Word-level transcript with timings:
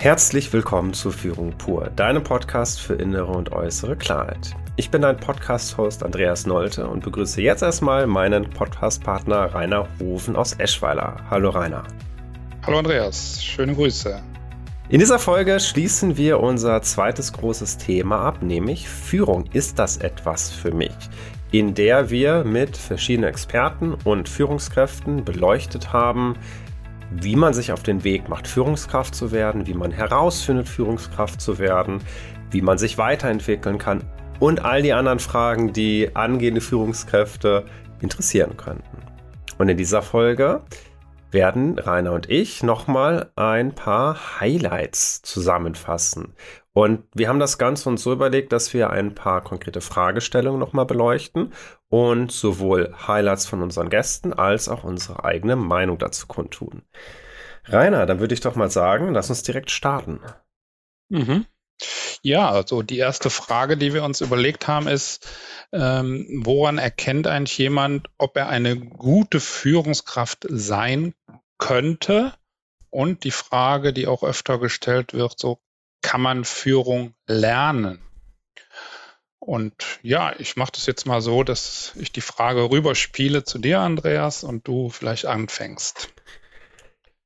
Herzlich 0.00 0.50
willkommen 0.54 0.94
zu 0.94 1.10
Führung 1.10 1.52
pur, 1.58 1.90
deinem 1.94 2.24
Podcast 2.24 2.80
für 2.80 2.94
innere 2.94 3.32
und 3.32 3.52
äußere 3.52 3.96
Klarheit. 3.96 4.56
Ich 4.76 4.90
bin 4.90 5.02
dein 5.02 5.18
Podcast-Host 5.18 6.02
Andreas 6.02 6.46
Nolte 6.46 6.88
und 6.88 7.04
begrüße 7.04 7.42
jetzt 7.42 7.62
erstmal 7.62 8.06
meinen 8.06 8.48
Podcast-Partner 8.48 9.54
Rainer 9.54 9.86
Hofen 10.00 10.36
aus 10.36 10.54
Eschweiler. 10.54 11.16
Hallo 11.28 11.50
Rainer. 11.50 11.82
Hallo 12.62 12.78
Andreas, 12.78 13.44
schöne 13.44 13.74
Grüße. 13.74 14.22
In 14.88 15.00
dieser 15.00 15.18
Folge 15.18 15.60
schließen 15.60 16.16
wir 16.16 16.40
unser 16.40 16.80
zweites 16.80 17.34
großes 17.34 17.76
Thema 17.76 18.20
ab, 18.20 18.40
nämlich 18.40 18.88
Führung. 18.88 19.44
Ist 19.52 19.78
das 19.78 19.98
etwas 19.98 20.50
für 20.50 20.72
mich? 20.72 20.96
In 21.52 21.74
der 21.74 22.08
wir 22.08 22.44
mit 22.44 22.74
verschiedenen 22.74 23.28
Experten 23.28 23.92
und 24.04 24.30
Führungskräften 24.30 25.26
beleuchtet 25.26 25.92
haben, 25.92 26.36
wie 27.10 27.36
man 27.36 27.54
sich 27.54 27.72
auf 27.72 27.82
den 27.82 28.04
Weg 28.04 28.28
macht, 28.28 28.46
Führungskraft 28.46 29.14
zu 29.14 29.32
werden, 29.32 29.66
wie 29.66 29.74
man 29.74 29.90
herausfindet, 29.90 30.68
Führungskraft 30.68 31.40
zu 31.40 31.58
werden, 31.58 32.00
wie 32.50 32.62
man 32.62 32.78
sich 32.78 32.98
weiterentwickeln 32.98 33.78
kann 33.78 34.02
und 34.38 34.64
all 34.64 34.82
die 34.82 34.92
anderen 34.92 35.18
Fragen, 35.18 35.72
die 35.72 36.14
angehende 36.14 36.60
Führungskräfte 36.60 37.64
interessieren 38.00 38.56
könnten. 38.56 38.98
Und 39.58 39.68
in 39.68 39.76
dieser 39.76 40.02
Folge 40.02 40.62
werden 41.30 41.78
Rainer 41.78 42.12
und 42.12 42.28
ich 42.28 42.62
nochmal 42.62 43.30
ein 43.36 43.74
paar 43.74 44.40
Highlights 44.40 45.22
zusammenfassen. 45.22 46.34
Und 46.72 47.04
wir 47.14 47.28
haben 47.28 47.40
das 47.40 47.58
Ganze 47.58 47.88
uns 47.88 48.02
so 48.02 48.12
überlegt, 48.12 48.52
dass 48.52 48.72
wir 48.72 48.90
ein 48.90 49.14
paar 49.14 49.42
konkrete 49.42 49.80
Fragestellungen 49.80 50.60
nochmal 50.60 50.86
beleuchten 50.86 51.52
und 51.88 52.30
sowohl 52.30 52.94
Highlights 53.06 53.46
von 53.46 53.62
unseren 53.62 53.90
Gästen 53.90 54.32
als 54.32 54.68
auch 54.68 54.84
unsere 54.84 55.24
eigene 55.24 55.56
Meinung 55.56 55.98
dazu 55.98 56.28
kundtun. 56.28 56.82
Rainer, 57.64 58.06
dann 58.06 58.20
würde 58.20 58.34
ich 58.34 58.40
doch 58.40 58.54
mal 58.54 58.70
sagen, 58.70 59.12
lass 59.12 59.30
uns 59.30 59.42
direkt 59.42 59.70
starten. 59.70 60.20
Mhm. 61.08 61.46
Ja, 62.22 62.50
also 62.50 62.82
die 62.82 62.98
erste 62.98 63.30
Frage, 63.30 63.76
die 63.76 63.94
wir 63.94 64.04
uns 64.04 64.20
überlegt 64.20 64.68
haben, 64.68 64.86
ist, 64.86 65.26
ähm, 65.72 66.42
woran 66.44 66.78
erkennt 66.78 67.26
eigentlich 67.26 67.56
jemand, 67.58 68.08
ob 68.18 68.36
er 68.36 68.48
eine 68.48 68.78
gute 68.78 69.40
Führungskraft 69.40 70.46
sein 70.48 71.14
könnte? 71.58 72.34
Und 72.90 73.22
die 73.24 73.30
Frage, 73.30 73.92
die 73.92 74.08
auch 74.08 74.24
öfter 74.24 74.58
gestellt 74.58 75.14
wird, 75.14 75.38
so 75.38 75.60
kann 76.02 76.20
man 76.20 76.44
Führung 76.44 77.14
lernen? 77.26 78.00
Und 79.38 79.98
ja, 80.02 80.34
ich 80.38 80.56
mache 80.56 80.72
das 80.72 80.86
jetzt 80.86 81.06
mal 81.06 81.22
so, 81.22 81.42
dass 81.42 81.92
ich 81.96 82.12
die 82.12 82.20
Frage 82.20 82.70
rüberspiele 82.70 83.42
zu 83.42 83.58
dir, 83.58 83.80
Andreas, 83.80 84.44
und 84.44 84.68
du 84.68 84.90
vielleicht 84.90 85.26
anfängst. 85.26 86.12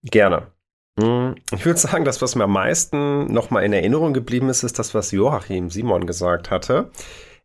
Gerne. 0.05 0.53
Hm, 0.99 1.35
ich 1.51 1.67
würde 1.67 1.81
sagen, 1.81 2.05
das, 2.05 2.23
was 2.23 2.37
mir 2.37 2.45
am 2.45 2.53
meisten 2.53 3.33
nochmal 3.33 3.65
in 3.65 3.73
Erinnerung 3.73 4.15
geblieben 4.15 4.49
ist, 4.49 4.63
ist 4.63 4.79
das, 4.79 4.95
was 4.95 5.11
Joachim 5.11 5.71
Simon 5.71 6.07
gesagt 6.07 6.51
hatte. 6.51 6.93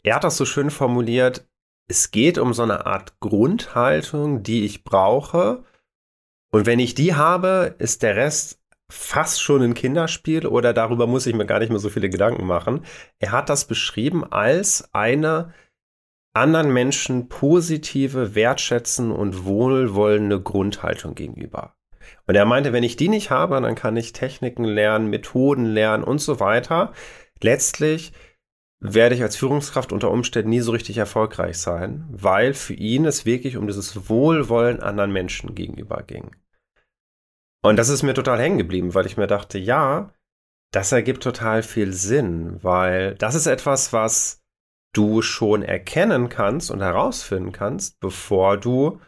Er 0.03 0.15
hat 0.15 0.23
das 0.23 0.37
so 0.37 0.45
schön 0.45 0.69
formuliert, 0.69 1.45
es 1.89 2.11
geht 2.11 2.37
um 2.37 2.53
so 2.53 2.61
eine 2.61 2.85
Art 2.85 3.19
Grundhaltung, 3.19 4.43
die 4.43 4.63
ich 4.63 4.83
brauche. 4.83 5.63
Und 6.51 6.67
wenn 6.67 6.77
ich 6.77 6.93
die 6.93 7.15
habe, 7.15 7.75
ist 7.79 8.03
der 8.03 8.15
Rest 8.15 8.58
fast 8.89 9.41
schon 9.41 9.61
ein 9.61 9.73
Kinderspiel 9.75 10.47
oder 10.47 10.73
darüber 10.73 11.07
muss 11.07 11.27
ich 11.27 11.35
mir 11.35 11.45
gar 11.45 11.59
nicht 11.59 11.69
mehr 11.69 11.79
so 11.79 11.89
viele 11.89 12.09
Gedanken 12.09 12.45
machen. 12.45 12.81
Er 13.19 13.31
hat 13.31 13.49
das 13.49 13.65
beschrieben 13.65 14.23
als 14.23 14.89
eine 14.93 15.53
anderen 16.33 16.73
Menschen 16.73 17.29
positive, 17.29 18.35
wertschätzen 18.35 19.11
und 19.11 19.45
wohlwollende 19.45 20.41
Grundhaltung 20.41 21.15
gegenüber. 21.15 21.75
Und 22.27 22.35
er 22.35 22.45
meinte, 22.45 22.73
wenn 22.73 22.83
ich 22.83 22.95
die 22.95 23.09
nicht 23.09 23.29
habe, 23.29 23.59
dann 23.61 23.75
kann 23.75 23.97
ich 23.97 24.13
Techniken 24.13 24.63
lernen, 24.63 25.09
Methoden 25.09 25.65
lernen 25.65 26.03
und 26.03 26.19
so 26.19 26.39
weiter. 26.39 26.93
Letztlich 27.41 28.13
werde 28.79 29.15
ich 29.15 29.21
als 29.21 29.35
Führungskraft 29.35 29.91
unter 29.91 30.09
Umständen 30.09 30.49
nie 30.49 30.61
so 30.61 30.71
richtig 30.71 30.97
erfolgreich 30.97 31.57
sein, 31.57 32.05
weil 32.09 32.53
für 32.53 32.73
ihn 32.73 33.05
es 33.05 33.25
wirklich 33.25 33.57
um 33.57 33.67
dieses 33.67 34.09
Wohlwollen 34.09 34.79
anderen 34.79 35.11
Menschen 35.11 35.53
gegenüber 35.53 36.03
ging. 36.03 36.31
Und 37.61 37.77
das 37.77 37.89
ist 37.89 38.03
mir 38.03 38.13
total 38.13 38.39
hängen 38.39 38.57
geblieben, 38.57 38.93
weil 38.93 39.05
ich 39.05 39.17
mir 39.17 39.27
dachte, 39.27 39.57
ja, 39.57 40.13
das 40.71 40.91
ergibt 40.91 41.23
total 41.23 41.63
viel 41.63 41.93
Sinn, 41.93 42.63
weil 42.63 43.15
das 43.15 43.35
ist 43.35 43.47
etwas, 43.47 43.91
was 43.91 44.41
du 44.93 45.21
schon 45.21 45.61
erkennen 45.61 46.29
kannst 46.29 46.71
und 46.71 46.81
herausfinden 46.81 47.51
kannst, 47.51 47.99
bevor 47.99 48.57
du 48.57 48.99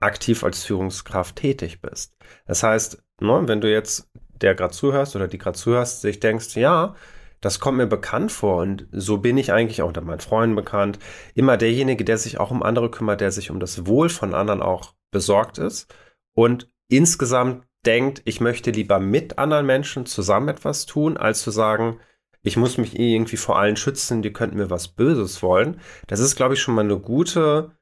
aktiv 0.00 0.42
als 0.44 0.64
Führungskraft 0.64 1.36
tätig 1.36 1.80
bist. 1.80 2.16
Das 2.46 2.62
heißt, 2.62 3.02
ne, 3.20 3.42
wenn 3.46 3.60
du 3.60 3.70
jetzt 3.70 4.10
der 4.40 4.54
gerade 4.54 4.72
zuhörst 4.72 5.14
oder 5.16 5.28
die 5.28 5.38
gerade 5.38 5.58
zuhörst, 5.58 6.00
sich 6.00 6.20
denkst, 6.20 6.56
ja, 6.56 6.94
das 7.40 7.60
kommt 7.60 7.78
mir 7.78 7.86
bekannt 7.86 8.32
vor 8.32 8.56
und 8.56 8.86
so 8.92 9.18
bin 9.18 9.38
ich 9.38 9.52
eigentlich 9.52 9.82
auch 9.82 9.88
unter 9.88 10.00
meinen 10.02 10.20
Freunden 10.20 10.56
bekannt. 10.56 10.98
Immer 11.34 11.56
derjenige, 11.56 12.04
der 12.04 12.18
sich 12.18 12.38
auch 12.38 12.50
um 12.50 12.62
andere 12.62 12.90
kümmert, 12.90 13.20
der 13.20 13.32
sich 13.32 13.50
um 13.50 13.60
das 13.60 13.86
Wohl 13.86 14.08
von 14.08 14.34
anderen 14.34 14.62
auch 14.62 14.94
besorgt 15.10 15.58
ist 15.58 15.94
und 16.34 16.70
insgesamt 16.88 17.66
denkt, 17.86 18.22
ich 18.24 18.40
möchte 18.40 18.70
lieber 18.70 19.00
mit 19.00 19.38
anderen 19.38 19.66
Menschen 19.66 20.06
zusammen 20.06 20.48
etwas 20.48 20.86
tun, 20.86 21.16
als 21.16 21.42
zu 21.42 21.50
sagen, 21.50 22.00
ich 22.42 22.56
muss 22.56 22.78
mich 22.78 22.98
irgendwie 22.98 23.36
vor 23.36 23.58
allen 23.58 23.76
schützen, 23.76 24.22
die 24.22 24.32
könnten 24.32 24.56
mir 24.56 24.70
was 24.70 24.88
Böses 24.88 25.42
wollen. 25.42 25.80
Das 26.06 26.20
ist, 26.20 26.36
glaube 26.36 26.54
ich, 26.54 26.60
schon 26.60 26.74
mal 26.74 26.84
eine 26.84 26.98
gute, 26.98 27.72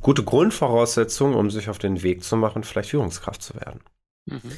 gute 0.00 0.24
Grundvoraussetzung, 0.24 1.34
um 1.34 1.50
sich 1.50 1.68
auf 1.68 1.78
den 1.78 2.02
Weg 2.02 2.24
zu 2.24 2.36
machen, 2.36 2.64
vielleicht 2.64 2.90
Führungskraft 2.90 3.42
zu 3.42 3.54
werden. 3.54 3.80
Mhm. 4.26 4.52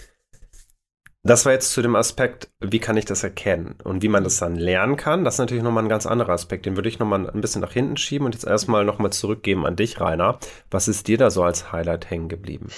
Das 1.25 1.45
war 1.45 1.53
jetzt 1.53 1.73
zu 1.73 1.83
dem 1.83 1.97
Aspekt, 1.97 2.49
wie 2.61 2.79
kann 2.79 2.97
ich 2.97 3.05
das 3.05 3.25
erkennen 3.25 3.77
und 3.83 4.03
wie 4.03 4.09
man 4.09 4.23
das 4.23 4.39
dann 4.39 4.55
lernen 4.55 4.97
kann. 4.97 5.25
Das 5.25 5.35
ist 5.35 5.39
natürlich 5.39 5.65
nochmal 5.65 5.85
ein 5.85 5.89
ganz 5.89 6.07
anderer 6.07 6.33
Aspekt. 6.33 6.65
Den 6.65 6.77
würde 6.77 6.89
ich 6.89 7.01
nochmal 7.01 7.29
ein 7.29 7.41
bisschen 7.41 7.61
nach 7.61 7.73
hinten 7.73 7.97
schieben 7.97 8.25
und 8.25 8.35
jetzt 8.35 8.47
erstmal 8.47 8.85
nochmal 8.85 9.13
zurückgeben 9.13 9.67
an 9.67 9.75
dich, 9.77 10.01
Rainer. 10.01 10.39
Was 10.71 10.87
ist 10.87 11.09
dir 11.09 11.19
da 11.19 11.31
so 11.31 11.43
als 11.43 11.73
Highlight 11.73 12.09
hängen 12.09 12.29
geblieben? 12.29 12.69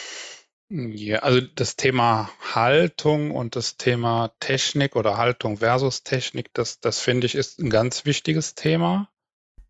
Ja, 0.73 1.19
also 1.19 1.41
das 1.41 1.75
Thema 1.75 2.31
Haltung 2.55 3.33
und 3.33 3.57
das 3.57 3.77
Thema 3.77 4.31
Technik 4.39 4.95
oder 4.95 5.17
Haltung 5.17 5.57
versus 5.57 6.05
Technik, 6.05 6.55
das, 6.55 6.79
das 6.79 7.01
finde 7.01 7.27
ich 7.27 7.35
ist 7.35 7.59
ein 7.59 7.71
ganz 7.71 8.05
wichtiges 8.05 8.55
Thema. 8.55 9.09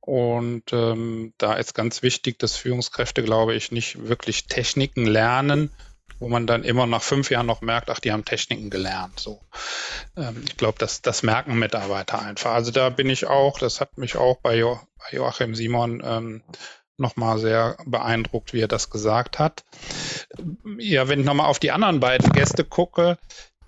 Und 0.00 0.72
ähm, 0.72 1.32
da 1.38 1.54
ist 1.54 1.74
ganz 1.74 2.02
wichtig, 2.02 2.38
dass 2.38 2.56
Führungskräfte, 2.56 3.22
glaube 3.22 3.54
ich, 3.54 3.72
nicht 3.72 4.08
wirklich 4.08 4.46
Techniken 4.46 5.06
lernen, 5.06 5.70
wo 6.18 6.28
man 6.28 6.46
dann 6.46 6.64
immer 6.64 6.86
nach 6.86 7.02
fünf 7.02 7.30
Jahren 7.30 7.46
noch 7.46 7.62
merkt, 7.62 7.88
ach, 7.88 8.00
die 8.00 8.12
haben 8.12 8.26
Techniken 8.26 8.68
gelernt. 8.68 9.18
So, 9.20 9.40
ähm, 10.18 10.42
ich 10.44 10.58
glaube, 10.58 10.78
das, 10.78 11.00
das 11.00 11.22
merken 11.22 11.58
Mitarbeiter 11.58 12.20
einfach. 12.20 12.52
Also 12.52 12.72
da 12.72 12.90
bin 12.90 13.08
ich 13.08 13.26
auch, 13.26 13.58
das 13.58 13.80
hat 13.80 13.96
mich 13.96 14.16
auch 14.16 14.36
bei, 14.42 14.56
jo 14.56 14.78
bei 14.98 15.16
Joachim 15.16 15.54
Simon 15.54 16.02
ähm, 16.04 16.42
nochmal 17.00 17.38
sehr 17.38 17.76
beeindruckt, 17.86 18.52
wie 18.52 18.60
er 18.60 18.68
das 18.68 18.90
gesagt 18.90 19.38
hat. 19.38 19.64
Ja, 20.78 21.08
wenn 21.08 21.20
ich 21.20 21.26
nochmal 21.26 21.46
auf 21.46 21.58
die 21.58 21.72
anderen 21.72 22.00
beiden 22.00 22.32
Gäste 22.32 22.64
gucke, 22.64 23.18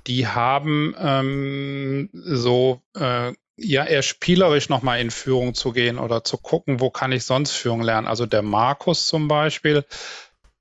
die 0.07 0.27
haben 0.27 0.95
ähm, 0.99 2.11
so 2.13 2.81
äh, 2.97 3.33
ja 3.57 3.85
eher 3.85 4.03
spielerisch 4.03 4.69
nochmal 4.69 5.01
in 5.01 5.11
Führung 5.11 5.55
zu 5.55 5.73
gehen 5.73 5.99
oder 5.99 6.25
zu 6.25 6.39
gucken, 6.39 6.81
wo 6.81 6.91
kann 6.91 7.13
ich 7.13 7.25
sonst 7.25 7.53
Führung 7.53 7.83
lernen. 7.83 8.07
Also 8.07 8.27
der 8.27 8.43
Markus 8.43 9.07
zum 9.07 9.29
Beispiel, 9.29 9.85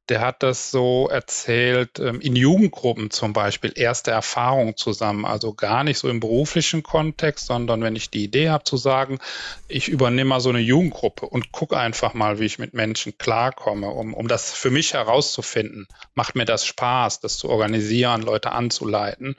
der 0.09 0.21
hat 0.21 0.43
das 0.43 0.71
so 0.71 1.07
erzählt, 1.09 1.99
ähm, 1.99 2.19
in 2.21 2.35
Jugendgruppen 2.35 3.11
zum 3.11 3.33
Beispiel, 3.33 3.71
erste 3.75 4.11
Erfahrungen 4.11 4.75
zusammen. 4.75 5.25
Also 5.25 5.53
gar 5.53 5.83
nicht 5.83 5.99
so 5.99 6.09
im 6.09 6.19
beruflichen 6.19 6.83
Kontext, 6.83 7.45
sondern 7.45 7.81
wenn 7.81 7.95
ich 7.95 8.09
die 8.09 8.23
Idee 8.23 8.49
habe 8.49 8.63
zu 8.63 8.77
sagen, 8.77 9.19
ich 9.67 9.87
übernehme 9.87 10.29
mal 10.29 10.39
so 10.39 10.49
eine 10.49 10.59
Jugendgruppe 10.59 11.25
und 11.27 11.51
gucke 11.51 11.77
einfach 11.77 12.13
mal, 12.13 12.39
wie 12.39 12.45
ich 12.45 12.59
mit 12.59 12.73
Menschen 12.73 13.17
klarkomme, 13.17 13.89
um, 13.89 14.13
um 14.13 14.27
das 14.27 14.53
für 14.53 14.71
mich 14.71 14.93
herauszufinden. 14.93 15.87
Macht 16.13 16.35
mir 16.35 16.45
das 16.45 16.65
Spaß, 16.65 17.21
das 17.21 17.37
zu 17.37 17.49
organisieren, 17.49 18.21
Leute 18.21 18.51
anzuleiten. 18.51 19.35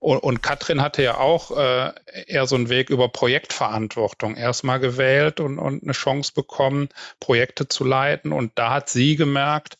Und, 0.00 0.18
und 0.18 0.42
Katrin 0.42 0.82
hatte 0.82 1.02
ja 1.02 1.16
auch 1.16 1.56
äh, 1.56 1.92
eher 2.26 2.46
so 2.46 2.56
einen 2.56 2.68
Weg 2.68 2.90
über 2.90 3.08
Projektverantwortung 3.08 4.36
erstmal 4.36 4.80
gewählt 4.80 5.40
und, 5.40 5.58
und 5.58 5.82
eine 5.82 5.92
Chance 5.92 6.32
bekommen, 6.34 6.90
Projekte 7.20 7.68
zu 7.68 7.84
leiten. 7.84 8.32
Und 8.32 8.52
da 8.56 8.70
hat 8.70 8.90
sie 8.90 9.16
gemerkt, 9.16 9.78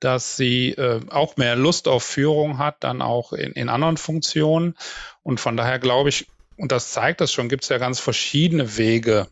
dass 0.00 0.36
sie 0.36 0.70
äh, 0.70 1.00
auch 1.10 1.36
mehr 1.36 1.56
Lust 1.56 1.88
auf 1.88 2.02
Führung 2.02 2.58
hat, 2.58 2.84
dann 2.84 3.02
auch 3.02 3.32
in, 3.32 3.52
in 3.52 3.68
anderen 3.68 3.96
Funktionen. 3.96 4.76
Und 5.22 5.40
von 5.40 5.56
daher 5.56 5.78
glaube 5.78 6.08
ich, 6.08 6.26
und 6.56 6.72
das 6.72 6.92
zeigt 6.92 7.20
das 7.20 7.32
schon, 7.32 7.48
gibt 7.48 7.64
es 7.64 7.68
ja 7.68 7.78
ganz 7.78 8.00
verschiedene 8.00 8.76
Wege, 8.76 9.28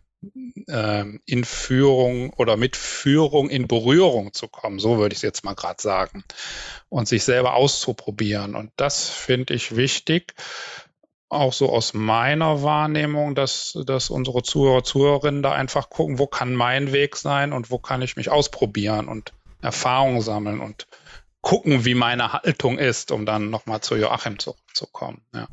äh, 0.68 1.04
in 1.26 1.44
Führung 1.44 2.32
oder 2.34 2.56
mit 2.56 2.76
Führung 2.76 3.50
in 3.50 3.66
Berührung 3.66 4.32
zu 4.32 4.48
kommen, 4.48 4.78
so 4.78 4.98
würde 4.98 5.12
ich 5.12 5.18
es 5.18 5.22
jetzt 5.22 5.44
mal 5.44 5.54
gerade 5.54 5.82
sagen, 5.82 6.24
und 6.88 7.08
sich 7.08 7.24
selber 7.24 7.54
auszuprobieren. 7.54 8.54
Und 8.54 8.70
das 8.76 9.08
finde 9.08 9.54
ich 9.54 9.76
wichtig, 9.76 10.34
auch 11.28 11.52
so 11.52 11.70
aus 11.70 11.94
meiner 11.94 12.62
Wahrnehmung, 12.62 13.34
dass, 13.34 13.78
dass 13.86 14.10
unsere 14.10 14.42
Zuhörer, 14.42 14.84
Zuhörerinnen 14.84 15.42
da 15.42 15.52
einfach 15.52 15.88
gucken, 15.88 16.18
wo 16.18 16.26
kann 16.26 16.54
mein 16.54 16.92
Weg 16.92 17.16
sein 17.16 17.52
und 17.52 17.70
wo 17.70 17.78
kann 17.78 18.02
ich 18.02 18.16
mich 18.16 18.30
ausprobieren 18.30 19.08
und 19.08 19.32
Erfahrung 19.62 20.20
sammeln 20.20 20.60
und 20.60 20.86
gucken, 21.40 21.84
wie 21.84 21.94
meine 21.94 22.32
Haltung 22.32 22.78
ist, 22.78 23.10
um 23.10 23.26
dann 23.26 23.50
nochmal 23.50 23.80
zu 23.80 23.96
Joachim 23.96 24.38
zurückzukommen. 24.38 25.22
Ja. 25.32 25.48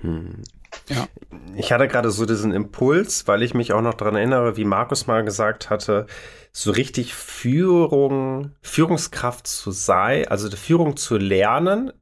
Hm. 0.00 0.42
Ja. 0.88 1.08
Ich 1.56 1.72
hatte 1.72 1.88
gerade 1.88 2.10
so 2.10 2.26
diesen 2.26 2.52
Impuls, 2.52 3.26
weil 3.26 3.42
ich 3.42 3.54
mich 3.54 3.72
auch 3.72 3.80
noch 3.80 3.94
daran 3.94 4.16
erinnere, 4.16 4.56
wie 4.56 4.64
Markus 4.64 5.06
mal 5.06 5.24
gesagt 5.24 5.70
hatte, 5.70 6.06
so 6.52 6.70
richtig 6.70 7.14
Führung, 7.14 8.52
Führungskraft 8.62 9.46
zu 9.46 9.70
sein, 9.70 10.28
also 10.28 10.48
die 10.48 10.56
Führung 10.56 10.96
zu 10.96 11.16
lernen, 11.16 11.92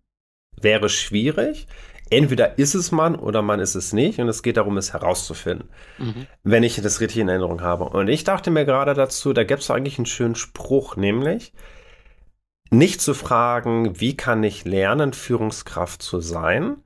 wäre 0.60 0.88
schwierig. 0.88 1.66
Entweder 2.14 2.58
ist 2.58 2.74
es 2.74 2.92
man 2.92 3.16
oder 3.16 3.42
man 3.42 3.60
ist 3.60 3.74
es 3.74 3.92
nicht 3.92 4.20
und 4.20 4.28
es 4.28 4.42
geht 4.42 4.56
darum, 4.56 4.76
es 4.76 4.92
herauszufinden, 4.92 5.68
mhm. 5.98 6.26
wenn 6.42 6.62
ich 6.62 6.80
das 6.80 7.00
richtig 7.00 7.20
in 7.20 7.28
Erinnerung 7.28 7.60
habe. 7.60 7.84
Und 7.84 8.08
ich 8.08 8.24
dachte 8.24 8.50
mir 8.50 8.64
gerade 8.64 8.94
dazu, 8.94 9.32
da 9.32 9.44
gäbe 9.44 9.60
es 9.60 9.70
eigentlich 9.70 9.98
einen 9.98 10.06
schönen 10.06 10.34
Spruch, 10.34 10.96
nämlich 10.96 11.52
nicht 12.70 13.00
zu 13.00 13.14
fragen, 13.14 14.00
wie 14.00 14.16
kann 14.16 14.42
ich 14.44 14.64
lernen, 14.64 15.12
Führungskraft 15.12 16.02
zu 16.02 16.20
sein, 16.20 16.76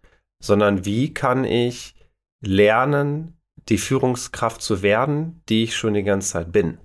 sondern 0.40 0.84
wie 0.84 1.12
kann 1.12 1.44
ich 1.44 1.94
lernen, 2.40 3.38
die 3.69 3.78
Führungskraft 3.78 4.62
zu 4.62 4.82
werden, 4.82 5.42
die 5.48 5.64
ich 5.64 5.76
schon 5.76 5.94
die 5.94 6.04
ganze 6.04 6.32
Zeit 6.32 6.52
bin. 6.52 6.78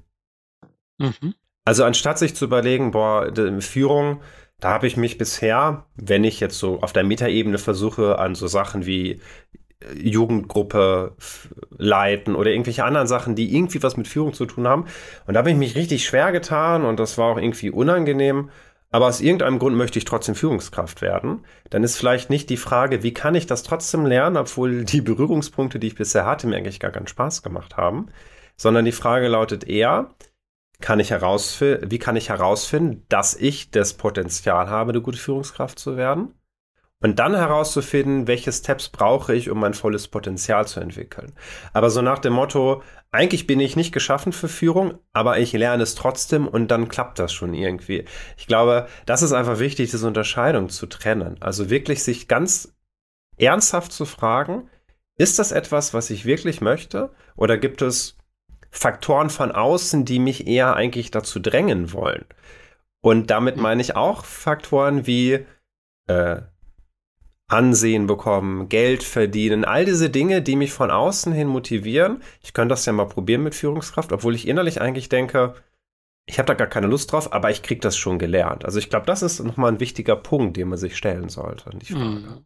Mhm. 0.98 1.36
Also 1.66 1.86
anstatt 1.86 2.20
sich 2.20 2.36
zu 2.36 2.46
überlegen, 2.46 2.92
boah, 2.92 3.32
Führung, 3.60 4.22
da 4.64 4.70
habe 4.70 4.88
ich 4.88 4.96
mich 4.96 5.18
bisher, 5.18 5.86
wenn 5.96 6.24
ich 6.24 6.40
jetzt 6.40 6.58
so 6.58 6.82
auf 6.82 6.94
der 6.94 7.04
Metaebene 7.04 7.58
versuche, 7.58 8.18
an 8.18 8.34
so 8.34 8.48
Sachen 8.48 8.86
wie 8.86 9.20
äh, 9.82 9.94
Jugendgruppe 9.94 11.18
leiten 11.78 12.34
oder 12.34 12.50
irgendwelche 12.52 12.86
anderen 12.86 13.08
Sachen, 13.08 13.36
die 13.36 13.54
irgendwie 13.54 13.84
was 13.84 13.98
mit 13.98 14.08
Führung 14.08 14.34
zu 14.34 14.46
tun 14.46 14.66
haben. 14.66 14.86
Und 15.28 15.34
da 15.34 15.40
habe 15.40 15.52
ich 15.52 15.58
mich 15.58 15.76
richtig 15.76 16.06
schwer 16.06 16.32
getan 16.32 16.86
und 16.86 16.98
das 16.98 17.18
war 17.18 17.34
auch 17.34 17.38
irgendwie 17.38 17.72
unangenehm. 17.72 18.52
Aber 18.90 19.08
aus 19.08 19.20
irgendeinem 19.20 19.60
Grund 19.60 19.76
möchte 19.76 20.00
ich 20.00 20.06
trotzdem 20.06 20.36
Führungskraft 20.36 21.02
werden, 21.02 21.44
dann 21.72 21.84
ist 21.84 21.98
vielleicht 21.98 22.30
nicht 22.30 22.50
die 22.50 22.58
Frage, 22.58 23.04
wie 23.04 23.14
kann 23.14 23.36
ich 23.36 23.48
das 23.48 23.64
trotzdem 23.64 24.06
lernen, 24.06 24.38
obwohl 24.38 24.86
die 24.86 25.02
Berührungspunkte, 25.02 25.78
die 25.80 25.88
ich 25.88 25.96
bisher 25.96 26.26
hatte, 26.26 26.48
mir 26.48 26.56
eigentlich 26.56 26.80
gar 26.80 26.92
keinen 26.92 27.08
Spaß 27.08 27.44
gemacht 27.44 27.76
haben, 27.76 28.06
sondern 28.56 28.86
die 28.86 28.92
Frage 28.94 29.28
lautet 29.28 29.68
eher, 29.68 30.12
kann 30.84 31.00
ich 31.00 31.12
wie 31.12 31.98
kann 31.98 32.16
ich 32.18 32.30
herausfinden, 32.30 33.06
dass 33.08 33.36
ich 33.36 33.72
das 33.72 33.94
Potenzial 33.94 34.70
habe, 34.70 34.92
eine 34.92 35.02
gute 35.02 35.18
Führungskraft 35.18 35.80
zu 35.80 35.98
werden? 35.98 36.36
Und 37.00 37.20
dann 37.20 37.36
herauszufinden, 37.36 38.28
welche 38.28 38.52
Steps 38.52 38.90
brauche 38.90 39.34
ich, 39.34 39.50
um 39.50 39.60
mein 39.60 39.74
volles 39.74 40.08
Potenzial 40.08 40.68
zu 40.68 40.80
entwickeln. 40.80 41.34
Aber 41.74 41.90
so 41.90 42.02
nach 42.02 42.20
dem 42.20 42.34
Motto, 42.34 42.84
eigentlich 43.12 43.48
bin 43.48 43.60
ich 43.60 43.76
nicht 43.76 43.94
geschaffen 43.94 44.32
für 44.32 44.48
Führung, 44.48 45.00
aber 45.14 45.40
ich 45.40 45.54
lerne 45.54 45.84
es 45.84 45.96
trotzdem 45.96 46.48
und 46.48 46.70
dann 46.70 46.90
klappt 46.90 47.20
das 47.20 47.34
schon 47.34 47.54
irgendwie. 47.54 48.06
Ich 48.38 48.48
glaube, 48.48 48.88
das 49.06 49.22
ist 49.22 49.34
einfach 49.34 49.60
wichtig, 49.60 49.92
diese 49.92 50.08
Unterscheidung 50.08 50.70
zu 50.70 50.86
trennen. 50.88 51.38
Also 51.42 51.70
wirklich 51.70 52.04
sich 52.04 52.28
ganz 52.28 52.74
ernsthaft 53.38 53.92
zu 53.92 54.06
fragen, 54.06 54.70
ist 55.18 55.40
das 55.40 55.52
etwas, 55.52 55.94
was 55.94 56.10
ich 56.10 56.26
wirklich 56.26 56.62
möchte? 56.62 57.12
Oder 57.36 57.58
gibt 57.58 57.82
es 57.82 58.18
Faktoren 58.76 59.30
von 59.30 59.52
außen, 59.52 60.04
die 60.04 60.20
mich 60.20 60.48
eher 60.48 60.76
eigentlich 60.76 61.12
dazu 61.12 61.40
drängen 61.40 61.94
wollen? 61.94 62.26
Und 63.02 63.30
damit 63.30 63.58
meine 63.58 63.82
ich 63.82 63.96
auch 63.96 64.26
Faktoren 64.26 65.06
wie 65.06 65.46
äh, 66.08 66.42
Ansehen 67.48 68.08
bekommen, 68.08 68.68
Geld 68.68 69.04
verdienen, 69.04 69.64
all 69.64 69.86
diese 69.86 70.10
Dinge, 70.10 70.42
die 70.42 70.56
mich 70.56 70.74
von 70.74 70.90
außen 70.90 71.34
hin 71.34 71.48
motivieren. 71.48 72.24
Ich 72.42 72.54
könnte 72.54 72.74
das 72.74 72.86
ja 72.86 72.94
mal 72.94 73.08
probieren 73.08 73.44
mit 73.44 73.54
Führungskraft, 73.54 74.12
obwohl 74.12 74.34
ich 74.34 74.48
innerlich 74.48 74.82
eigentlich 74.82 75.10
denke, 75.10 75.54
ich 76.26 76.40
habe 76.40 76.48
da 76.48 76.54
gar 76.54 76.68
keine 76.68 76.88
Lust 76.88 77.12
drauf, 77.12 77.34
aber 77.34 77.52
ich 77.52 77.62
kriege 77.62 77.82
das 77.82 77.98
schon 77.98 78.18
gelernt. 78.18 78.66
Also 78.66 78.80
ich 78.80 78.90
glaube, 78.90 79.06
das 79.06 79.22
ist 79.22 79.40
nochmal 79.42 79.72
ein 79.72 79.80
wichtiger 79.80 80.16
Punkt, 80.16 80.58
den 80.58 80.70
man 80.70 80.80
sich 80.80 80.96
stellen 80.98 81.30
sollte. 81.30 81.70
Die 81.78 81.94
Frage. 81.94 82.06
Mhm. 82.06 82.46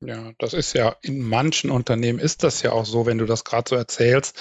Ja, 0.00 0.32
das 0.38 0.54
ist 0.54 0.74
ja, 0.74 0.96
in 1.02 1.20
manchen 1.20 1.70
Unternehmen 1.70 2.20
ist 2.20 2.44
das 2.44 2.62
ja 2.62 2.72
auch 2.72 2.86
so, 2.86 3.04
wenn 3.04 3.18
du 3.18 3.26
das 3.26 3.44
gerade 3.44 3.68
so 3.68 3.76
erzählst, 3.76 4.38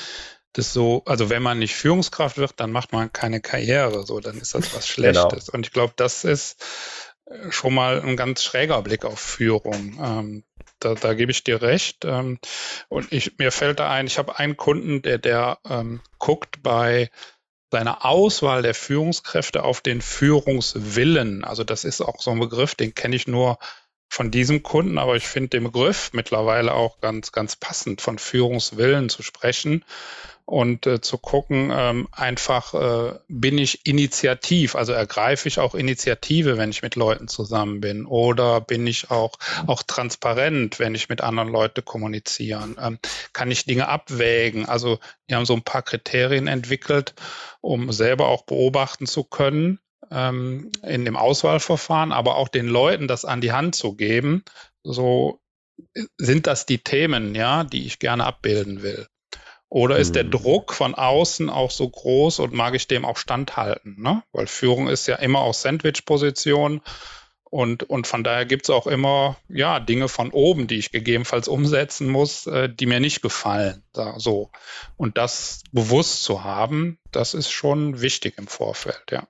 das 0.57 0.74
so, 0.74 1.04
also 1.06 1.30
wenn 1.30 1.44
man 1.44 1.59
nicht 1.59 1.75
Führungskraft 1.75 2.38
wird, 2.38 2.54
dann 2.57 2.71
macht 2.71 2.92
man 2.92 3.12
keine 3.13 3.42
Karriere, 3.42 4.06
so, 4.06 4.19
dann 4.19 4.38
ist 4.38 4.56
das 4.56 4.74
was 4.74 4.88
genau. 4.95 5.12
Schlechtes. 5.12 5.45
Genau. 5.48 5.57
Und 5.57 5.65
ich 5.65 5.74
glaube, 5.74 5.94
das 5.95 6.24
ist 6.24 6.57
schon 7.50 7.74
mal 7.74 8.01
ein 8.01 8.18
ganz 8.18 8.44
schräger 8.44 8.81
Blick 8.81 9.06
auf 9.06 9.19
Führung. 9.19 10.00
Ähm, 10.01 10.44
da, 10.80 10.95
da 10.95 11.13
gebe 11.13 11.31
ich 11.31 11.44
dir 11.44 11.62
recht. 11.62 12.06
Ähm, 12.06 12.39
und 12.89 13.12
ich, 13.12 13.38
mir 13.38 13.51
fällt 13.51 13.80
da 13.80 13.89
ein, 13.92 14.07
ich 14.07 14.18
habe 14.18 14.39
einen 14.39 14.57
Kunden, 14.57 15.01
der, 15.01 15.18
der 15.18 15.59
ähm, 15.69 16.01
guckt 16.19 16.63
bei 16.63 17.09
seiner 17.69 18.06
Auswahl 18.06 18.62
der 18.62 18.74
Führungskräfte 18.74 19.63
auf 19.63 19.81
den 19.81 20.01
Führungswillen. 20.01 21.44
Also 21.44 21.63
das 21.63 21.83
ist 21.83 22.01
auch 22.01 22.21
so 22.21 22.31
ein 22.31 22.39
Begriff, 22.39 22.75
den 22.75 22.95
kenne 22.95 23.15
ich 23.15 23.27
nur 23.27 23.57
von 24.09 24.31
diesem 24.31 24.63
Kunden, 24.63 24.98
aber 24.98 25.18
ich 25.18 25.27
finde 25.27 25.50
den 25.50 25.65
Begriff 25.65 26.12
mittlerweile 26.13 26.74
auch 26.74 27.01
ganz, 27.01 27.33
ganz 27.33 27.57
passend, 27.57 28.00
von 28.00 28.19
Führungswillen 28.19 29.09
zu 29.09 29.21
sprechen 29.21 29.83
und 30.47 30.88
äh, 30.88 31.01
zu 31.01 31.17
gucken, 31.17 31.73
ähm, 31.75 32.07
einfach 32.13 32.73
äh, 32.73 33.19
bin 33.27 33.57
ich 33.57 33.85
initiativ, 33.85 34.75
also 34.75 34.94
ergreife 34.94 35.49
ich 35.49 35.59
auch 35.59 35.75
Initiative, 35.75 36.57
wenn 36.57 36.69
ich 36.69 36.81
mit 36.81 36.95
Leuten 36.95 37.27
zusammen 37.27 37.81
bin 37.81 38.05
oder 38.05 38.61
bin 38.61 38.88
ich 38.88 39.11
auch, 39.11 39.33
auch 39.67 39.83
transparent, 39.83 40.79
wenn 40.79 40.95
ich 40.95 41.09
mit 41.09 41.19
anderen 41.19 41.49
Leuten 41.49 41.83
kommunizieren, 41.83 42.77
ähm, 42.81 42.97
kann 43.33 43.51
ich 43.51 43.65
Dinge 43.65 43.89
abwägen. 43.89 44.65
Also 44.65 44.99
wir 45.27 45.35
haben 45.35 45.45
so 45.45 45.53
ein 45.53 45.63
paar 45.63 45.81
Kriterien 45.83 46.47
entwickelt, 46.47 47.13
um 47.59 47.91
selber 47.91 48.27
auch 48.27 48.45
beobachten 48.45 49.05
zu 49.05 49.25
können 49.25 49.79
ähm, 50.11 50.71
in 50.81 51.03
dem 51.03 51.17
Auswahlverfahren, 51.17 52.13
aber 52.13 52.38
auch 52.38 52.47
den 52.47 52.67
Leuten 52.67 53.09
das 53.09 53.25
an 53.25 53.41
die 53.41 53.51
Hand 53.51 53.75
zu 53.75 53.95
geben, 53.95 54.45
so 54.81 55.41
sind 56.17 56.47
das 56.47 56.65
die 56.65 56.79
Themen, 56.79 57.35
ja, 57.35 57.65
die 57.65 57.85
ich 57.85 57.99
gerne 57.99 58.25
abbilden 58.25 58.81
will. 58.81 59.07
Oder 59.69 59.98
ist 59.98 60.16
der 60.16 60.24
mhm. 60.24 60.31
Druck 60.31 60.74
von 60.74 60.96
außen 60.96 61.50
auch 61.50 61.72
so 61.72 61.90
groß 61.90 62.40
und 62.40 62.54
mag 62.54 62.74
ich 62.74 62.88
dem 62.88 63.04
auch 63.04 63.18
standhalten? 63.18 64.02
Ne? 64.02 64.24
Weil 64.31 64.48
Führung 64.48 64.88
ist 64.88 65.08
ja 65.08 65.16
immer 65.18 65.40
auch 65.40 65.54
Sandwich-Position 65.54 66.81
und, 67.50 67.84
und 67.84 68.08
von 68.08 68.24
daher 68.24 68.46
gibt 68.46 68.66
es 68.66 68.69
auch 68.69 68.88
immer 68.88 69.38
ja, 69.48 69.80
Dinge 69.80 70.10
von 70.10 70.31
oben, 70.31 70.68
die 70.68 70.78
ich 70.78 70.92
gegebenenfalls 70.92 71.48
umsetzen 71.48 72.10
muss, 72.10 72.46
äh, 72.48 72.69
die 72.69 72.86
mir 72.86 73.00
nicht 73.00 73.22
gefallen. 73.22 73.84
Da, 73.94 74.19
so. 74.19 74.52
Und 74.98 75.18
das 75.18 75.64
bewusst 75.72 76.24
zu 76.24 76.44
haben, 76.44 76.98
das 77.12 77.34
ist 77.34 77.50
schon 77.50 78.02
wichtig 78.02 78.38
im 78.38 78.48
Vorfeld, 78.48 79.04
ja. 79.12 79.28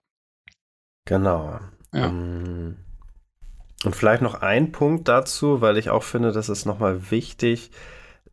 Genau. 1.05 1.59
Ja. 1.93 2.07
Ähm, 2.07 2.77
und 3.83 3.95
vielleicht 3.95 4.23
noch 4.23 4.35
ein 4.35 4.71
Punkt 4.71 5.07
dazu, 5.07 5.61
weil 5.61 5.77
ich 5.77 5.89
auch 5.91 6.03
finde, 6.03 6.31
das 6.31 6.49
ist 6.49 6.65
nochmal 6.65 7.11
wichtig, 7.11 7.69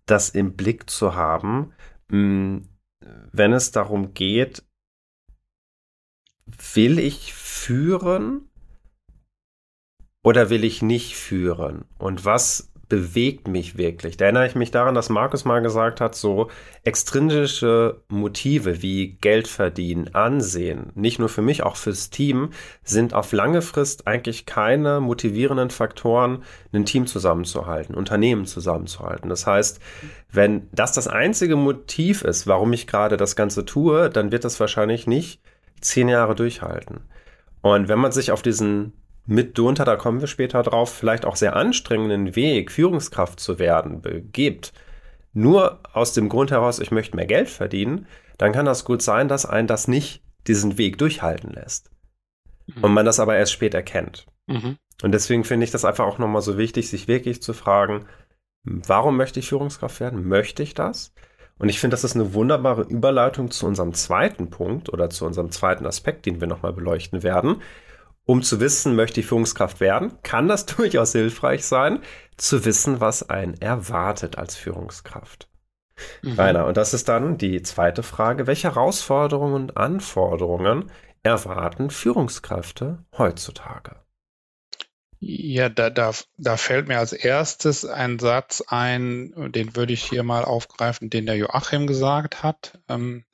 das 0.06 0.30
im 0.30 0.56
Blick 0.56 0.88
zu 0.88 1.14
haben. 1.14 1.74
Hm, 2.10 2.68
wenn 3.32 3.52
es 3.52 3.70
darum 3.70 4.14
geht, 4.14 4.62
will 6.74 6.98
ich 6.98 7.32
führen 7.34 8.48
oder 10.22 10.50
will 10.50 10.64
ich 10.64 10.82
nicht 10.82 11.16
führen? 11.16 11.84
Und 11.98 12.24
was 12.24 12.73
bewegt 12.94 13.48
mich 13.48 13.76
wirklich. 13.76 14.16
Da 14.16 14.26
erinnere 14.26 14.46
ich 14.46 14.54
mich 14.54 14.70
daran, 14.70 14.94
dass 14.94 15.08
Markus 15.08 15.44
mal 15.44 15.60
gesagt 15.60 16.00
hat, 16.00 16.14
so 16.14 16.48
extrinsische 16.84 18.02
Motive 18.06 18.82
wie 18.82 19.16
Geld 19.20 19.48
verdienen, 19.48 20.14
Ansehen, 20.14 20.92
nicht 20.94 21.18
nur 21.18 21.28
für 21.28 21.42
mich, 21.42 21.64
auch 21.64 21.74
fürs 21.74 22.10
Team, 22.10 22.50
sind 22.84 23.12
auf 23.12 23.32
lange 23.32 23.62
Frist 23.62 24.06
eigentlich 24.06 24.46
keine 24.46 25.00
motivierenden 25.00 25.70
Faktoren, 25.70 26.44
ein 26.72 26.84
Team 26.84 27.08
zusammenzuhalten, 27.08 27.96
Unternehmen 27.96 28.46
zusammenzuhalten. 28.46 29.28
Das 29.28 29.44
heißt, 29.44 29.80
wenn 30.30 30.68
das 30.70 30.92
das 30.92 31.08
einzige 31.08 31.56
Motiv 31.56 32.22
ist, 32.22 32.46
warum 32.46 32.72
ich 32.72 32.86
gerade 32.86 33.16
das 33.16 33.34
Ganze 33.34 33.64
tue, 33.64 34.08
dann 34.08 34.30
wird 34.30 34.44
das 34.44 34.60
wahrscheinlich 34.60 35.08
nicht 35.08 35.40
zehn 35.80 36.08
Jahre 36.08 36.36
durchhalten. 36.36 37.00
Und 37.60 37.88
wenn 37.88 37.98
man 37.98 38.12
sich 38.12 38.30
auf 38.30 38.42
diesen 38.42 38.92
mitunter, 39.26 39.84
da 39.84 39.96
kommen 39.96 40.20
wir 40.20 40.28
später 40.28 40.62
drauf, 40.62 40.92
vielleicht 40.92 41.24
auch 41.24 41.36
sehr 41.36 41.56
anstrengenden 41.56 42.36
Weg, 42.36 42.70
Führungskraft 42.70 43.40
zu 43.40 43.58
werden, 43.58 44.02
begibt, 44.02 44.72
nur 45.32 45.80
aus 45.92 46.12
dem 46.12 46.28
Grund 46.28 46.50
heraus, 46.50 46.78
ich 46.78 46.90
möchte 46.90 47.16
mehr 47.16 47.26
Geld 47.26 47.48
verdienen, 47.48 48.06
dann 48.38 48.52
kann 48.52 48.66
das 48.66 48.84
gut 48.84 49.02
sein, 49.02 49.28
dass 49.28 49.46
ein 49.46 49.66
das 49.66 49.88
nicht 49.88 50.22
diesen 50.46 50.78
Weg 50.78 50.98
durchhalten 50.98 51.50
lässt. 51.50 51.90
Mhm. 52.66 52.84
Und 52.84 52.94
man 52.94 53.06
das 53.06 53.20
aber 53.20 53.36
erst 53.36 53.52
spät 53.52 53.74
erkennt. 53.74 54.26
Mhm. 54.46 54.76
Und 55.02 55.12
deswegen 55.12 55.44
finde 55.44 55.64
ich 55.64 55.70
das 55.70 55.84
einfach 55.84 56.06
auch 56.06 56.18
nochmal 56.18 56.42
so 56.42 56.56
wichtig, 56.56 56.88
sich 56.88 57.08
wirklich 57.08 57.42
zu 57.42 57.52
fragen, 57.52 58.06
warum 58.64 59.16
möchte 59.16 59.40
ich 59.40 59.48
Führungskraft 59.48 60.00
werden? 60.00 60.26
Möchte 60.28 60.62
ich 60.62 60.74
das? 60.74 61.12
Und 61.58 61.68
ich 61.68 61.78
finde, 61.80 61.94
das 61.94 62.04
ist 62.04 62.14
eine 62.14 62.34
wunderbare 62.34 62.82
Überleitung 62.82 63.50
zu 63.50 63.66
unserem 63.66 63.94
zweiten 63.94 64.50
Punkt 64.50 64.92
oder 64.92 65.10
zu 65.10 65.24
unserem 65.24 65.50
zweiten 65.50 65.86
Aspekt, 65.86 66.26
den 66.26 66.40
wir 66.40 66.48
nochmal 66.48 66.72
beleuchten 66.72 67.22
werden, 67.22 67.62
um 68.26 68.42
zu 68.42 68.60
wissen, 68.60 68.96
möchte 68.96 69.20
ich 69.20 69.26
Führungskraft 69.26 69.80
werden, 69.80 70.18
kann 70.22 70.48
das 70.48 70.66
durchaus 70.66 71.12
hilfreich 71.12 71.64
sein, 71.64 72.00
zu 72.36 72.64
wissen, 72.64 73.00
was 73.00 73.28
einen 73.28 73.54
erwartet 73.60 74.38
als 74.38 74.56
Führungskraft. 74.56 75.48
Mhm. 76.22 76.32
Rainer, 76.32 76.66
und 76.66 76.76
das 76.76 76.94
ist 76.94 77.08
dann 77.08 77.38
die 77.38 77.62
zweite 77.62 78.02
Frage. 78.02 78.46
Welche 78.46 78.68
Herausforderungen 78.68 79.54
und 79.54 79.76
Anforderungen 79.76 80.90
erwarten 81.22 81.90
Führungskräfte 81.90 83.04
heutzutage? 83.16 83.96
Ja, 85.20 85.70
da, 85.70 85.88
da, 85.88 86.12
da 86.36 86.56
fällt 86.56 86.88
mir 86.88 86.98
als 86.98 87.12
erstes 87.12 87.86
ein 87.86 88.18
Satz 88.18 88.62
ein, 88.66 89.52
den 89.52 89.74
würde 89.74 89.94
ich 89.94 90.04
hier 90.04 90.22
mal 90.22 90.44
aufgreifen, 90.44 91.08
den 91.08 91.24
der 91.24 91.36
Joachim 91.36 91.86
gesagt 91.86 92.42
hat. 92.42 92.78
Ähm, 92.88 93.24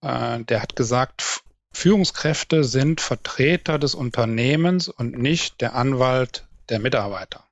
äh, 0.00 0.42
der 0.44 0.62
hat 0.62 0.76
gesagt, 0.76 1.42
Führungskräfte 1.74 2.64
sind 2.64 3.00
Vertreter 3.00 3.78
des 3.78 3.94
Unternehmens 3.94 4.88
und 4.88 5.18
nicht 5.18 5.60
der 5.60 5.74
Anwalt 5.74 6.46
der 6.68 6.78
Mitarbeiter. 6.78 7.44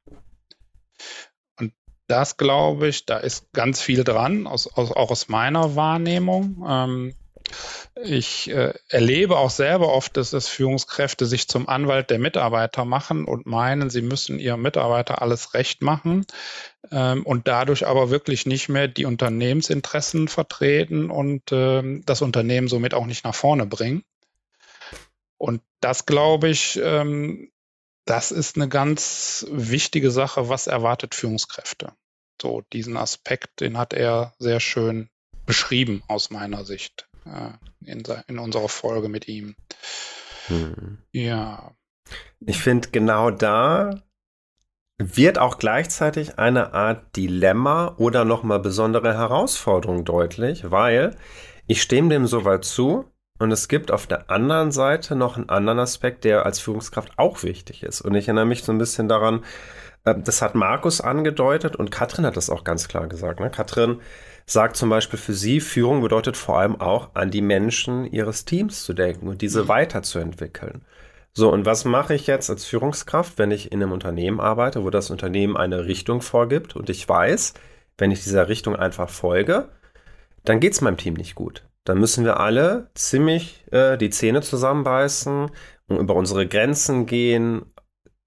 Und 1.59 1.73
das 2.07 2.37
glaube 2.37 2.89
ich, 2.89 3.05
da 3.05 3.19
ist 3.19 3.53
ganz 3.53 3.83
viel 3.83 4.05
dran, 4.05 4.47
aus, 4.47 4.67
aus, 4.67 4.93
auch 4.93 5.11
aus 5.11 5.29
meiner 5.29 5.77
Wahrnehmung. 5.77 6.65
Ähm, 6.67 7.15
ich 8.05 8.51
äh, 8.51 8.73
erlebe 8.89 9.37
auch 9.37 9.51
selber 9.51 9.93
oft, 9.93 10.17
dass 10.17 10.33
es 10.33 10.49
Führungskräfte 10.49 11.27
sich 11.27 11.49
zum 11.49 11.69
Anwalt 11.69 12.11
der 12.11 12.19
Mitarbeiter 12.19 12.85
machen 12.85 13.25
und 13.27 13.47
meinen, 13.47 13.91
sie 13.91 14.03
müssen 14.03 14.39
ihrem 14.39 14.63
Mitarbeiter 14.63 15.21
alles 15.21 15.53
recht 15.55 15.83
machen 15.83 16.25
ähm, 16.91 17.27
und 17.27 17.49
dadurch 17.49 17.87
aber 17.87 18.11
wirklich 18.11 18.47
nicht 18.47 18.69
mehr 18.69 18.89
die 18.89 19.05
Unternehmensinteressen 19.05 20.29
vertreten 20.29 21.11
und 21.11 21.43
ähm, 21.53 22.03
das 22.07 22.23
Unternehmen 22.23 22.69
somit 22.69 22.95
auch 22.95 23.07
nicht 23.07 23.25
nach 23.25 23.35
vorne 23.35 23.67
bringen. 23.67 24.03
Und 25.43 25.61
das 25.81 26.07
glaube 26.07 26.51
ich, 26.51 26.81
ähm, 26.81 27.51
das 28.05 28.31
ist 28.31 28.55
eine 28.55 28.69
ganz 28.69 29.45
wichtige 29.51 30.13
Sache, 30.13 30.49
was 30.49 30.69
erwartet 30.69 31.17
Führungskräfte. 31.17 31.95
So, 32.41 32.63
diesen 32.73 32.97
Aspekt, 32.97 33.61
den 33.61 33.77
hat 33.77 33.93
er 33.93 34.35
sehr 34.39 34.61
schön 34.61 35.09
beschrieben 35.45 36.05
aus 36.07 36.31
meiner 36.31 36.65
Sicht 36.65 37.09
äh, 37.25 37.51
in, 37.85 38.05
in 38.29 38.39
unserer 38.39 38.69
Folge 38.69 39.09
mit 39.09 39.27
ihm. 39.27 39.57
Hm. 40.47 40.99
Ja. 41.11 41.75
Ich 42.47 42.59
finde, 42.59 42.91
genau 42.91 43.33
da 43.33 44.01
wird 44.99 45.39
auch 45.39 45.59
gleichzeitig 45.59 46.39
eine 46.39 46.73
Art 46.73 47.17
Dilemma 47.17 47.97
oder 47.99 48.25
nochmal 48.25 48.61
besondere 48.61 49.15
Herausforderung 49.15 50.05
deutlich, 50.05 50.71
weil 50.71 51.17
ich 51.67 51.83
stimme 51.83 52.11
dem 52.11 52.29
soweit 52.29 52.65
zu 52.65 53.12
und 53.43 53.51
es 53.51 53.67
gibt 53.67 53.91
auf 53.91 54.07
der 54.07 54.31
anderen 54.31 54.71
Seite 54.71 55.17
noch 55.17 55.37
einen 55.37 55.49
anderen 55.49 55.81
Aspekt, 55.81 56.25
der 56.25 56.47
als 56.47 56.61
Führungskraft 56.61 57.13
auch 57.17 57.43
wichtig 57.43 57.83
ist. 57.83 58.01
Und 58.01 58.15
ich 58.15 58.29
erinnere 58.29 58.47
mich 58.47 58.63
so 58.63 58.71
ein 58.71 58.79
bisschen 58.79 59.09
daran, 59.09 59.45
äh, 60.05 60.15
das 60.17 60.43
hat 60.43 60.55
Markus 60.55 61.01
angedeutet 61.01 61.75
und 61.75 61.91
Katrin 61.91 62.25
hat 62.25 62.37
das 62.37 62.51
auch 62.51 62.63
ganz 62.63 62.87
klar 62.87 63.09
gesagt. 63.09 63.41
Ne? 63.41 63.51
Katrin 63.51 64.01
sagt 64.47 64.77
zum 64.77 64.91
Beispiel 64.91 65.19
für 65.19 65.33
sie, 65.33 65.61
Führung 65.61 66.03
bedeutet 66.03 66.37
vor 66.37 66.59
allem 66.59 66.81
auch 66.81 67.15
an 67.15 67.31
die 67.31 67.43
Menschen 67.43 68.07
ihres 68.07 68.45
Teams 68.45 68.85
zu 68.85 68.93
denken 68.93 69.29
und 69.29 69.43
diese 69.43 69.65
mhm. 69.65 69.69
weiterzuentwickeln. 69.69 70.83
So, 71.35 71.51
und 71.51 71.65
was 71.67 71.85
mache 71.85 72.15
ich 72.15 72.27
jetzt 72.27 72.49
als 72.49 72.65
Führungskraft, 72.65 73.39
wenn 73.39 73.51
ich 73.51 73.73
in 73.73 73.83
einem 73.83 73.93
Unternehmen 73.93 74.39
arbeite, 74.39 74.85
wo 74.85 74.91
das 74.91 75.11
Unternehmen 75.11 75.57
eine 75.57 75.87
Richtung 75.87 76.21
vorgibt 76.21 76.77
und 76.77 76.91
ich 76.91 77.09
weiß, 77.09 77.55
wenn 77.99 78.11
ich 78.11 78.23
dieser 78.23 78.49
Richtung 78.49 78.77
einfach 78.77 79.09
folge, 79.09 79.69
dann 80.45 80.61
geht 80.61 80.75
es 80.75 80.81
meinem 80.81 80.97
Team 80.97 81.15
nicht 81.15 81.35
gut. 81.35 81.65
Dann 81.85 81.99
müssen 81.99 82.25
wir 82.25 82.39
alle 82.41 82.91
ziemlich 82.95 83.65
äh, 83.73 83.97
die 83.97 84.11
Zähne 84.11 84.41
zusammenbeißen 84.41 85.51
und 85.89 85.97
über 85.97 86.15
unsere 86.15 86.47
Grenzen 86.47 87.07
gehen, 87.07 87.67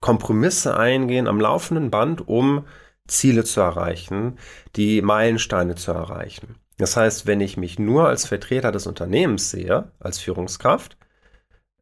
Kompromisse 0.01 0.77
eingehen 0.77 1.27
am 1.27 1.39
laufenden 1.39 1.89
Band, 1.89 2.27
um 2.27 2.65
Ziele 3.07 3.43
zu 3.43 3.61
erreichen, 3.61 4.37
die 4.75 5.01
Meilensteine 5.01 5.75
zu 5.75 5.91
erreichen. 5.91 6.55
Das 6.77 6.97
heißt, 6.97 7.25
wenn 7.25 7.39
ich 7.39 7.57
mich 7.57 7.79
nur 7.79 8.07
als 8.07 8.27
Vertreter 8.27 8.71
des 8.71 8.87
Unternehmens 8.87 9.49
sehe, 9.49 9.91
als 9.99 10.19
Führungskraft, 10.19 10.97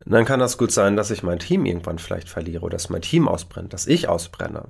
dann 0.06 0.26
kann 0.26 0.40
das 0.40 0.58
gut 0.58 0.72
sein, 0.72 0.96
dass 0.96 1.12
ich 1.12 1.24
mein 1.24 1.40
Team 1.40 1.66
irgendwann 1.66 1.98
vielleicht 1.98 2.30
verliere 2.30 2.64
oder 2.64 2.74
dass 2.74 2.90
mein 2.90 3.02
Team 3.02 3.28
ausbrennt, 3.28 3.74
dass 3.74 3.88
ich 3.88 4.10
ausbrenne. 4.10 4.68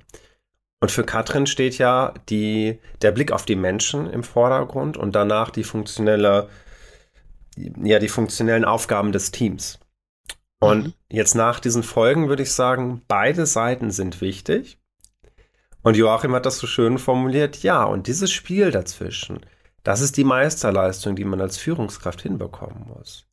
Und 0.80 0.90
für 0.90 1.04
Katrin 1.04 1.46
steht 1.46 1.78
ja 1.78 2.14
die, 2.28 2.78
der 3.02 3.10
Blick 3.10 3.32
auf 3.32 3.44
die 3.44 3.56
Menschen 3.56 4.08
im 4.10 4.22
Vordergrund 4.22 4.96
und 4.96 5.14
danach 5.14 5.50
die 5.50 5.64
funktionelle, 5.64 6.48
ja, 7.56 7.98
die 7.98 8.08
funktionellen 8.08 8.64
Aufgaben 8.64 9.12
des 9.12 9.30
Teams. 9.30 9.78
Und 10.60 10.84
mhm. 10.84 10.92
jetzt 11.10 11.34
nach 11.34 11.60
diesen 11.60 11.82
Folgen 11.82 12.28
würde 12.28 12.42
ich 12.42 12.52
sagen, 12.52 13.02
beide 13.06 13.46
Seiten 13.46 13.90
sind 13.90 14.20
wichtig. 14.20 14.78
Und 15.82 15.96
Joachim 15.96 16.34
hat 16.34 16.46
das 16.46 16.58
so 16.58 16.66
schön 16.66 16.98
formuliert, 16.98 17.62
ja, 17.62 17.84
und 17.84 18.06
dieses 18.06 18.32
Spiel 18.32 18.70
dazwischen, 18.70 19.40
das 19.82 20.00
ist 20.00 20.16
die 20.16 20.24
Meisterleistung, 20.24 21.14
die 21.14 21.24
man 21.24 21.42
als 21.42 21.58
Führungskraft 21.58 22.22
hinbekommen 22.22 22.86
muss. 22.88 23.26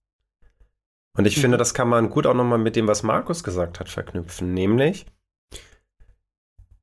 Und 1.17 1.25
ich 1.25 1.37
mhm. 1.37 1.41
finde, 1.41 1.57
das 1.57 1.73
kann 1.73 1.87
man 1.87 2.09
gut 2.09 2.27
auch 2.27 2.33
nochmal 2.33 2.59
mit 2.59 2.75
dem, 2.75 2.87
was 2.87 3.03
Markus 3.03 3.43
gesagt 3.43 3.79
hat, 3.79 3.87
verknüpfen. 3.87 4.53
Nämlich, 4.53 5.05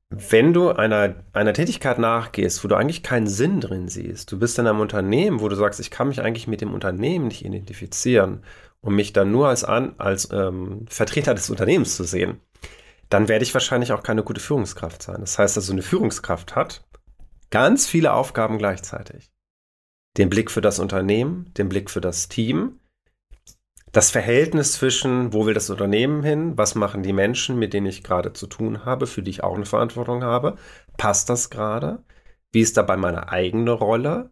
wenn 0.09 0.53
du 0.53 0.71
einer, 0.71 1.15
einer 1.33 1.53
Tätigkeit 1.53 1.99
nachgehst, 1.99 2.63
wo 2.63 2.67
du 2.67 2.75
eigentlich 2.75 3.03
keinen 3.03 3.27
Sinn 3.27 3.61
drin 3.61 3.87
siehst, 3.87 4.31
du 4.31 4.39
bist 4.39 4.57
in 4.57 4.65
einem 4.65 4.79
Unternehmen, 4.79 5.39
wo 5.39 5.49
du 5.49 5.55
sagst, 5.55 5.79
ich 5.79 5.91
kann 5.91 6.07
mich 6.07 6.21
eigentlich 6.21 6.47
mit 6.47 6.61
dem 6.61 6.73
Unternehmen 6.73 7.27
nicht 7.27 7.45
identifizieren, 7.45 8.43
um 8.81 8.95
mich 8.95 9.13
dann 9.13 9.31
nur 9.31 9.49
als, 9.49 9.63
an, 9.63 9.93
als 9.99 10.29
ähm, 10.31 10.85
Vertreter 10.89 11.35
des 11.35 11.49
Unternehmens 11.49 11.95
zu 11.95 12.05
sehen, 12.05 12.39
dann 13.09 13.27
werde 13.27 13.43
ich 13.43 13.53
wahrscheinlich 13.53 13.91
auch 13.91 14.01
keine 14.01 14.23
gute 14.23 14.39
Führungskraft 14.39 15.03
sein. 15.03 15.17
Das 15.19 15.37
heißt, 15.37 15.57
dass 15.57 15.67
so 15.67 15.73
eine 15.73 15.81
Führungskraft 15.81 16.55
hat 16.55 16.83
ganz 17.49 17.87
viele 17.87 18.13
Aufgaben 18.13 18.57
gleichzeitig. 18.57 19.31
Den 20.17 20.29
Blick 20.29 20.51
für 20.51 20.61
das 20.61 20.79
Unternehmen, 20.79 21.53
den 21.55 21.69
Blick 21.69 21.89
für 21.89 22.01
das 22.01 22.29
Team, 22.29 22.78
das 23.91 24.11
Verhältnis 24.11 24.73
zwischen, 24.73 25.33
wo 25.33 25.45
will 25.45 25.53
das 25.53 25.69
Unternehmen 25.69 26.23
hin, 26.23 26.57
was 26.57 26.75
machen 26.75 27.03
die 27.03 27.13
Menschen, 27.13 27.57
mit 27.57 27.73
denen 27.73 27.87
ich 27.87 28.03
gerade 28.03 28.33
zu 28.33 28.47
tun 28.47 28.85
habe, 28.85 29.07
für 29.07 29.23
die 29.23 29.31
ich 29.31 29.43
auch 29.43 29.55
eine 29.55 29.65
Verantwortung 29.65 30.23
habe, 30.23 30.57
passt 30.97 31.29
das 31.29 31.49
gerade? 31.49 32.03
Wie 32.51 32.61
ist 32.61 32.77
dabei 32.77 32.97
meine 32.97 33.29
eigene 33.29 33.71
Rolle? 33.71 34.31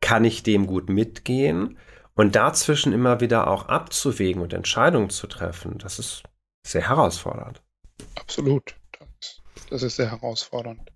Kann 0.00 0.24
ich 0.24 0.42
dem 0.42 0.66
gut 0.66 0.88
mitgehen? 0.88 1.78
Und 2.14 2.34
dazwischen 2.36 2.92
immer 2.92 3.20
wieder 3.20 3.48
auch 3.48 3.68
abzuwägen 3.68 4.42
und 4.42 4.52
Entscheidungen 4.52 5.08
zu 5.10 5.26
treffen, 5.26 5.78
das 5.78 5.98
ist 5.98 6.22
sehr 6.66 6.88
herausfordernd. 6.88 7.62
Absolut. 8.16 8.74
Das, 9.70 9.82
ist 9.82 9.96
sehr 9.96 10.10
herausfordernd. 10.10 10.92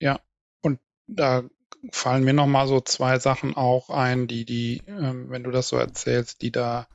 Ja, 0.00 0.18
und 0.62 0.80
da 1.06 1.44
fallen 1.92 2.24
mir 2.24 2.32
noch 2.32 2.46
mal 2.46 2.66
so 2.66 2.80
zwei 2.80 3.18
Sachen 3.18 3.56
auch 3.56 3.90
ein, 3.90 4.26
die, 4.26 4.44
die, 4.44 4.82
ähm, 4.86 5.30
wenn 5.30 5.44
du 5.44 5.50
das 5.50 5.68
so 5.68 5.76
erzählst, 5.76 6.42
die 6.42 6.52
da 6.52 6.86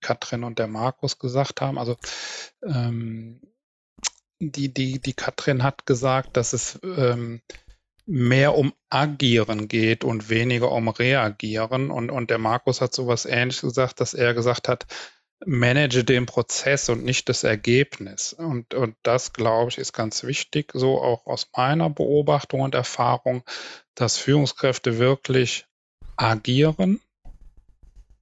Katrin 0.00 0.44
und 0.44 0.58
der 0.58 0.66
Markus 0.66 1.18
gesagt 1.18 1.60
haben. 1.60 1.78
Also 1.78 1.96
ähm, 2.62 3.40
die, 4.38 4.72
die, 4.72 5.00
die 5.00 5.14
Katrin 5.14 5.62
hat 5.62 5.86
gesagt, 5.86 6.36
dass 6.36 6.52
es 6.52 6.78
ähm, 6.82 7.40
mehr 8.06 8.56
um 8.56 8.74
Agieren 8.90 9.68
geht 9.68 10.04
und 10.04 10.28
weniger 10.28 10.70
um 10.72 10.88
Reagieren. 10.88 11.90
Und, 11.90 12.10
und 12.10 12.30
der 12.30 12.38
Markus 12.38 12.80
hat 12.80 12.94
sowas 12.94 13.24
ähnliches 13.24 13.62
gesagt, 13.62 14.00
dass 14.00 14.14
er 14.14 14.34
gesagt 14.34 14.68
hat, 14.68 14.86
manage 15.44 16.04
den 16.04 16.26
Prozess 16.26 16.88
und 16.88 17.04
nicht 17.04 17.28
das 17.28 17.44
Ergebnis. 17.44 18.32
Und, 18.32 18.74
und 18.74 18.96
das, 19.02 19.32
glaube 19.32 19.70
ich, 19.70 19.78
ist 19.78 19.92
ganz 19.92 20.24
wichtig, 20.24 20.72
so 20.74 21.00
auch 21.00 21.26
aus 21.26 21.48
meiner 21.56 21.90
Beobachtung 21.90 22.60
und 22.60 22.74
Erfahrung, 22.74 23.42
dass 23.94 24.16
Führungskräfte 24.16 24.98
wirklich 24.98 25.66
agieren 26.16 27.00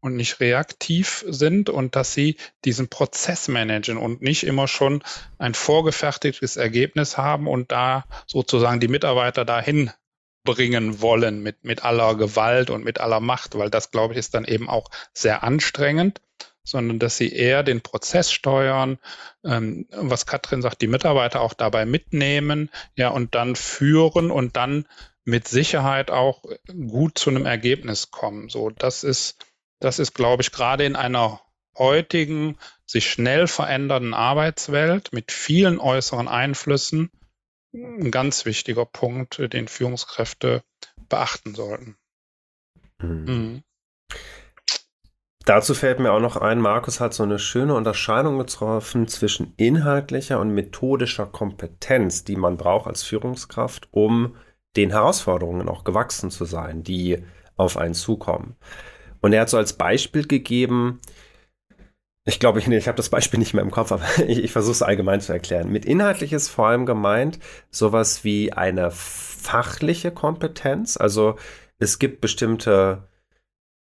und 0.01 0.17
nicht 0.17 0.41
reaktiv 0.41 1.25
sind 1.29 1.71
und 1.71 1.95
dass 1.95 2.13
sie 2.13 2.37
diesen 2.65 2.89
Prozess 2.89 3.47
managen 3.47 3.97
und 3.97 4.21
nicht 4.21 4.43
immer 4.43 4.67
schon 4.67 5.03
ein 5.39 5.55
vorgefertigtes 5.55 6.57
Ergebnis 6.57 7.17
haben 7.17 7.47
und 7.47 7.71
da 7.71 8.05
sozusagen 8.27 8.81
die 8.81 8.89
Mitarbeiter 8.89 9.45
dahin 9.45 9.93
bringen 10.45 11.01
wollen 11.01 11.41
mit, 11.41 11.63
mit 11.63 11.85
aller 11.85 12.17
Gewalt 12.17 12.69
und 12.69 12.85
mit 12.85 13.01
aller 13.01 13.21
Macht, 13.21 13.57
weil 13.57 13.71
das, 13.71 13.93
glaube 13.93 14.15
ich, 14.15 14.19
ist 14.19 14.35
dann 14.35 14.45
eben 14.45 14.69
auch 14.69 14.91
sehr 15.15 15.45
anstrengend 15.45 16.21
sondern 16.65 16.99
dass 16.99 17.17
sie 17.17 17.33
eher 17.33 17.63
den 17.63 17.81
Prozess 17.81 18.33
steuern, 18.33 18.99
ähm, 19.45 19.87
was 19.91 20.27
Katrin 20.27 20.63
sagt, 20.63 20.81
die 20.81 20.87
Mitarbeiter 20.87 21.41
auch 21.41 21.55
dabei 21.55 21.87
mitnehmen, 21.87 22.71
ja, 22.97 23.09
und 23.09 23.35
dann 23.35 23.57
führen 23.57 24.31
und 24.31 24.57
dann 24.57 24.87
mit 25.25 25.49
Sicherheit 25.49 26.11
auch 26.11 26.43
gut 26.89 27.19
zu 27.19 27.31
einem 27.31 27.47
Ergebnis 27.47 28.11
kommen. 28.11 28.49
So, 28.49 28.71
das 28.71 29.05
ist, 29.05 29.47
das 29.79 29.99
ist, 29.99 30.15
glaube 30.15 30.43
ich, 30.43 30.53
gerade 30.53 30.85
in 30.85 30.97
einer 30.97 31.41
heutigen, 31.77 32.59
sich 32.87 33.11
schnell 33.11 33.47
verändernden 33.47 34.15
Arbeitswelt 34.15 35.13
mit 35.13 35.33
vielen 35.33 35.79
äußeren 35.79 36.29
Einflüssen 36.29 37.11
ein 37.75 38.11
ganz 38.11 38.45
wichtiger 38.45 38.85
Punkt, 38.85 39.39
den 39.53 39.69
Führungskräfte 39.69 40.63
beachten 41.09 41.55
sollten. 41.55 41.97
Mhm. 42.99 43.25
Mhm. 43.25 43.63
Dazu 45.45 45.75
fällt 45.75 45.99
mir 45.99 46.13
auch 46.13 46.21
noch 46.21 46.37
ein, 46.37 46.61
Markus 46.61 47.01
hat 47.01 47.15
so 47.15 47.25
eine 47.25 47.39
schöne 47.39 47.75
Unterscheidung 47.75 48.39
getroffen 48.39 49.09
zwischen 49.09 49.55
inhaltlicher 49.57 50.39
und 50.39 50.55
methodischer 50.55 51.27
Kompetenz, 51.27 52.23
die 52.23 52.37
man 52.37 52.57
braucht 52.57 52.87
als 52.87 53.03
Führungskraft, 53.03 53.89
um 53.91 54.37
den 54.77 54.91
Herausforderungen 54.91 55.69
auch 55.69 55.83
gewachsen 55.85 56.31
zu 56.31 56.45
sein, 56.45 56.85
die 56.85 57.25
auf 57.57 57.77
einen 57.77 57.95
zukommen. 57.95 58.57
Und 59.21 59.33
er 59.33 59.43
hat 59.43 59.51
so 59.51 59.57
als 59.57 59.73
Beispiel 59.73 60.27
gegeben, 60.27 61.01
ich 62.25 62.39
glaube, 62.39 62.61
ich, 62.61 62.69
ich 62.69 62.87
habe 62.87 62.97
das 62.97 63.09
Beispiel 63.09 63.41
nicht 63.41 63.53
mehr 63.53 63.65
im 63.65 63.73
Kopf, 63.73 63.91
aber 63.91 64.05
ich, 64.27 64.45
ich 64.45 64.53
versuche 64.53 64.73
es 64.73 64.83
allgemein 64.83 65.21
zu 65.21 65.33
erklären. 65.33 65.73
Mit 65.73 65.85
inhaltlich 65.85 66.33
ist 66.33 66.49
vor 66.49 66.69
allem 66.69 66.87
gemeint 66.87 67.41
sowas 67.71 68.23
wie 68.23 68.53
eine 68.53 68.93
fachliche 68.93 70.13
Kompetenz. 70.13 70.97
Also 70.97 71.37
es 71.79 71.99
gibt 71.99 72.21
bestimmte 72.21 73.09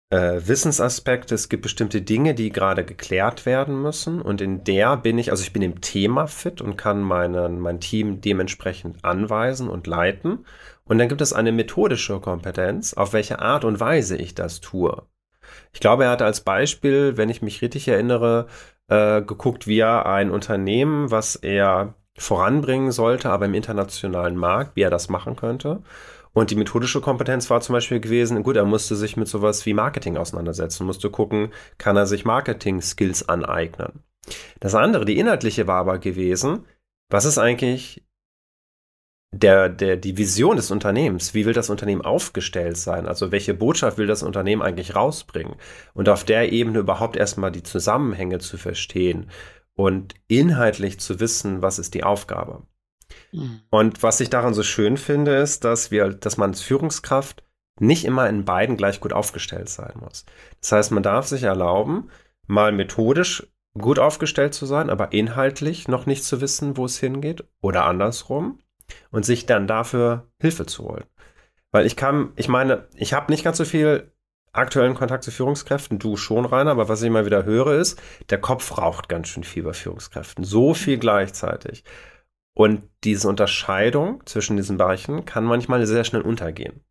äh, 0.09 0.41
Wissensaspekte, 0.45 1.35
es 1.35 1.49
gibt 1.49 1.63
bestimmte 1.63 2.01
Dinge, 2.01 2.35
die 2.35 2.51
gerade 2.51 2.85
geklärt 2.85 3.45
werden 3.45 3.81
müssen. 3.81 4.21
Und 4.21 4.41
in 4.41 4.63
der 4.63 4.97
bin 4.97 5.17
ich, 5.17 5.31
also 5.31 5.43
ich 5.43 5.53
bin 5.53 5.61
im 5.61 5.81
Thema 5.81 6.27
fit 6.27 6.61
und 6.61 6.77
kann 6.77 7.01
meinen, 7.01 7.59
mein 7.59 7.79
Team 7.79 8.21
dementsprechend 8.21 9.03
anweisen 9.03 9.69
und 9.69 9.87
leiten. 9.87 10.45
Und 10.83 10.99
dann 10.99 11.09
gibt 11.09 11.21
es 11.21 11.33
eine 11.33 11.51
methodische 11.51 12.19
Kompetenz, 12.19 12.93
auf 12.93 13.13
welche 13.13 13.39
Art 13.39 13.65
und 13.65 13.79
Weise 13.79 14.15
ich 14.17 14.35
das 14.35 14.61
tue. 14.61 15.03
Ich 15.73 15.79
glaube, 15.79 16.05
er 16.05 16.11
hatte 16.11 16.25
als 16.25 16.41
Beispiel, 16.41 17.17
wenn 17.17 17.29
ich 17.29 17.41
mich 17.41 17.61
richtig 17.61 17.87
erinnere, 17.87 18.47
äh, 18.87 19.21
geguckt, 19.21 19.67
wie 19.67 19.79
er 19.79 20.05
ein 20.05 20.31
Unternehmen, 20.31 21.11
was 21.11 21.35
er 21.35 21.95
voranbringen 22.17 22.91
sollte, 22.91 23.29
aber 23.29 23.45
im 23.45 23.53
internationalen 23.53 24.37
Markt, 24.37 24.75
wie 24.75 24.81
er 24.81 24.89
das 24.89 25.09
machen 25.09 25.35
könnte. 25.35 25.81
Und 26.35 26.51
die 26.51 26.57
methodische 26.57 26.99
Kompetenz 26.99 27.49
war 27.49 27.61
zum 27.61 27.73
Beispiel 27.73 28.01
gewesen, 28.01 28.43
gut, 28.43 28.57
er 28.57 28.65
musste 28.65 28.97
sich 28.97 29.15
mit 29.15 29.29
sowas 29.29 29.65
wie 29.65 29.73
Marketing 29.73 30.17
auseinandersetzen, 30.17 30.85
musste 30.85 31.09
gucken, 31.09 31.53
kann 31.77 31.95
er 31.95 32.05
sich 32.07 32.25
Marketing-Skills 32.25 33.29
aneignen. 33.29 34.03
Das 34.59 34.75
andere, 34.75 35.05
die 35.05 35.17
inhaltliche 35.17 35.65
war 35.65 35.77
aber 35.77 35.97
gewesen, 35.97 36.65
was 37.09 37.23
ist 37.23 37.37
eigentlich 37.37 38.03
der, 39.31 39.69
der, 39.69 39.95
die 39.95 40.17
Vision 40.17 40.57
des 40.57 40.71
Unternehmens, 40.71 41.33
wie 41.33 41.45
will 41.45 41.53
das 41.53 41.69
Unternehmen 41.69 42.01
aufgestellt 42.01 42.75
sein? 42.75 43.07
Also 43.07 43.31
welche 43.31 43.53
Botschaft 43.53 43.97
will 43.97 44.07
das 44.07 44.21
Unternehmen 44.21 44.61
eigentlich 44.61 44.93
rausbringen? 44.93 45.55
Und 45.93 46.09
auf 46.09 46.25
der 46.25 46.51
Ebene 46.51 46.79
überhaupt 46.79 47.15
erstmal 47.15 47.53
die 47.53 47.63
Zusammenhänge 47.63 48.39
zu 48.39 48.57
verstehen 48.57 49.29
und 49.73 50.15
inhaltlich 50.27 50.99
zu 50.99 51.21
wissen, 51.21 51.61
was 51.61 51.79
ist 51.79 51.93
die 51.93 52.03
Aufgabe. 52.03 52.63
Mhm. 53.31 53.61
Und 53.69 54.03
was 54.03 54.19
ich 54.19 54.29
daran 54.29 54.53
so 54.53 54.63
schön 54.63 54.97
finde, 54.97 55.35
ist, 55.35 55.63
dass 55.63 55.91
wir, 55.91 56.09
dass 56.09 56.37
man 56.37 56.51
als 56.51 56.61
Führungskraft 56.61 57.43
nicht 57.79 58.05
immer 58.05 58.29
in 58.29 58.45
beiden 58.45 58.77
gleich 58.77 58.99
gut 58.99 59.13
aufgestellt 59.13 59.69
sein 59.69 59.93
muss. 59.99 60.25
Das 60.61 60.71
heißt, 60.71 60.91
man 60.91 61.03
darf 61.03 61.27
sich 61.27 61.43
erlauben, 61.43 62.09
mal 62.47 62.71
methodisch 62.71 63.47
gut 63.77 63.99
aufgestellt 63.99 64.53
zu 64.53 64.65
sein, 64.65 64.89
aber 64.89 65.11
inhaltlich 65.11 65.87
noch 65.87 66.05
nicht 66.05 66.23
zu 66.23 66.39
wissen, 66.39 66.77
wo 66.77 66.85
es 66.85 66.97
hingeht 66.97 67.43
oder 67.61 67.85
andersrum 67.85 68.59
und 69.11 69.25
sich 69.25 69.45
dann 69.45 69.67
dafür 69.67 70.27
Hilfe 70.39 70.65
zu 70.65 70.85
holen. 70.85 71.05
Weil 71.71 71.85
ich 71.85 71.97
kann, 71.97 72.31
ich 72.37 72.47
meine, 72.47 72.87
ich 72.95 73.13
habe 73.13 73.31
nicht 73.31 73.43
ganz 73.43 73.57
so 73.57 73.65
viel 73.65 74.11
aktuellen 74.53 74.95
Kontakt 74.95 75.25
zu 75.25 75.31
Führungskräften, 75.31 75.99
du 75.99 76.15
schon, 76.15 76.45
Rainer, 76.45 76.71
aber 76.71 76.87
was 76.87 77.01
ich 77.01 77.07
immer 77.07 77.25
wieder 77.25 77.43
höre, 77.43 77.73
ist, 77.73 78.01
der 78.29 78.39
Kopf 78.39 78.77
raucht 78.77 79.09
ganz 79.09 79.27
schön 79.27 79.43
viel 79.43 79.63
bei 79.63 79.73
Führungskräften. 79.73 80.45
So 80.45 80.73
viel 80.73 80.97
gleichzeitig. 80.97 81.83
Und 82.55 82.83
diese 83.03 83.27
Unterscheidung 83.27 84.25
zwischen 84.25 84.57
diesen 84.57 84.77
Bereichen 84.77 85.25
kann 85.25 85.43
manchmal 85.43 85.85
sehr 85.85 86.05
schnell 86.05 86.21
untergehen. 86.21 86.81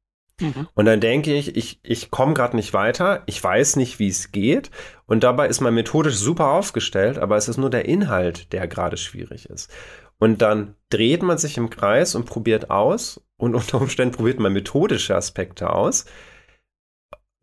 Mhm. 0.41 0.69
Und 0.75 0.85
dann 0.85 1.01
denke 1.01 1.35
ich, 1.35 1.57
ich, 1.57 1.81
ich 1.83 2.11
komme 2.11 2.35
gerade 2.35 2.55
nicht 2.55 2.75
weiter, 2.75 3.23
ich 3.27 3.43
weiß 3.43 3.77
nicht, 3.77 3.99
wie 3.99 4.09
es 4.09 4.31
geht. 4.31 4.71
Und 5.07 5.25
dabei 5.25 5.49
ist 5.49 5.61
man 5.61 5.75
methodisch 5.75 6.17
super 6.17 6.49
aufgestellt, 6.49 7.19
aber 7.19 7.37
es 7.37 7.49
ist 7.49 7.57
nur 7.57 7.71
der 7.71 7.87
Inhalt, 7.87 8.53
der 8.53 8.69
gerade 8.69 8.99
schwierig 8.99 9.47
ist. 9.47 9.73
Und 10.19 10.43
dann 10.43 10.75
dreht 10.91 11.23
man 11.23 11.39
sich 11.39 11.57
im 11.57 11.71
Kreis 11.71 12.15
und 12.15 12.27
probiert 12.27 12.71
aus 12.71 13.25
und 13.37 13.55
unter 13.55 13.81
Umständen 13.81 14.15
probiert 14.15 14.39
man 14.41 14.53
methodische 14.53 15.17
Aspekte 15.17 15.71
aus. 15.71 16.05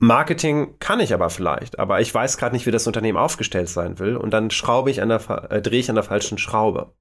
Marketing 0.03 0.79
kann 0.79 0.99
ich 0.99 1.13
aber 1.13 1.29
vielleicht, 1.29 1.77
aber 1.77 2.01
ich 2.01 2.11
weiß 2.11 2.37
gerade 2.37 2.55
nicht, 2.55 2.65
wie 2.65 2.71
das 2.71 2.87
Unternehmen 2.87 3.19
aufgestellt 3.19 3.69
sein 3.69 3.99
will 3.99 4.17
und 4.17 4.31
dann 4.31 4.49
schraube 4.49 4.89
ich 4.89 4.99
an 4.99 5.09
der, 5.09 5.51
äh, 5.51 5.61
drehe 5.61 5.79
ich 5.79 5.89
an 5.89 5.95
der 5.95 6.03
falschen 6.03 6.39
Schraube. 6.39 6.95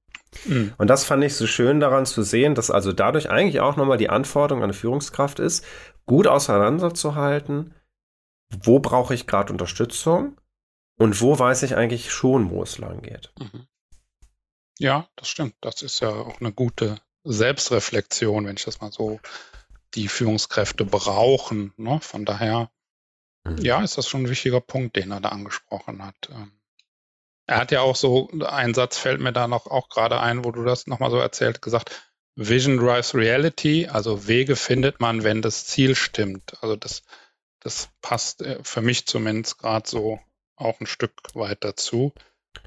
Mhm. 0.45 0.75
Und 0.77 0.87
das 0.87 1.03
fand 1.03 1.23
ich 1.23 1.35
so 1.35 1.47
schön 1.47 1.79
daran 1.79 2.05
zu 2.05 2.21
sehen, 2.21 2.53
dass 2.53 2.69
also 2.69 2.93
dadurch 2.93 3.31
eigentlich 3.31 3.59
auch 3.59 3.75
nochmal 3.75 3.97
die 3.97 4.11
Anforderung 4.11 4.61
an 4.61 4.65
eine 4.65 4.73
Führungskraft 4.73 5.39
ist, 5.39 5.65
gut 6.05 6.27
auseinanderzuhalten, 6.27 7.73
wo 8.63 8.79
brauche 8.79 9.15
ich 9.15 9.25
gerade 9.25 9.51
Unterstützung 9.51 10.39
und 10.99 11.19
wo 11.21 11.39
weiß 11.39 11.63
ich 11.63 11.75
eigentlich 11.75 12.11
schon, 12.11 12.51
wo 12.51 12.61
es 12.61 12.77
lang 12.77 13.01
geht. 13.01 13.33
Mhm. 13.39 13.65
Ja, 14.77 15.07
das 15.15 15.27
stimmt. 15.27 15.55
Das 15.61 15.81
ist 15.81 16.01
ja 16.01 16.09
auch 16.09 16.39
eine 16.39 16.51
gute 16.51 17.01
Selbstreflexion, 17.23 18.45
wenn 18.45 18.57
ich 18.57 18.65
das 18.65 18.79
mal 18.79 18.91
so 18.91 19.19
die 19.95 20.07
Führungskräfte 20.07 20.85
brauchen. 20.85 21.73
Ne? 21.77 21.99
Von 21.99 22.25
daher. 22.25 22.69
Ja, 23.59 23.81
ist 23.81 23.97
das 23.97 24.07
schon 24.07 24.23
ein 24.23 24.29
wichtiger 24.29 24.61
Punkt, 24.61 24.95
den 24.95 25.11
er 25.11 25.21
da 25.21 25.29
angesprochen 25.29 26.05
hat. 26.05 26.29
Ähm, 26.31 26.51
er 27.47 27.57
hat 27.57 27.71
ja 27.71 27.81
auch 27.81 27.95
so, 27.95 28.29
ein 28.47 28.73
Satz 28.73 28.97
fällt 28.97 29.19
mir 29.19 29.33
da 29.33 29.47
noch 29.47 29.67
auch 29.67 29.89
gerade 29.89 30.19
ein, 30.19 30.45
wo 30.45 30.51
du 30.51 30.63
das 30.63 30.87
nochmal 30.87 31.11
so 31.11 31.17
erzählt, 31.17 31.61
gesagt, 31.61 31.91
Vision 32.35 32.77
drives 32.77 33.13
reality, 33.13 33.87
also 33.87 34.27
Wege 34.27 34.55
findet 34.55 34.99
man, 34.99 35.23
wenn 35.23 35.41
das 35.41 35.65
Ziel 35.65 35.95
stimmt. 35.95 36.53
Also 36.61 36.75
das, 36.75 37.03
das 37.59 37.89
passt 38.01 38.41
äh, 38.41 38.59
für 38.63 38.81
mich 38.81 39.05
zumindest 39.05 39.57
gerade 39.57 39.89
so 39.89 40.19
auch 40.55 40.79
ein 40.79 40.87
Stück 40.87 41.13
weit 41.33 41.63
dazu. 41.63 42.13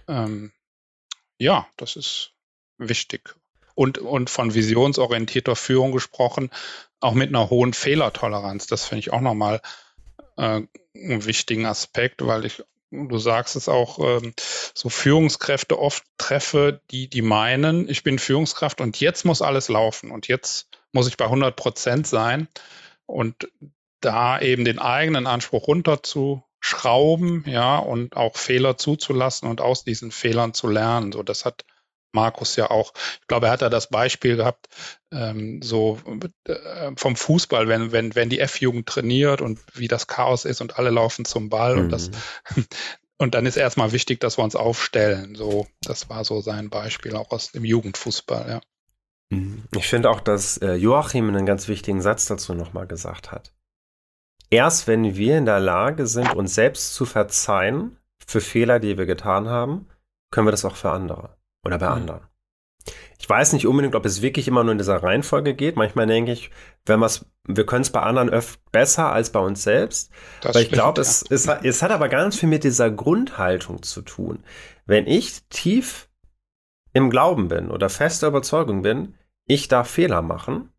Ähm, 0.06 0.52
ja, 1.38 1.66
das 1.76 1.96
ist 1.96 2.32
wichtig. 2.78 3.36
Und, 3.74 3.98
und 3.98 4.30
von 4.30 4.54
visionsorientierter 4.54 5.56
Führung 5.56 5.92
gesprochen, 5.92 6.50
auch 7.00 7.14
mit 7.14 7.28
einer 7.28 7.50
hohen 7.50 7.72
Fehlertoleranz. 7.72 8.66
Das 8.66 8.84
finde 8.84 9.00
ich 9.00 9.12
auch 9.12 9.20
nochmal 9.20 9.60
äh, 10.36 10.62
wichtigen 10.94 11.66
Aspekt, 11.66 12.24
weil 12.26 12.44
ich, 12.44 12.62
du 12.90 13.18
sagst 13.18 13.56
es 13.56 13.68
auch, 13.68 13.98
ähm, 13.98 14.34
so 14.74 14.88
Führungskräfte 14.88 15.78
oft 15.78 16.04
treffe, 16.18 16.80
die, 16.90 17.08
die 17.08 17.22
meinen, 17.22 17.88
ich 17.88 18.02
bin 18.02 18.18
Führungskraft 18.18 18.80
und 18.80 19.00
jetzt 19.00 19.24
muss 19.24 19.42
alles 19.42 19.68
laufen 19.68 20.10
und 20.10 20.28
jetzt 20.28 20.68
muss 20.92 21.08
ich 21.08 21.16
bei 21.16 21.24
100 21.24 21.56
Prozent 21.56 22.06
sein. 22.06 22.48
Und 23.06 23.48
da 24.00 24.40
eben 24.40 24.64
den 24.64 24.78
eigenen 24.78 25.26
Anspruch 25.26 25.66
runter 25.66 26.02
zu 26.02 26.42
schrauben, 26.60 27.44
ja, 27.46 27.76
und 27.76 28.16
auch 28.16 28.36
Fehler 28.36 28.78
zuzulassen 28.78 29.48
und 29.48 29.60
aus 29.60 29.84
diesen 29.84 30.10
Fehlern 30.10 30.54
zu 30.54 30.68
lernen. 30.68 31.12
So, 31.12 31.22
das 31.22 31.44
hat 31.44 31.64
Markus 32.14 32.56
ja 32.56 32.70
auch. 32.70 32.92
Ich 33.20 33.26
glaube, 33.26 33.46
er 33.46 33.52
hat 33.52 33.62
da 33.62 33.68
das 33.68 33.88
Beispiel 33.88 34.36
gehabt, 34.36 34.68
ähm, 35.12 35.60
so 35.62 35.98
äh, 36.46 36.92
vom 36.96 37.16
Fußball, 37.16 37.68
wenn, 37.68 37.92
wenn, 37.92 38.14
wenn 38.14 38.30
die 38.30 38.40
F-Jugend 38.40 38.86
trainiert 38.86 39.40
und 39.40 39.60
wie 39.74 39.88
das 39.88 40.06
Chaos 40.06 40.44
ist 40.44 40.60
und 40.60 40.78
alle 40.78 40.90
laufen 40.90 41.24
zum 41.24 41.48
Ball 41.48 41.76
mhm. 41.76 41.82
und 41.82 41.88
das, 41.90 42.10
mhm. 42.54 42.66
und 43.18 43.34
dann 43.34 43.46
ist 43.46 43.56
erstmal 43.56 43.92
wichtig, 43.92 44.20
dass 44.20 44.38
wir 44.38 44.44
uns 44.44 44.56
aufstellen. 44.56 45.34
So, 45.34 45.66
das 45.82 46.08
war 46.08 46.24
so 46.24 46.40
sein 46.40 46.70
Beispiel 46.70 47.16
auch 47.16 47.30
aus 47.30 47.52
dem 47.52 47.64
Jugendfußball, 47.64 48.48
ja. 48.48 48.60
Mhm. 49.30 49.64
Ich 49.76 49.88
finde 49.88 50.10
auch, 50.10 50.20
dass 50.20 50.58
äh, 50.58 50.74
Joachim 50.74 51.28
einen 51.28 51.46
ganz 51.46 51.68
wichtigen 51.68 52.00
Satz 52.00 52.26
dazu 52.26 52.54
nochmal 52.54 52.86
gesagt 52.86 53.32
hat. 53.32 53.52
Erst 54.50 54.86
wenn 54.86 55.16
wir 55.16 55.38
in 55.38 55.46
der 55.46 55.58
Lage 55.58 56.06
sind, 56.06 56.34
uns 56.34 56.54
selbst 56.54 56.94
zu 56.94 57.06
verzeihen 57.06 57.96
für 58.24 58.40
Fehler, 58.40 58.78
die 58.78 58.96
wir 58.96 59.06
getan 59.06 59.48
haben, 59.48 59.88
können 60.30 60.46
wir 60.46 60.52
das 60.52 60.64
auch 60.64 60.76
für 60.76 60.90
andere 60.90 61.36
oder 61.64 61.78
bei 61.78 61.86
mhm. 61.86 61.92
anderen. 61.92 62.20
Ich 63.18 63.28
weiß 63.28 63.54
nicht 63.54 63.66
unbedingt, 63.66 63.94
ob 63.94 64.04
es 64.04 64.20
wirklich 64.20 64.48
immer 64.48 64.64
nur 64.64 64.72
in 64.72 64.78
dieser 64.78 65.02
Reihenfolge 65.02 65.54
geht. 65.54 65.76
Manchmal 65.76 66.06
denke 66.06 66.32
ich, 66.32 66.50
wenn 66.84 67.00
wir 67.00 67.66
können 67.66 67.82
es 67.82 67.90
bei 67.90 68.00
anderen 68.00 68.28
öfter 68.28 68.60
besser 68.70 69.12
als 69.12 69.30
bei 69.30 69.40
uns 69.40 69.62
selbst. 69.62 70.10
Das 70.42 70.54
Weil 70.54 70.64
ich 70.64 70.70
glaube, 70.70 71.00
ja. 71.00 71.02
es, 71.02 71.24
es, 71.30 71.46
es 71.46 71.82
hat 71.82 71.90
aber 71.90 72.08
ganz 72.08 72.38
viel 72.38 72.48
mit 72.48 72.64
dieser 72.64 72.90
Grundhaltung 72.90 73.82
zu 73.82 74.02
tun. 74.02 74.44
Wenn 74.84 75.06
ich 75.06 75.42
tief 75.48 76.08
im 76.92 77.08
Glauben 77.08 77.48
bin 77.48 77.70
oder 77.70 77.88
fester 77.88 78.28
Überzeugung 78.28 78.82
bin, 78.82 79.14
ich 79.46 79.68
darf 79.68 79.88
Fehler 79.88 80.20
machen, 80.20 80.70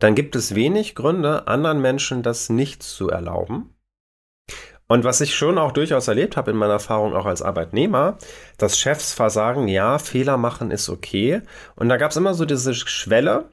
dann 0.00 0.14
gibt 0.14 0.34
es 0.36 0.54
wenig 0.54 0.94
Gründe, 0.94 1.46
anderen 1.46 1.80
Menschen 1.80 2.22
das 2.22 2.48
nicht 2.50 2.82
zu 2.82 3.10
erlauben. 3.10 3.73
Und 4.86 5.04
was 5.04 5.20
ich 5.20 5.34
schon 5.34 5.58
auch 5.58 5.72
durchaus 5.72 6.08
erlebt 6.08 6.36
habe 6.36 6.50
in 6.50 6.56
meiner 6.56 6.74
Erfahrung 6.74 7.14
auch 7.14 7.26
als 7.26 7.42
Arbeitnehmer, 7.42 8.18
dass 8.58 8.78
Chefs 8.78 9.12
versagen, 9.14 9.66
ja, 9.68 9.98
Fehler 9.98 10.36
machen 10.36 10.70
ist 10.70 10.88
okay. 10.88 11.40
Und 11.74 11.88
da 11.88 11.96
gab 11.96 12.10
es 12.10 12.16
immer 12.16 12.34
so 12.34 12.44
diese 12.44 12.74
Schwelle, 12.74 13.50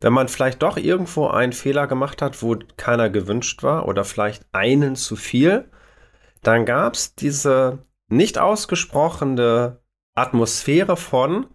wenn 0.00 0.12
man 0.12 0.26
vielleicht 0.26 0.62
doch 0.62 0.76
irgendwo 0.76 1.28
einen 1.28 1.52
Fehler 1.52 1.86
gemacht 1.86 2.20
hat, 2.20 2.42
wo 2.42 2.56
keiner 2.76 3.10
gewünscht 3.10 3.62
war 3.62 3.86
oder 3.86 4.04
vielleicht 4.04 4.44
einen 4.52 4.96
zu 4.96 5.14
viel, 5.14 5.70
dann 6.42 6.66
gab 6.66 6.94
es 6.94 7.14
diese 7.14 7.86
nicht 8.08 8.38
ausgesprochene 8.38 9.80
Atmosphäre 10.14 10.96
von, 10.96 11.46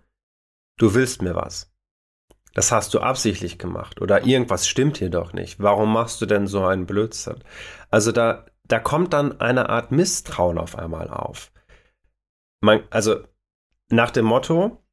du 0.77 0.93
willst 0.93 1.21
mir 1.21 1.35
was 1.35 1.69
das 2.57 2.71
hast 2.71 2.95
du 2.95 3.01
absichtlich 3.01 3.59
gemacht 3.59 4.01
oder 4.01 4.25
irgendwas 4.25 4.67
stimmt 4.67 4.97
hier 4.97 5.11
doch 5.11 5.31
nicht. 5.31 5.59
Warum 5.59 5.93
machst 5.93 6.19
du 6.21 6.25
denn 6.25 6.47
so 6.47 6.65
einen 6.65 6.87
Blödsinn? 6.87 7.43
Also 7.91 8.11
da, 8.11 8.47
da 8.67 8.79
kommt 8.79 9.13
dann 9.13 9.39
eine 9.39 9.69
Art 9.69 9.91
Misstrauen 9.91 10.57
auf 10.57 10.77
einmal 10.77 11.09
auf. 11.09 11.51
Man, 12.61 12.81
also 12.89 13.19
nach 13.89 14.11
dem 14.11 14.25
Motto, 14.25 14.83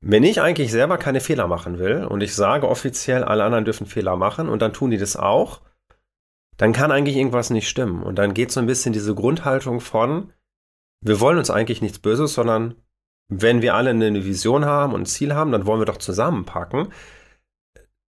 wenn 0.00 0.24
ich 0.24 0.40
eigentlich 0.40 0.70
selber 0.70 0.98
keine 0.98 1.20
Fehler 1.20 1.46
machen 1.46 1.78
will 1.78 2.04
und 2.04 2.20
ich 2.22 2.34
sage 2.34 2.68
offiziell, 2.68 3.24
alle 3.24 3.44
anderen 3.44 3.64
dürfen 3.64 3.86
Fehler 3.86 4.16
machen 4.16 4.48
und 4.48 4.60
dann 4.60 4.72
tun 4.72 4.90
die 4.90 4.98
das 4.98 5.16
auch, 5.16 5.62
dann 6.56 6.72
kann 6.72 6.92
eigentlich 6.92 7.16
irgendwas 7.16 7.50
nicht 7.50 7.68
stimmen. 7.68 8.02
Und 8.02 8.16
dann 8.16 8.34
geht 8.34 8.52
so 8.52 8.60
ein 8.60 8.66
bisschen 8.66 8.92
diese 8.92 9.14
Grundhaltung 9.14 9.80
von, 9.80 10.32
wir 11.00 11.20
wollen 11.20 11.38
uns 11.38 11.50
eigentlich 11.50 11.80
nichts 11.80 12.00
Böses, 12.00 12.34
sondern 12.34 12.74
wenn 13.28 13.62
wir 13.62 13.74
alle 13.74 13.90
eine 13.90 14.24
Vision 14.24 14.64
haben 14.64 14.92
und 14.92 15.02
ein 15.02 15.06
Ziel 15.06 15.34
haben, 15.34 15.52
dann 15.52 15.66
wollen 15.66 15.80
wir 15.80 15.86
doch 15.86 15.98
zusammenpacken, 15.98 16.92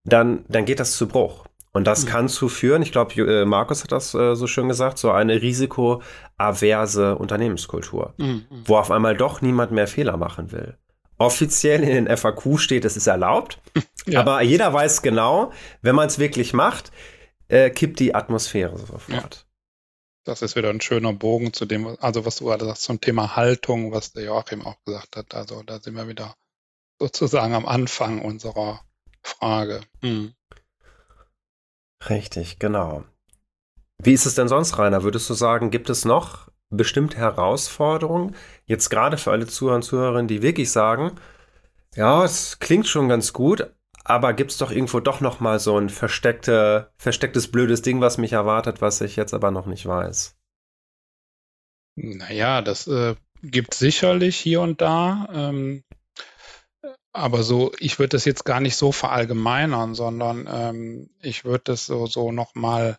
dann, 0.05 0.45
dann 0.49 0.65
geht 0.65 0.81
das 0.81 0.97
zu 0.97 1.07
Bruch. 1.07 1.47
Und 1.73 1.87
das 1.87 2.05
mhm. 2.05 2.09
kann 2.09 2.29
zu 2.29 2.49
führen, 2.49 2.83
ich 2.83 2.91
glaube, 2.91 3.15
äh, 3.23 3.45
Markus 3.45 3.85
hat 3.85 3.93
das 3.93 4.13
äh, 4.15 4.35
so 4.35 4.47
schön 4.47 4.69
gesagt, 4.69 4.99
so 4.99 5.13
eine 5.13 5.41
risikoaverse 5.41 7.17
Unternehmenskultur, 7.17 8.15
mhm. 8.19 8.45
wo 8.65 8.77
auf 8.77 8.91
einmal 8.91 9.17
doch 9.17 9.41
niemand 9.41 9.71
mehr 9.71 9.87
Fehler 9.87 10.17
machen 10.17 10.51
will. 10.51 10.77
Offiziell 11.19 11.83
in 11.83 12.07
den 12.07 12.17
FAQ 12.17 12.59
steht, 12.59 12.85
es 12.85 12.97
ist 12.97 13.07
erlaubt, 13.07 13.61
ja. 14.07 14.21
aber 14.21 14.41
jeder 14.43 14.73
weiß 14.73 15.03
genau, 15.03 15.53
wenn 15.83 15.95
man 15.95 16.09
es 16.09 16.19
wirklich 16.19 16.55
macht, 16.55 16.91
äh, 17.49 17.71
kippt 17.71 18.01
die 18.01 18.15
Atmosphäre 18.15 18.77
sofort. 18.79 19.09
Ja. 19.09 19.29
Das 20.25 20.43
ist 20.43 20.57
wieder 20.57 20.71
ein 20.71 20.81
schöner 20.81 21.13
Bogen 21.13 21.53
zu 21.53 21.67
dem, 21.67 21.97
also 22.01 22.25
was 22.25 22.37
du 22.37 22.47
gerade 22.47 22.65
sagst 22.65 22.83
zum 22.83 23.01
Thema 23.01 23.37
Haltung, 23.37 23.93
was 23.93 24.13
der 24.13 24.25
Joachim 24.25 24.67
auch 24.67 24.77
gesagt 24.85 25.17
hat. 25.17 25.35
Also 25.35 25.63
da 25.63 25.81
sind 25.81 25.95
wir 25.95 26.09
wieder 26.09 26.35
sozusagen 26.99 27.55
am 27.55 27.67
Anfang 27.67 28.21
unserer 28.21 28.81
Frage. 29.23 29.81
Hm. 30.03 30.35
Richtig, 32.09 32.59
genau. 32.59 33.05
Wie 33.99 34.13
ist 34.13 34.27
es 34.27 34.35
denn 34.35 34.49
sonst, 34.49 34.79
Rainer? 34.79 35.03
Würdest 35.03 35.29
du 35.29 35.35
sagen, 35.35 35.71
gibt 35.71 35.91
es 35.91 36.05
noch 36.05 36.51
bestimmte 36.71 37.19
Herausforderungen, 37.19 38.35
jetzt 38.65 38.89
gerade 38.89 39.17
für 39.19 39.33
alle 39.33 39.47
Zuhörer 39.47 39.77
und 39.77 39.83
Zuhörerinnen, 39.83 40.29
die 40.29 40.43
wirklich 40.43 40.71
sagen, 40.71 41.13
ja, 41.97 42.25
es 42.25 42.61
klingt 42.61 42.87
schon 42.87 43.09
ganz 43.09 43.33
gut, 43.33 43.75
aber 44.05 44.33
gibt 44.33 44.53
es 44.53 44.59
doch 44.59 44.71
irgendwo 44.71 45.01
doch 45.01 45.21
noch 45.21 45.41
mal 45.41 45.59
so 45.59 45.77
ein 45.77 45.89
versteckte, 45.89 46.93
verstecktes 46.97 47.51
blödes 47.51 47.83
Ding, 47.83 48.01
was 48.01 48.19
mich 48.19 48.33
erwartet, 48.33 48.81
was 48.81 49.01
ich 49.01 49.17
jetzt 49.17 49.35
aber 49.35 49.51
noch 49.51 49.67
nicht 49.67 49.85
weiß? 49.85 50.37
Naja, 51.97 52.63
das 52.63 52.87
äh, 52.87 53.17
gibt 53.43 53.75
sicherlich 53.75 54.37
hier 54.37 54.61
und 54.61 54.81
da. 54.81 55.29
Ähm, 55.33 55.83
aber 57.13 57.43
so, 57.43 57.73
ich 57.79 57.99
würde 57.99 58.11
das 58.11 58.25
jetzt 58.25 58.45
gar 58.45 58.61
nicht 58.61 58.77
so 58.77 58.93
verallgemeinern, 58.93 59.95
sondern 59.95 60.49
ähm, 60.51 61.11
ich 61.21 61.45
würde 61.45 61.65
das 61.65 61.87
so, 61.87 62.07
so 62.07 62.31
nochmal, 62.31 62.99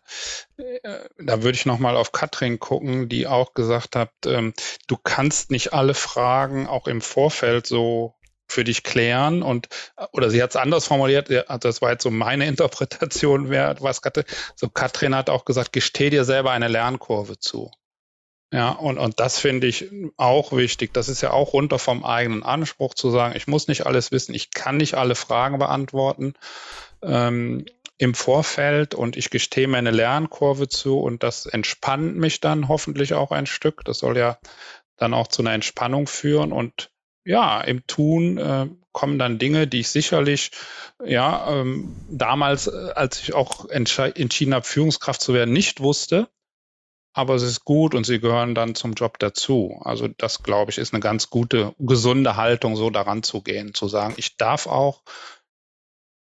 äh, 0.58 0.98
da 1.18 1.42
würde 1.42 1.56
ich 1.56 1.66
nochmal 1.66 1.96
auf 1.96 2.12
Katrin 2.12 2.58
gucken, 2.58 3.08
die 3.08 3.26
auch 3.26 3.54
gesagt 3.54 3.96
hat, 3.96 4.10
ähm, 4.26 4.52
du 4.86 4.96
kannst 4.96 5.50
nicht 5.50 5.72
alle 5.72 5.94
Fragen 5.94 6.66
auch 6.66 6.86
im 6.86 7.00
Vorfeld 7.00 7.66
so 7.66 8.14
für 8.48 8.64
dich 8.64 8.82
klären 8.82 9.42
und 9.42 9.68
oder 10.12 10.28
sie 10.28 10.42
hat 10.42 10.50
es 10.50 10.56
anders 10.56 10.86
formuliert, 10.86 11.30
das 11.30 11.80
war 11.80 11.92
jetzt 11.92 12.02
so 12.02 12.10
meine 12.10 12.46
Interpretation, 12.48 13.48
wer 13.48 13.76
was 13.80 14.02
Katrin, 14.02 14.24
so 14.56 14.68
Katrin 14.68 15.16
hat 15.16 15.30
auch 15.30 15.46
gesagt, 15.46 15.72
gesteh 15.72 16.10
dir 16.10 16.24
selber 16.24 16.50
eine 16.50 16.68
Lernkurve 16.68 17.38
zu. 17.38 17.70
Ja, 18.52 18.68
und, 18.68 18.98
und 18.98 19.18
das 19.18 19.38
finde 19.38 19.66
ich 19.66 19.88
auch 20.18 20.52
wichtig. 20.52 20.92
Das 20.92 21.08
ist 21.08 21.22
ja 21.22 21.30
auch 21.30 21.54
runter 21.54 21.78
vom 21.78 22.04
eigenen 22.04 22.42
Anspruch 22.42 22.92
zu 22.92 23.10
sagen, 23.10 23.34
ich 23.34 23.46
muss 23.46 23.66
nicht 23.66 23.86
alles 23.86 24.12
wissen, 24.12 24.34
ich 24.34 24.50
kann 24.50 24.76
nicht 24.76 24.94
alle 24.94 25.14
Fragen 25.14 25.58
beantworten 25.58 26.34
ähm, 27.02 27.64
im 27.96 28.14
Vorfeld 28.14 28.94
und 28.94 29.16
ich 29.16 29.30
gestehe 29.30 29.68
mir 29.68 29.78
eine 29.78 29.90
Lernkurve 29.90 30.68
zu 30.68 31.00
und 31.00 31.22
das 31.22 31.46
entspannt 31.46 32.18
mich 32.18 32.40
dann 32.40 32.68
hoffentlich 32.68 33.14
auch 33.14 33.30
ein 33.30 33.46
Stück. 33.46 33.86
Das 33.86 34.00
soll 34.00 34.18
ja 34.18 34.38
dann 34.98 35.14
auch 35.14 35.28
zu 35.28 35.40
einer 35.40 35.54
Entspannung 35.54 36.06
führen 36.06 36.52
und 36.52 36.90
ja, 37.24 37.58
im 37.62 37.86
Tun 37.86 38.36
äh, 38.36 38.66
kommen 38.92 39.18
dann 39.18 39.38
Dinge, 39.38 39.66
die 39.66 39.80
ich 39.80 39.88
sicherlich, 39.88 40.50
ja, 41.02 41.48
ähm, 41.48 41.96
damals, 42.10 42.66
äh, 42.66 42.90
als 42.94 43.22
ich 43.22 43.32
auch 43.32 43.70
entschieden 43.70 44.52
habe, 44.52 44.66
Führungskraft 44.66 45.22
zu 45.22 45.32
werden, 45.32 45.54
nicht 45.54 45.80
wusste 45.80 46.28
aber 47.14 47.34
es 47.34 47.42
ist 47.42 47.64
gut 47.64 47.94
und 47.94 48.04
sie 48.04 48.20
gehören 48.20 48.54
dann 48.54 48.74
zum 48.74 48.92
Job 48.94 49.18
dazu. 49.18 49.80
Also 49.84 50.08
das, 50.08 50.42
glaube 50.42 50.70
ich, 50.70 50.78
ist 50.78 50.94
eine 50.94 51.00
ganz 51.00 51.30
gute, 51.30 51.74
gesunde 51.78 52.36
Haltung, 52.36 52.76
so 52.76 52.90
daran 52.90 53.22
zu 53.22 53.42
gehen, 53.42 53.74
zu 53.74 53.88
sagen, 53.88 54.14
ich 54.16 54.36
darf 54.36 54.66
auch 54.66 55.02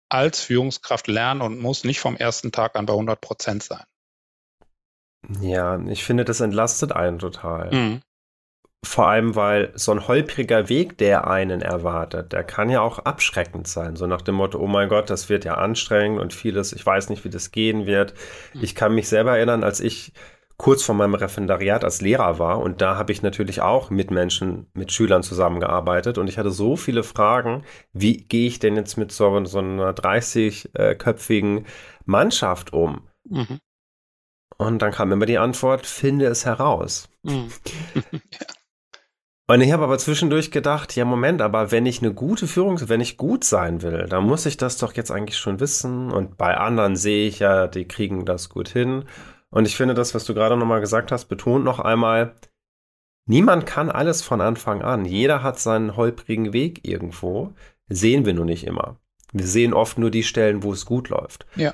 als 0.10 0.41
Führungskraft 0.41 1.08
lernen 1.08 1.41
und 1.41 1.60
muss 1.60 1.84
nicht 1.84 2.00
vom 2.00 2.15
ersten 2.15 2.52
Tag 2.52 2.78
an 2.78 2.86
bei 2.86 2.93
100 2.93 3.19
Prozent 3.19 3.63
sein. 3.63 3.84
Ja, 5.41 5.80
ich 5.88 6.06
finde, 6.06 6.23
das 6.23 6.39
entlastet 6.39 6.93
einen 6.93 7.19
total. 7.19 7.71
Mhm. 7.73 8.02
Vor 8.86 9.08
allem, 9.08 9.36
weil 9.36 9.73
so 9.76 9.91
ein 9.91 10.08
holpriger 10.08 10.69
Weg, 10.69 10.97
der 11.00 11.28
einen 11.28 11.62
erwartet, 11.62 12.32
der 12.32 12.43
kann 12.43 12.69
ja 12.69 12.80
auch 12.80 13.00
abschreckend 13.00 13.67
sein. 13.67 13.97
So 13.97 14.08
nach 14.08 14.21
dem 14.21 14.36
Motto, 14.36 14.60
oh 14.60 14.67
mein 14.67 14.88
Gott, 14.88 15.10
das 15.10 15.28
wird 15.28 15.43
ja 15.43 15.56
anstrengend 15.56 16.21
und 16.21 16.32
vieles, 16.32 16.71
ich 16.71 16.86
weiß 16.86 17.10
nicht, 17.10 17.26
wie 17.26 17.30
das 17.30 17.52
gehen 17.52 17.86
wird. 17.86 18.13
Mhm. 18.54 18.63
Ich 18.63 18.76
kann 18.76 18.95
mich 18.95 19.10
selber 19.10 19.36
erinnern, 19.36 19.65
als 19.65 19.82
ich 19.82 20.13
kurz 20.58 20.84
vor 20.84 20.96
meinem 20.96 21.13
Referendariat 21.13 21.84
als 21.84 22.02
Lehrer 22.02 22.39
war 22.39 22.60
und 22.60 22.82
da 22.82 22.98
habe 22.98 23.12
ich 23.12 23.22
natürlich 23.22 23.62
auch 23.62 23.89
mit 23.89 24.10
Menschen, 24.10 24.67
mit 24.74 24.91
Schülern 24.91 25.24
zusammengearbeitet 25.24 26.17
und 26.17 26.28
ich 26.28 26.38
hatte 26.38 26.52
so 26.52 26.76
viele 26.76 27.04
Fragen, 27.04 27.63
wie 27.93 28.17
gehe 28.17 28.48
ich 28.48 28.60
denn 28.60 28.76
jetzt 28.76 28.98
mit 28.98 29.12
so, 29.12 29.46
so 29.46 29.60
einer 29.60 29.93
30-köpfigen 29.93 31.65
Mannschaft 32.06 32.74
um? 32.74 33.08
Mhm. 33.30 33.60
Und 34.58 34.82
dann 34.82 34.91
kam 34.91 35.12
immer 35.12 35.28
die 35.28 35.38
Antwort, 35.38 35.86
finde 35.86 36.26
es 36.26 36.46
heraus. 36.46 37.10
Mhm. 37.22 37.50
ja. 37.93 38.02
Und 39.50 39.62
ich 39.62 39.72
habe 39.72 39.86
aber 39.86 39.98
zwischendurch 39.98 40.52
gedacht, 40.52 40.93
ja 40.98 41.06
Moment, 41.06 41.41
aber 41.41 41.72
wenn 41.72 41.86
ich 41.86 42.02
eine 42.02 42.13
gute 42.13 42.48
Führung, 42.48 42.89
wenn 42.89 43.00
ich 43.00 43.15
gut 43.15 43.46
sein 43.46 43.82
will, 43.82 44.06
dann 44.10 44.26
muss 44.26 44.46
ich 44.46 44.58
das 44.58 44.78
doch 44.78 44.93
jetzt 44.93 45.10
eigentlich 45.10 45.38
schon 45.38 45.62
wissen. 45.62 46.12
Und 46.12 46.38
bei 46.38 46.58
anderen 46.58 46.98
sehe 46.98 47.30
ich 47.30 47.39
ja, 47.39 47.67
die 47.67 47.88
kriegen 47.88 48.26
das 48.26 48.50
gut 48.50 48.67
hin. 48.67 49.06
Und 49.58 49.65
ich 49.65 49.76
finde 49.76 49.96
das, 49.96 50.13
was 50.13 50.24
du 50.24 50.36
gerade 50.36 50.56
nochmal 50.56 50.82
gesagt 50.82 51.12
hast, 51.12 51.26
betont 51.26 51.65
noch 51.65 51.80
einmal, 51.80 52.36
niemand 53.26 53.65
kann 53.65 53.89
alles 53.89 54.22
von 54.22 54.39
Anfang 54.39 54.84
an. 54.84 55.04
Jeder 55.04 55.41
hat 55.41 55.60
seinen 55.60 55.96
holprigen 55.96 56.54
Weg 56.54 56.88
irgendwo. 56.88 57.56
Sehen 57.89 58.24
wir 58.28 58.36
nur 58.36 58.46
nicht 58.46 58.67
immer. 58.67 59.00
Wir 59.34 59.48
sehen 59.48 59.74
oft 59.74 59.98
nur 59.98 60.12
die 60.12 60.22
Stellen, 60.22 60.62
wo 60.62 60.74
es 60.74 60.86
gut 60.86 61.10
läuft. 61.10 61.48
Ja. 61.56 61.74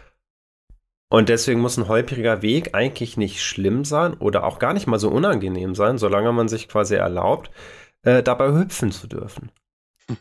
Und 1.09 1.27
deswegen 1.27 1.59
muss 1.59 1.75
ein 1.75 1.89
holpriger 1.89 2.41
Weg 2.41 2.73
eigentlich 2.73 3.17
nicht 3.17 3.43
schlimm 3.43 3.83
sein 3.83 4.13
oder 4.13 4.45
auch 4.45 4.59
gar 4.59 4.71
nicht 4.71 4.87
mal 4.87 4.97
so 4.97 5.09
unangenehm 5.09 5.75
sein, 5.75 5.97
solange 5.97 6.31
man 6.31 6.47
sich 6.47 6.69
quasi 6.69 6.95
erlaubt, 6.95 7.51
äh, 8.03 8.23
dabei 8.23 8.53
hüpfen 8.53 8.93
zu 8.93 9.07
dürfen. 9.07 9.51
Ja. 10.07 10.15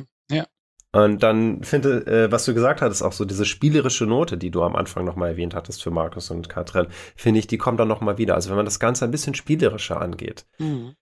Und 0.95 1.23
dann 1.23 1.65
finde, 1.65 2.07
äh, 2.07 2.31
was 2.31 2.45
du 2.45 2.53
gesagt 2.53 2.83
hattest, 2.83 3.03
auch 3.03 3.13
so 3.13 3.25
diese 3.25 3.47
spielerische 3.47 4.05
Note, 4.05 4.37
die 4.37 4.51
du 4.51 4.63
am 4.63 4.77
Anfang 4.77 5.07
nochmal 5.07 5.31
erwähnt 5.31 5.55
hattest 5.55 5.83
für 5.83 5.91
Markus 5.91 6.31
und 6.31 6.51
Katrin, 6.51 6.89
finde 7.17 7.41
ich, 7.41 7.47
die 7.47 7.57
kommt 7.57 7.81
dann 7.81 7.89
nochmal 7.89 8.19
wieder. 8.19 8.35
Also 8.35 8.51
wenn 8.51 8.57
man 8.57 8.67
das 8.67 8.79
Ganze 8.79 9.07
ein 9.07 9.11
bisschen 9.11 9.35
spielerischer 9.35 10.01
angeht, 10.01 10.47
mhm. 10.59 10.95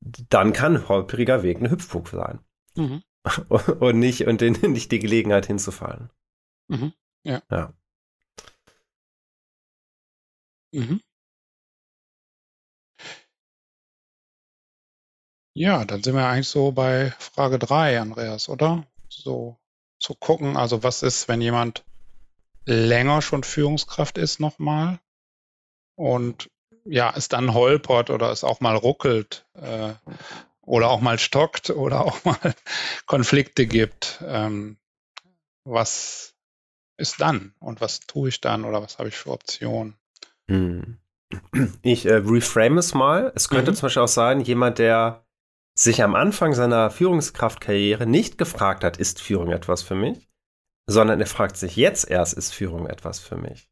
dann 0.00 0.52
kann 0.52 0.88
holpriger 0.88 1.42
Weg 1.42 1.60
ein 1.60 1.70
Hüpfburg 1.70 2.08
sein. 2.08 2.38
Mhm. 2.76 3.02
und 3.48 3.98
nicht, 3.98 4.26
und 4.28 4.40
den, 4.40 4.52
nicht 4.72 4.92
die 4.92 5.00
Gelegenheit 5.00 5.46
hinzufallen. 5.46 6.10
Mhm. 6.68 6.92
Ja. 7.24 7.42
Ja. 7.50 7.72
Mhm. 10.72 11.00
Ja, 15.56 15.84
dann 15.84 16.02
sind 16.02 16.14
wir 16.14 16.26
eigentlich 16.26 16.48
so 16.48 16.72
bei 16.72 17.12
Frage 17.18 17.58
3, 17.58 18.00
Andreas, 18.00 18.48
oder? 18.48 18.84
So 19.16 19.58
zu 19.98 20.14
gucken, 20.14 20.56
also 20.56 20.82
was 20.82 21.02
ist, 21.02 21.28
wenn 21.28 21.40
jemand 21.40 21.84
länger 22.66 23.22
schon 23.22 23.44
Führungskraft 23.44 24.18
ist 24.18 24.40
nochmal 24.40 25.00
und 25.96 26.50
ja, 26.84 27.12
es 27.16 27.28
dann 27.28 27.54
holpert 27.54 28.10
oder 28.10 28.30
es 28.30 28.44
auch 28.44 28.60
mal 28.60 28.76
ruckelt 28.76 29.46
äh, 29.54 29.94
oder 30.60 30.90
auch 30.90 31.00
mal 31.00 31.18
stockt 31.18 31.70
oder 31.70 32.04
auch 32.04 32.24
mal 32.24 32.54
Konflikte 33.06 33.66
gibt. 33.66 34.22
Ähm, 34.26 34.78
was 35.64 36.34
ist 36.96 37.20
dann 37.20 37.54
und 37.58 37.80
was 37.80 38.00
tue 38.00 38.28
ich 38.28 38.40
dann 38.40 38.64
oder 38.64 38.82
was 38.82 38.98
habe 38.98 39.08
ich 39.08 39.16
für 39.16 39.30
Optionen? 39.30 39.96
Hm. 40.48 40.98
Ich 41.82 42.06
äh, 42.06 42.14
reframe 42.14 42.78
es 42.78 42.94
mal. 42.94 43.32
Es 43.34 43.48
könnte 43.48 43.72
mhm. 43.72 43.76
zum 43.76 43.86
Beispiel 43.86 44.02
auch 44.02 44.08
sein, 44.08 44.40
jemand, 44.40 44.78
der 44.78 45.23
sich 45.74 46.02
am 46.02 46.14
Anfang 46.14 46.54
seiner 46.54 46.90
Führungskraftkarriere 46.90 48.06
nicht 48.06 48.38
gefragt 48.38 48.84
hat, 48.84 48.96
ist 48.96 49.20
Führung 49.20 49.50
etwas 49.50 49.82
für 49.82 49.96
mich, 49.96 50.28
sondern 50.86 51.20
er 51.20 51.26
fragt 51.26 51.56
sich 51.56 51.76
jetzt 51.76 52.08
erst, 52.08 52.34
ist 52.34 52.54
Führung 52.54 52.86
etwas 52.86 53.18
für 53.18 53.36
mich. 53.36 53.68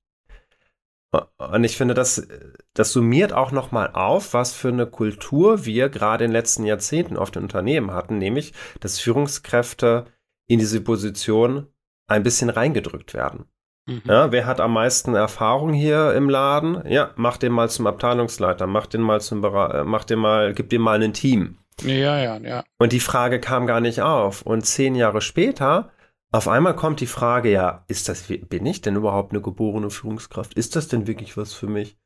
Und 1.36 1.64
ich 1.64 1.76
finde, 1.76 1.92
das, 1.92 2.26
das 2.72 2.92
summiert 2.92 3.34
auch 3.34 3.52
nochmal 3.52 3.90
auf, 3.92 4.32
was 4.32 4.54
für 4.54 4.68
eine 4.68 4.86
Kultur 4.86 5.66
wir 5.66 5.90
gerade 5.90 6.24
in 6.24 6.30
den 6.30 6.36
letzten 6.36 6.64
Jahrzehnten 6.64 7.18
auf 7.18 7.30
den 7.30 7.42
Unternehmen 7.42 7.92
hatten, 7.92 8.16
nämlich, 8.16 8.54
dass 8.80 8.98
Führungskräfte 8.98 10.06
in 10.48 10.58
diese 10.58 10.80
Position 10.80 11.66
ein 12.08 12.22
bisschen 12.22 12.48
reingedrückt 12.48 13.12
werden. 13.12 13.44
Mhm. 13.86 14.02
Ja, 14.04 14.32
wer 14.32 14.46
hat 14.46 14.60
am 14.60 14.72
meisten 14.72 15.14
Erfahrung 15.14 15.72
hier 15.74 16.14
im 16.14 16.30
Laden? 16.30 16.82
Ja, 16.86 17.10
mach 17.16 17.36
den 17.36 17.52
mal 17.52 17.68
zum 17.68 17.86
Abteilungsleiter, 17.86 18.66
mach 18.66 18.86
den 18.86 19.02
mal 19.02 19.20
zum 19.20 19.42
Bera 19.42 19.84
mach 19.84 20.04
den 20.04 20.18
mal, 20.18 20.54
gib 20.54 20.70
dem 20.70 20.82
mal 20.82 21.02
ein 21.02 21.12
Team. 21.12 21.58
Ja, 21.84 22.18
ja, 22.18 22.36
ja. 22.38 22.64
Und 22.78 22.92
die 22.92 23.00
Frage 23.00 23.40
kam 23.40 23.66
gar 23.66 23.80
nicht 23.80 24.00
auf. 24.00 24.42
Und 24.42 24.66
zehn 24.66 24.94
Jahre 24.94 25.20
später, 25.20 25.92
auf 26.30 26.48
einmal 26.48 26.74
kommt 26.74 27.00
die 27.00 27.06
Frage, 27.06 27.50
ja, 27.50 27.84
ist 27.88 28.08
das, 28.08 28.24
bin 28.28 28.66
ich 28.66 28.80
denn 28.80 28.96
überhaupt 28.96 29.32
eine 29.32 29.42
geborene 29.42 29.90
Führungskraft? 29.90 30.54
Ist 30.54 30.76
das 30.76 30.88
denn 30.88 31.06
wirklich 31.06 31.36
was 31.36 31.52
für 31.52 31.66
mich? 31.66 31.96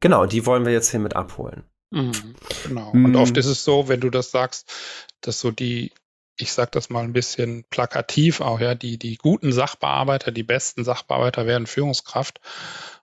Genau, 0.00 0.26
die 0.26 0.46
wollen 0.46 0.64
wir 0.64 0.72
jetzt 0.72 0.90
hiermit 0.90 1.16
abholen. 1.16 1.64
Mhm, 1.90 2.34
genau. 2.66 2.90
Und 2.90 3.10
mhm. 3.10 3.16
oft 3.16 3.36
ist 3.36 3.46
es 3.46 3.64
so, 3.64 3.88
wenn 3.88 4.00
du 4.00 4.10
das 4.10 4.30
sagst, 4.30 4.72
dass 5.20 5.40
so 5.40 5.50
die, 5.50 5.92
ich 6.36 6.52
sag 6.52 6.72
das 6.72 6.90
mal 6.90 7.04
ein 7.04 7.12
bisschen 7.12 7.64
plakativ 7.70 8.40
auch, 8.40 8.60
ja, 8.60 8.74
die, 8.74 8.98
die 8.98 9.16
guten 9.16 9.52
Sachbearbeiter, 9.52 10.30
die 10.30 10.42
besten 10.42 10.84
Sachbearbeiter 10.84 11.46
werden 11.46 11.66
Führungskraft. 11.66 12.40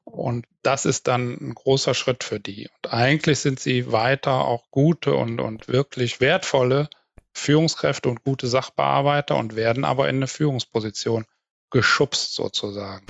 Und 0.04 0.46
das 0.62 0.86
ist 0.86 1.08
dann 1.08 1.38
ein 1.40 1.54
großer 1.54 1.94
Schritt 1.94 2.24
für 2.24 2.40
die. 2.40 2.70
Und 2.70 2.94
eigentlich 2.94 3.40
sind 3.40 3.60
sie 3.60 3.92
weiter 3.92 4.46
auch 4.46 4.70
gute 4.72 5.16
und, 5.16 5.40
und 5.40 5.68
wirklich 5.68 6.20
wertvolle 6.20 6.90
Führungskräfte 7.34 8.10
und 8.10 8.24
gute 8.24 8.48
Sachbearbeiter 8.48 9.38
und 9.38 9.56
werden 9.56 9.86
aber 9.86 10.10
in 10.10 10.18
eine 10.18 10.28
Führungsposition 10.28 11.26
geschubst 11.70 12.36
sozusagen. 12.36 13.06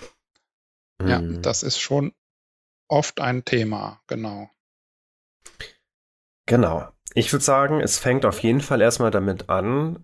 Mhm. 1.01 1.07
Ja, 1.07 1.21
das 1.21 1.63
ist 1.63 1.79
schon 1.79 2.13
oft 2.87 3.19
ein 3.19 3.45
Thema, 3.45 4.01
genau. 4.07 4.49
Genau. 6.45 6.91
Ich 7.13 7.33
würde 7.33 7.43
sagen, 7.43 7.81
es 7.81 7.99
fängt 7.99 8.25
auf 8.25 8.39
jeden 8.39 8.61
Fall 8.61 8.79
erstmal 8.79 9.11
damit 9.11 9.49
an. 9.49 9.99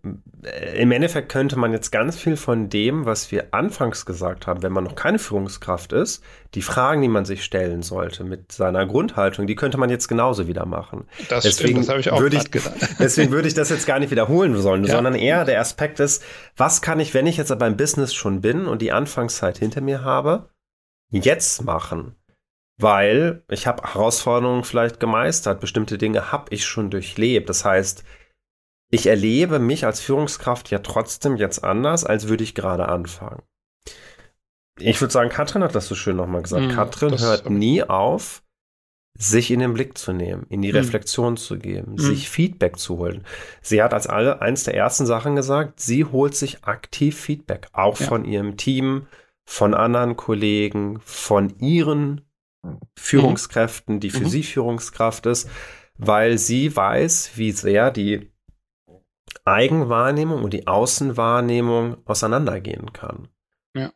Im 0.76 0.92
Endeffekt 0.92 1.30
könnte 1.30 1.58
man 1.58 1.72
jetzt 1.72 1.92
ganz 1.92 2.18
viel 2.18 2.36
von 2.36 2.68
dem, 2.68 3.06
was 3.06 3.32
wir 3.32 3.54
anfangs 3.54 4.06
gesagt 4.06 4.46
haben, 4.46 4.62
wenn 4.62 4.74
man 4.74 4.84
noch 4.84 4.96
keine 4.96 5.18
Führungskraft 5.18 5.94
ist, 5.94 6.22
die 6.54 6.62
Fragen, 6.62 7.02
die 7.02 7.08
man 7.08 7.24
sich 7.24 7.46
stellen 7.46 7.82
sollte 7.82 8.26
mit 8.26 8.52
seiner 8.52 8.86
Grundhaltung, 8.86 9.48
die 9.48 9.56
könnte 9.56 9.78
man 9.78 9.90
jetzt 9.90 10.10
genauso 10.10 10.48
wieder 10.48 10.66
machen. 10.66 11.06
Das 11.30 11.44
deswegen 11.44 11.70
stimmt, 11.70 11.80
das 11.84 11.90
habe 11.90 12.00
ich 12.02 12.12
auch 12.12 12.20
würde 12.20 12.36
ich, 12.36 12.52
gedacht. 12.52 12.74
Deswegen 13.00 13.32
würde 13.32 13.48
ich 13.48 13.54
das 13.54 13.70
jetzt 13.70 13.88
gar 13.88 14.00
nicht 14.00 14.12
wiederholen 14.12 14.60
sollen, 14.60 14.84
ja. 14.84 14.92
sondern 14.92 15.16
eher 15.16 15.46
der 15.46 15.62
Aspekt 15.62 16.02
ist, 16.02 16.24
was 16.58 16.82
kann 16.82 17.00
ich, 17.00 17.14
wenn 17.14 17.26
ich 17.26 17.38
jetzt 17.38 17.52
aber 17.52 17.68
im 17.68 17.78
Business 17.78 18.14
schon 18.14 18.42
bin 18.42 18.66
und 18.66 18.82
die 18.82 18.92
Anfangszeit 18.92 19.58
hinter 19.58 19.80
mir 19.80 20.04
habe, 20.04 20.50
jetzt 21.10 21.64
machen? 21.64 22.16
Weil 22.78 23.44
ich 23.50 23.66
habe 23.68 23.84
Herausforderungen 23.94 24.64
vielleicht 24.64 25.00
gemeistert, 25.00 25.60
bestimmte 25.60 25.98
Dinge 25.98 26.32
habe 26.32 26.54
ich 26.54 26.66
schon 26.66 26.90
durchlebt. 26.90 27.50
Das 27.50 27.66
heißt, 27.66 28.04
ich 28.90 29.08
erlebe 29.08 29.60
mich 29.60 29.86
als 29.86 30.00
Führungskraft 30.00 30.70
ja 30.70 30.80
trotzdem 30.80 31.38
jetzt 31.38 31.64
anders, 31.64 32.06
als 32.06 32.28
würde 32.28 32.44
ich 32.44 32.56
gerade 32.56 32.88
anfangen. 32.88 33.42
Ich 34.80 35.02
würde 35.02 35.12
sagen, 35.12 35.30
Katrin 35.30 35.64
hat 35.64 35.76
das 35.76 35.88
so 35.88 35.96
schön 35.96 36.16
nochmal 36.16 36.44
gesagt. 36.44 36.68
Mm, 36.68 36.70
Katrin 36.70 37.20
hört 37.20 37.50
nie 37.50 37.84
auf, 37.84 38.44
sich 39.18 39.50
in 39.50 39.60
den 39.60 39.74
Blick 39.74 39.98
zu 39.98 40.14
nehmen, 40.14 40.46
in 40.50 40.62
die 40.62 40.72
mm. 40.72 40.76
Reflexion 40.76 41.36
zu 41.36 41.58
geben, 41.58 41.96
mm. 41.96 41.98
sich 41.98 42.30
Feedback 42.30 42.78
zu 42.78 43.00
holen. 43.00 43.26
Sie 43.62 43.82
hat 43.82 43.96
als 43.96 44.06
alle 44.06 44.42
eins 44.42 44.66
der 44.66 44.76
ersten 44.76 45.08
Sachen 45.08 45.36
gesagt, 45.36 45.80
sie 45.80 46.06
holt 46.06 46.36
sich 46.36 46.64
aktiv 46.64 47.20
Feedback, 47.20 47.68
auch 47.74 48.00
ja. 48.00 48.06
von 48.06 48.24
ihrem 48.24 48.56
Team, 48.56 49.08
von 49.46 49.74
anderen 49.74 50.16
Kollegen, 50.16 51.00
von 51.02 51.58
ihren 51.58 52.22
Führungskräften, 52.98 54.00
die 54.00 54.10
für 54.10 54.26
mhm. 54.26 54.30
sie 54.30 54.44
Führungskraft 54.44 55.26
ist, 55.26 55.50
weil 55.98 56.38
sie 56.38 56.76
weiß, 56.76 57.32
wie 57.36 57.52
sehr 57.52 57.92
die 57.92 58.32
Eigenwahrnehmung 59.46 60.44
und 60.44 60.54
die 60.54 60.68
Außenwahrnehmung 60.68 61.98
auseinandergehen 62.06 62.94
kann. 62.94 63.30
Ja, 63.76 63.92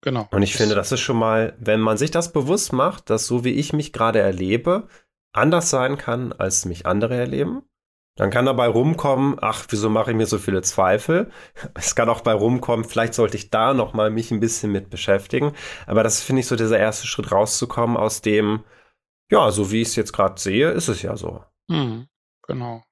genau. 0.00 0.28
Und 0.30 0.42
ich 0.42 0.54
finde, 0.54 0.74
das 0.74 0.92
ist 0.92 1.00
schon 1.00 1.18
mal, 1.18 1.56
wenn 1.58 1.80
man 1.80 1.96
sich 1.96 2.10
das 2.10 2.32
bewusst 2.32 2.72
macht, 2.72 3.10
dass 3.10 3.26
so 3.26 3.44
wie 3.44 3.54
ich 3.54 3.72
mich 3.72 3.92
gerade 3.92 4.18
erlebe, 4.18 4.88
anders 5.32 5.70
sein 5.70 5.98
kann, 5.98 6.32
als 6.32 6.64
mich 6.64 6.86
andere 6.86 7.16
erleben, 7.16 7.62
dann 8.16 8.30
kann 8.30 8.46
dabei 8.46 8.68
rumkommen, 8.68 9.38
ach, 9.40 9.66
wieso 9.70 9.90
mache 9.90 10.12
ich 10.12 10.16
mir 10.16 10.26
so 10.26 10.38
viele 10.38 10.62
Zweifel? 10.62 11.30
Es 11.74 11.96
kann 11.96 12.08
auch 12.08 12.20
bei 12.20 12.32
rumkommen, 12.32 12.84
vielleicht 12.84 13.14
sollte 13.14 13.36
ich 13.36 13.50
da 13.50 13.74
noch 13.74 13.92
mal 13.92 14.10
mich 14.10 14.30
ein 14.30 14.40
bisschen 14.40 14.70
mit 14.70 14.88
beschäftigen. 14.90 15.54
Aber 15.86 16.02
das 16.02 16.22
finde 16.22 16.40
ich 16.40 16.46
so 16.46 16.56
dieser 16.56 16.78
erste 16.78 17.06
Schritt 17.06 17.32
rauszukommen 17.32 17.96
aus 17.96 18.20
dem, 18.22 18.64
ja, 19.30 19.50
so 19.50 19.72
wie 19.72 19.82
ich 19.82 19.88
es 19.88 19.96
jetzt 19.96 20.12
gerade 20.12 20.40
sehe, 20.40 20.70
ist 20.70 20.88
es 20.88 21.02
ja 21.02 21.16
so. 21.16 21.42
Hm, 21.68 22.06
genau. 22.46 22.84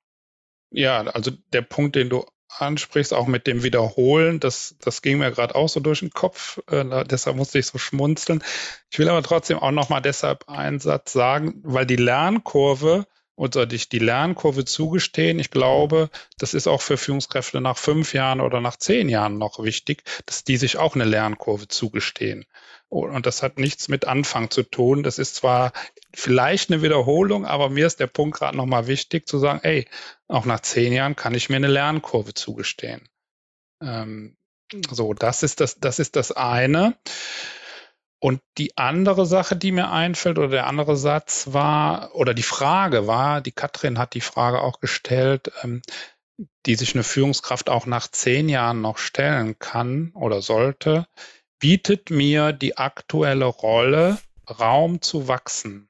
Ja, 0.71 1.03
also 1.03 1.31
der 1.53 1.63
Punkt, 1.63 1.95
den 1.95 2.09
du 2.09 2.25
ansprichst, 2.49 3.15
auch 3.15 3.27
mit 3.27 3.47
dem 3.47 3.63
Wiederholen, 3.63 4.41
das, 4.41 4.77
das 4.81 5.03
ging 5.03 5.19
mir 5.19 5.31
gerade 5.31 5.55
auch 5.55 5.69
so 5.69 5.81
durch 5.81 6.01
den 6.01 6.11
Kopf, 6.11 6.59
äh, 6.69 7.05
deshalb 7.05 7.37
musste 7.37 7.59
ich 7.59 7.67
so 7.67 7.79
schmunzeln. 7.79 8.43
Ich 8.91 8.99
will 8.99 9.09
aber 9.09 9.23
trotzdem 9.23 9.59
auch 9.59 9.71
noch 9.71 9.89
mal 9.89 10.01
deshalb 10.01 10.49
einen 10.49 10.81
Satz 10.81 11.13
sagen, 11.13 11.61
weil 11.63 11.87
die 11.87 11.97
Lernkurve 11.97 13.07
oder 13.37 13.67
dich 13.67 13.89
die 13.89 13.99
Lernkurve 13.99 14.65
zugestehen. 14.65 15.39
Ich 15.39 15.51
glaube, 15.51 16.11
das 16.39 16.55
ist 16.55 16.67
auch 16.67 16.83
für 16.83 16.97
Führungskräfte 16.97 17.61
nach 17.61 17.79
fünf 17.79 18.13
Jahren 18.15 18.41
oder 18.41 18.61
nach 18.61 18.77
zehn 18.77 19.09
Jahren 19.09 19.39
noch 19.39 19.63
wichtig, 19.63 20.05
dass 20.27 20.45
die 20.45 20.57
sich 20.57 20.77
auch 20.77 20.95
eine 20.95 21.05
Lernkurve 21.05 21.69
zugestehen. 21.69 22.45
Und 22.89 23.25
das 23.25 23.43
hat 23.43 23.59
nichts 23.59 23.89
mit 23.89 24.05
Anfang 24.05 24.51
zu 24.51 24.63
tun. 24.63 25.03
Das 25.03 25.19
ist 25.19 25.37
zwar 25.37 25.73
vielleicht 26.13 26.71
eine 26.71 26.83
Wiederholung, 26.83 27.47
aber 27.47 27.71
mir 27.71 27.87
ist 27.87 28.01
der 28.01 28.07
Punkt 28.07 28.37
gerade 28.37 28.57
nochmal 28.57 28.87
wichtig 28.87 29.27
zu 29.27 29.39
sagen, 29.39 29.61
ey, 29.63 29.89
auch 30.29 30.45
nach 30.45 30.61
zehn 30.61 30.93
Jahren 30.93 31.17
kann 31.17 31.33
ich 31.35 31.49
mir 31.49 31.57
eine 31.57 31.69
Lernkurve 31.69 32.35
zugestehen. 32.35 33.09
Ähm, 33.81 34.37
so, 34.91 35.15
das 35.15 35.43
ist 35.43 35.61
das, 35.61 35.81
das 35.81 35.99
ist 35.99 36.17
das 36.17 36.33
eine. 36.33 36.97
Und 38.23 38.41
die 38.57 38.79
andere 38.79 39.27
Sache, 39.27 39.57
die 39.57 39.73
mir 39.73 39.91
einfällt, 39.91 40.39
oder 40.39 40.47
der 40.47 40.69
andere 40.69 40.97
Satz 40.97 41.49
war, 41.51 42.15
oder 42.15 42.35
die 42.35 42.45
Frage 42.45 43.09
war, 43.09 43.41
die 43.41 43.51
Katrin 43.51 43.99
hat 43.99 44.15
die 44.15 44.21
Frage 44.21 44.61
auch 44.61 44.79
gestellt, 44.79 45.51
ähm, 45.65 45.83
die 46.65 46.77
sich 46.77 46.95
eine 46.95 47.03
Führungskraft 47.03 47.69
auch 47.69 47.85
nach 47.85 48.07
zehn 48.07 48.49
Jahren 48.49 48.81
noch 48.81 48.99
stellen 48.99 49.59
kann 49.59 50.13
oder 50.15 50.41
sollte, 50.41 51.09
bietet 51.59 52.11
mir 52.11 52.53
die 52.53 52.77
aktuelle 52.77 53.47
Rolle 53.47 54.19
Raum 54.49 55.03
zu 55.03 55.27
wachsen? 55.27 55.89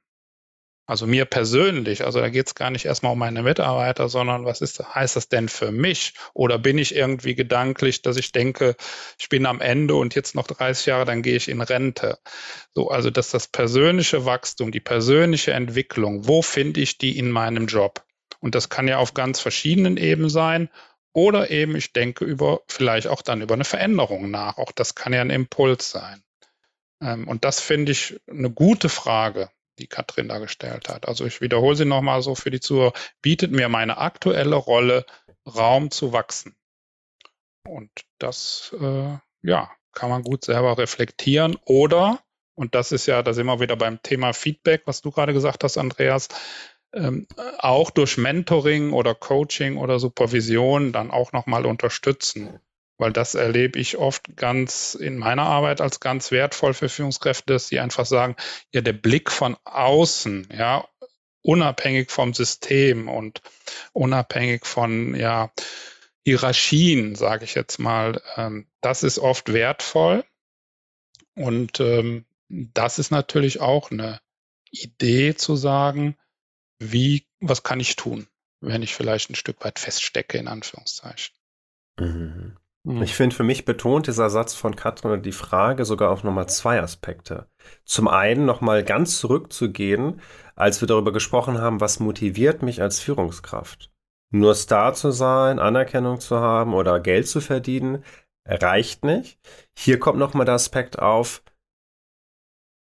Also 0.93 1.07
mir 1.07 1.25
persönlich, 1.25 2.05
also 2.05 2.21
da 2.21 2.29
geht 2.29 2.49
es 2.49 2.55
gar 2.55 2.69
nicht 2.71 2.85
erstmal 2.85 3.13
um 3.13 3.19
meine 3.19 3.43
Mitarbeiter, 3.43 4.11
sondern 4.11 4.45
was 4.45 4.61
ist, 4.61 4.95
heißt 4.95 5.17
das 5.17 5.27
denn 5.31 5.49
für 5.49 5.73
mich? 5.73 6.13
Oder 6.35 6.59
bin 6.59 6.77
ich 6.77 6.95
irgendwie 6.95 7.35
gedanklich, 7.35 8.03
dass 8.03 8.19
ich 8.19 8.31
denke, 8.31 8.77
ich 9.19 9.31
bin 9.31 9.47
am 9.47 9.63
Ende 9.63 9.95
und 9.95 10.15
jetzt 10.15 10.35
noch 10.35 10.47
30 10.47 10.85
Jahre, 10.85 11.07
dann 11.07 11.23
gehe 11.23 11.37
ich 11.37 11.49
in 11.49 11.63
Rente. 11.63 12.19
So, 12.75 12.91
also 12.91 13.09
dass 13.09 13.31
das 13.31 13.49
persönliche 13.49 14.27
Wachstum, 14.27 14.71
die 14.71 14.81
persönliche 14.81 15.55
Entwicklung, 15.55 16.29
wo 16.29 16.43
finde 16.43 16.83
ich 16.83 16.99
die 16.99 17.17
in 17.19 17.31
meinem 17.31 17.69
Job? 17.69 18.05
Und 18.41 18.55
das 18.55 18.69
kann 18.69 18.87
ja 18.87 18.99
auf 18.99 19.15
ganz 19.15 19.41
verschiedenen 19.41 19.97
Ebenen 19.97 20.29
sein. 20.29 20.69
Oder 21.15 21.51
eben, 21.51 21.75
ich 21.75 21.95
denke 21.95 22.27
über, 22.27 22.61
vielleicht 22.69 23.07
auch 23.07 23.23
dann 23.23 23.41
über 23.41 23.55
eine 23.55 23.65
Veränderung 23.65 24.31
nach. 24.31 24.59
Auch 24.59 24.73
das 24.73 24.95
kann 24.95 25.15
ja 25.15 25.23
ein 25.23 25.31
Impuls 25.31 25.91
sein. 25.91 26.23
Ähm, 27.01 27.27
und 27.29 27.47
das 27.47 27.61
finde 27.61 27.93
ich 27.93 28.21
eine 28.29 28.51
gute 28.51 28.91
Frage 28.91 29.49
die 29.83 29.89
Katrin 29.89 30.29
da 30.29 30.39
gestellt 30.39 30.89
hat. 30.89 31.09
Also 31.09 31.27
ich 31.27 31.41
wiederhole 31.41 31.77
sie 31.77 31.85
nochmal 31.85 32.23
so 32.23 32.35
für 32.35 32.51
die 32.51 32.61
Zuhörer, 32.61 32.93
bietet 33.21 33.53
mir 33.53 33.69
meine 33.69 33.99
aktuelle 33.99 34.57
Rolle 34.57 35.05
Raum 35.47 35.91
zu 35.91 36.13
wachsen. 36.13 36.55
Und 37.69 37.91
das, 38.19 38.75
äh, 38.81 39.19
ja, 39.43 39.71
kann 39.93 40.11
man 40.11 40.23
gut 40.23 40.45
selber 40.45 40.79
reflektieren 40.79 41.57
oder, 41.65 42.21
und 42.55 42.75
das 42.75 42.93
ist 42.93 43.07
ja, 43.07 43.23
da 43.23 43.33
sind 43.33 43.47
wir 43.47 43.61
wieder 43.61 43.77
beim 43.77 44.03
Thema 44.03 44.33
Feedback, 44.33 44.83
was 44.87 45.03
du 45.03 45.11
gerade 45.11 45.33
gesagt 45.33 45.65
hast, 45.65 45.77
Andreas, 45.77 46.29
ähm, 46.95 47.27
auch 47.59 47.91
durch 47.91 48.19
Mentoring 48.19 48.93
oder 48.93 49.15
Coaching 49.15 49.77
oder 49.77 49.99
Supervision 49.99 50.93
dann 50.93 51.11
auch 51.11 51.33
nochmal 51.33 51.67
unterstützen 51.67 52.61
weil 53.03 53.13
das 53.13 53.35
erlebe 53.35 53.81
ich 53.81 53.99
oft 53.99 54.37
ganz 54.37 54.95
in 54.95 55.19
meiner 55.19 55.43
Arbeit 55.43 55.81
als 55.81 55.99
ganz 55.99 56.31
wertvoll 56.31 56.73
für 56.73 56.89
Führungskräfte, 56.89 57.53
dass 57.53 57.67
sie 57.67 57.81
einfach 57.81 58.07
sagen, 58.07 58.37
ja, 58.73 58.81
der 58.81 58.93
Blick 58.93 59.33
von 59.33 59.57
außen, 59.65 60.47
ja, 60.57 60.89
unabhängig 61.43 62.13
vom 62.13 62.33
System 62.33 63.09
und 63.09 63.43
unabhängig 63.93 64.67
von, 64.67 65.17
ja, 65.17 65.53
Hierarchien, 66.25 67.17
sage 67.17 67.45
ich 67.45 67.57
jetzt 67.57 67.81
mal, 67.81 68.23
ähm, 68.37 68.69
das 68.81 69.03
ist 69.03 69.19
oft 69.19 69.53
wertvoll. 69.53 70.25
Und 71.35 71.81
ähm, 71.81 72.25
das 72.49 73.01
ist 73.01 73.11
natürlich 73.11 73.61
auch 73.61 73.91
eine 73.91 74.21
Idee 74.71 75.35
zu 75.35 75.57
sagen, 75.57 76.17
wie, 76.79 77.27
was 77.41 77.65
kann 77.65 77.81
ich 77.81 77.97
tun, 77.97 78.29
wenn 78.61 78.85
ich 78.85 78.95
vielleicht 78.95 79.29
ein 79.29 79.35
Stück 79.35 79.65
weit 79.65 79.81
feststecke, 79.81 80.39
in 80.39 80.47
Anführungszeichen. 80.47 81.35
Mhm. 81.99 82.59
Mhm. 82.85 83.03
Ich 83.03 83.15
finde, 83.15 83.35
für 83.37 83.45
mich 83.45 83.65
betont 83.65 84.07
dieser 84.07 84.31
Satz 84.31 84.55
von 84.55 84.77
Katrin 84.77 85.23
die 85.23 85.33
Frage 85.33 85.85
sogar 85.85 86.11
auf 86.11 86.25
nochmal 86.25 86.49
zwei 86.49 86.81
Aspekte. 86.81 87.47
Zum 87.85 88.09
einen 88.09 88.45
nochmal 88.45 88.83
ganz 88.85 89.19
zurückzugehen, 89.19 90.21
als 90.57 90.81
wir 90.81 90.89
darüber 90.89 91.13
gesprochen 91.13 91.59
haben, 91.61 91.81
was 91.81 92.01
motiviert 92.01 92.63
mich 92.63 92.83
als 92.83 93.01
Führungskraft. 93.01 93.91
Nur 94.31 94.55
Star 94.55 94.95
zu 94.95 95.11
sein, 95.11 95.59
Anerkennung 95.59 96.19
zu 96.19 96.39
haben 96.39 96.75
oder 96.75 97.01
Geld 97.01 97.29
zu 97.29 97.41
verdienen, 97.41 98.05
reicht 98.47 99.05
nicht. 99.05 99.39
Hier 99.77 99.99
kommt 99.99 100.19
nochmal 100.19 100.47
der 100.47 100.55
Aspekt 100.55 100.99
auf, 100.99 101.43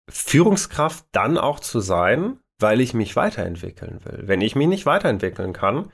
Führungskraft 0.09 1.05
dann 1.11 1.37
auch 1.37 1.59
zu 1.59 1.79
sein, 1.79 2.39
weil 2.59 2.81
ich 2.81 2.93
mich 2.93 3.15
weiterentwickeln 3.15 4.03
will. 4.05 4.23
Wenn 4.27 4.41
ich 4.41 4.55
mich 4.55 4.67
nicht 4.67 4.85
weiterentwickeln 4.85 5.53
kann, 5.53 5.91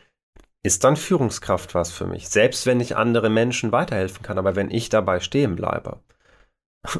ist 0.64 0.84
dann 0.84 0.96
Führungskraft 0.96 1.76
was 1.76 1.92
für 1.92 2.08
mich. 2.08 2.30
Selbst 2.30 2.66
wenn 2.66 2.80
ich 2.80 2.96
andere 2.96 3.30
Menschen 3.30 3.72
weiterhelfen 3.72 4.24
kann, 4.24 4.38
aber 4.38 4.56
wenn 4.56 4.72
ich 4.72 4.90
dabei 4.90 5.20
stehen 5.20 5.56
bleibe. 5.56 6.00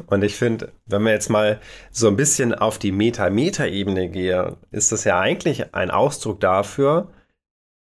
Und 0.06 0.22
ich 0.22 0.36
finde, 0.36 0.72
wenn 0.86 1.02
wir 1.02 1.12
jetzt 1.12 1.28
mal 1.28 1.60
so 1.90 2.08
ein 2.08 2.16
bisschen 2.16 2.54
auf 2.54 2.78
die 2.78 2.92
Meta-Meta-Ebene 2.92 4.08
gehen, 4.08 4.56
ist 4.70 4.92
das 4.92 5.04
ja 5.04 5.18
eigentlich 5.18 5.74
ein 5.74 5.90
Ausdruck 5.90 6.40
dafür, 6.40 7.10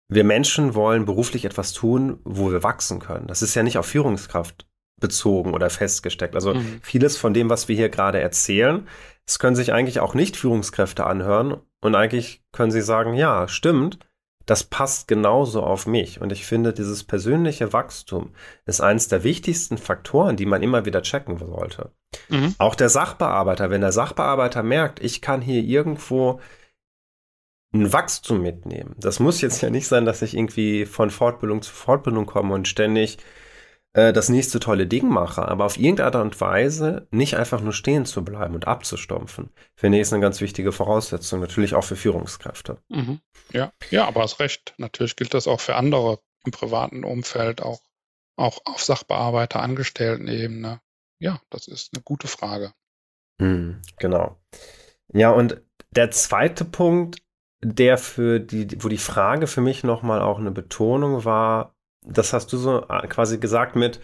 wir 0.08 0.24
Menschen 0.24 0.74
wollen 0.74 1.06
beruflich 1.06 1.44
etwas 1.44 1.72
tun, 1.72 2.20
wo 2.24 2.52
wir 2.52 2.62
wachsen 2.62 2.98
können. 3.00 3.26
Das 3.26 3.42
ist 3.42 3.54
ja 3.54 3.62
nicht 3.62 3.78
auf 3.78 3.87
Führungskraft 3.87 4.66
bezogen 5.00 5.54
oder 5.54 5.70
festgesteckt. 5.70 6.34
Also 6.34 6.54
mhm. 6.54 6.80
vieles 6.82 7.16
von 7.16 7.34
dem, 7.34 7.50
was 7.50 7.68
wir 7.68 7.76
hier 7.76 7.88
gerade 7.88 8.20
erzählen, 8.20 8.87
das 9.26 9.38
können 9.38 9.56
sich 9.56 9.72
eigentlich 9.72 10.00
auch 10.00 10.14
nicht 10.14 10.37
Führungskräfte 10.37 11.06
anhören 11.06 11.60
und 11.80 11.94
eigentlich 11.94 12.42
können 12.52 12.70
sie 12.70 12.82
sagen, 12.82 13.14
ja, 13.14 13.48
stimmt, 13.48 13.98
das 14.46 14.64
passt 14.64 15.09
genauso 15.09 15.62
auf 15.62 15.87
mich. 15.87 16.20
Und 16.20 16.33
ich 16.33 16.44
finde, 16.44 16.72
dieses 16.72 17.04
persönliche 17.04 17.72
Wachstum 17.72 18.30
ist 18.66 18.80
eines 18.80 19.09
der 19.09 19.24
wichtigsten 19.24 19.78
Faktoren, 19.78 20.37
die 20.37 20.46
man 20.46 20.62
immer 20.62 20.85
wieder 20.85 21.02
checken 21.02 21.38
sollte. 21.38 21.92
Mhm. 22.28 22.54
Auch 22.59 22.74
der 22.74 22.88
Sachbearbeiter, 22.88 23.70
wenn 23.70 23.80
der 23.80 23.92
Sachbearbeiter 23.92 24.62
merkt, 24.62 25.02
ich 25.02 25.20
kann 25.22 25.40
hier 25.40 25.62
irgendwo 25.62 26.40
ein 27.72 27.92
Wachstum 27.92 28.40
mitnehmen. 28.40 28.94
Das 28.98 29.18
muss 29.18 29.40
jetzt 29.40 29.61
ja 29.61 29.70
nicht 29.70 29.88
sein, 29.88 30.04
dass 30.04 30.22
ich 30.22 30.37
irgendwie 30.37 30.87
von 30.87 31.11
Fortbildung 31.11 31.62
zu 31.62 31.72
Fortbildung 31.72 32.26
komme 32.26 32.54
und 32.54 32.68
ständig 32.68 33.18
äh, 33.94 34.12
das 34.12 34.28
nächste 34.28 34.61
tolle 34.61 34.87
Ding 34.87 35.09
mache, 35.09 35.46
aber 35.48 35.64
auf 35.64 35.78
irgendeine 35.78 36.07
Art 36.07 36.16
und 36.16 36.40
Weise 36.40 37.07
nicht 37.11 37.37
einfach 37.37 37.61
nur 37.61 37.72
stehen 37.72 38.04
zu 38.04 38.24
bleiben 38.24 38.54
und 38.54 38.66
abzustumpfen, 38.66 39.50
finde 39.76 39.98
ich 39.98 40.02
ist 40.02 40.12
eine 40.12 40.20
ganz 40.20 40.40
wichtige 40.40 40.72
Voraussetzung, 40.72 41.40
natürlich 41.40 41.74
auch 41.74 41.85
für 41.85 41.96
Führungskräfte. 41.96 42.78
Mhm. 42.88 43.20
Ja, 43.52 43.72
ja, 43.90 44.07
aber 44.07 44.22
hast 44.22 44.40
recht. 44.40 44.74
Natürlich 44.78 45.16
gilt 45.16 45.33
das 45.33 45.48
auch 45.48 45.61
für 45.61 45.76
andere 45.76 46.18
im 46.44 46.52
privaten 46.52 47.04
Umfeld, 47.04 47.62
auch, 47.62 47.80
auch 48.37 48.59
auf 48.64 48.83
Sachbearbeiter, 48.83 49.62
Angestelltenebene. 49.62 50.80
Ja, 51.20 51.40
das 51.50 51.68
ist 51.68 51.94
eine 51.94 52.02
gute 52.02 52.26
Frage. 52.26 52.72
Mhm, 53.38 53.80
genau. 53.98 54.37
Ja, 55.12 55.30
und 55.30 55.62
der 55.92 56.11
zweite 56.11 56.64
Punkt, 56.64 57.22
der 57.62 57.96
für 57.96 58.40
die, 58.40 58.83
wo 58.83 58.88
die 58.88 58.98
Frage 58.98 59.46
für 59.46 59.61
mich 59.61 59.85
nochmal 59.85 60.20
auch 60.20 60.38
eine 60.38 60.50
Betonung 60.50 61.24
war, 61.24 61.73
das 62.04 62.32
hast 62.32 62.52
du 62.52 62.56
so 62.56 62.86
äh, 62.88 63.06
quasi 63.08 63.38
gesagt 63.38 63.76
mit, 63.76 64.00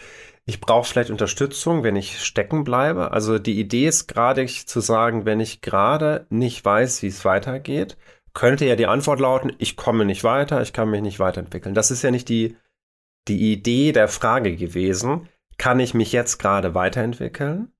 ich 0.46 0.60
brauche 0.60 0.88
vielleicht 0.88 1.10
Unterstützung, 1.10 1.84
wenn 1.84 1.96
ich 1.96 2.24
stecken 2.24 2.64
bleibe. 2.64 3.12
Also 3.12 3.38
die 3.38 3.60
Idee 3.60 3.86
ist 3.86 4.08
gerade 4.08 4.46
zu 4.46 4.80
sagen, 4.80 5.24
wenn 5.24 5.38
ich 5.38 5.60
gerade 5.60 6.26
nicht 6.30 6.64
weiß, 6.64 7.02
wie 7.02 7.08
es 7.08 7.24
weitergeht, 7.24 7.96
könnte 8.32 8.64
ja 8.64 8.76
die 8.76 8.86
Antwort 8.86 9.20
lauten, 9.20 9.52
ich 9.58 9.76
komme 9.76 10.04
nicht 10.04 10.24
weiter, 10.24 10.62
ich 10.62 10.72
kann 10.72 10.90
mich 10.90 11.02
nicht 11.02 11.20
weiterentwickeln. 11.20 11.74
Das 11.74 11.90
ist 11.90 12.02
ja 12.02 12.10
nicht 12.10 12.28
die, 12.28 12.56
die 13.28 13.52
Idee 13.52 13.92
der 13.92 14.08
Frage 14.08 14.56
gewesen, 14.56 15.28
kann 15.58 15.78
ich 15.78 15.94
mich 15.94 16.12
jetzt 16.12 16.38
gerade 16.38 16.74
weiterentwickeln? 16.74 17.72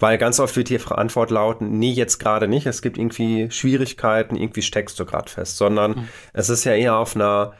Weil 0.00 0.18
ganz 0.18 0.40
oft 0.40 0.56
wird 0.56 0.70
die 0.70 0.80
Antwort 0.80 1.30
lauten, 1.30 1.78
nee, 1.78 1.92
jetzt 1.92 2.18
gerade 2.18 2.48
nicht, 2.48 2.66
es 2.66 2.82
gibt 2.82 2.98
irgendwie 2.98 3.50
Schwierigkeiten, 3.50 4.36
irgendwie 4.36 4.62
steckst 4.62 4.98
du 4.98 5.06
gerade 5.06 5.30
fest, 5.30 5.56
sondern 5.56 5.92
mhm. 5.92 6.08
es 6.32 6.48
ist 6.48 6.64
ja 6.64 6.74
eher 6.74 6.96
auf 6.96 7.14
einer 7.14 7.54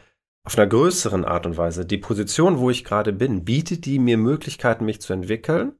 auf 0.45 0.57
einer 0.57 0.67
größeren 0.67 1.25
Art 1.25 1.45
und 1.45 1.57
Weise. 1.57 1.85
Die 1.85 1.97
Position, 1.97 2.59
wo 2.59 2.69
ich 2.69 2.83
gerade 2.83 3.11
bin, 3.11 3.43
bietet 3.43 3.85
die 3.85 3.99
mir 3.99 4.17
Möglichkeiten, 4.17 4.85
mich 4.85 5.01
zu 5.01 5.11
entwickeln. 5.11 5.73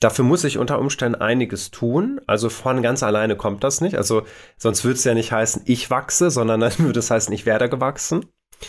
Dafür 0.00 0.24
muss 0.24 0.44
ich 0.44 0.58
unter 0.58 0.80
Umständen 0.80 1.20
einiges 1.20 1.70
tun. 1.70 2.20
Also 2.26 2.50
von 2.50 2.82
ganz 2.82 3.02
alleine 3.02 3.36
kommt 3.36 3.62
das 3.62 3.80
nicht. 3.80 3.96
Also 3.96 4.24
sonst 4.56 4.84
würde 4.84 4.96
es 4.96 5.04
ja 5.04 5.14
nicht 5.14 5.30
heißen, 5.30 5.62
ich 5.66 5.90
wachse, 5.90 6.30
sondern 6.30 6.60
dann 6.60 6.72
würde 6.78 6.98
es 6.98 7.10
heißen, 7.10 7.32
ich 7.32 7.46
werde 7.46 7.68
gewachsen. 7.68 8.26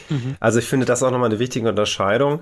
Mhm. 0.09 0.37
Also 0.39 0.59
ich 0.59 0.65
finde 0.65 0.85
das 0.85 1.01
auch 1.01 1.11
nochmal 1.11 1.29
eine 1.29 1.39
wichtige 1.39 1.69
Unterscheidung. 1.69 2.41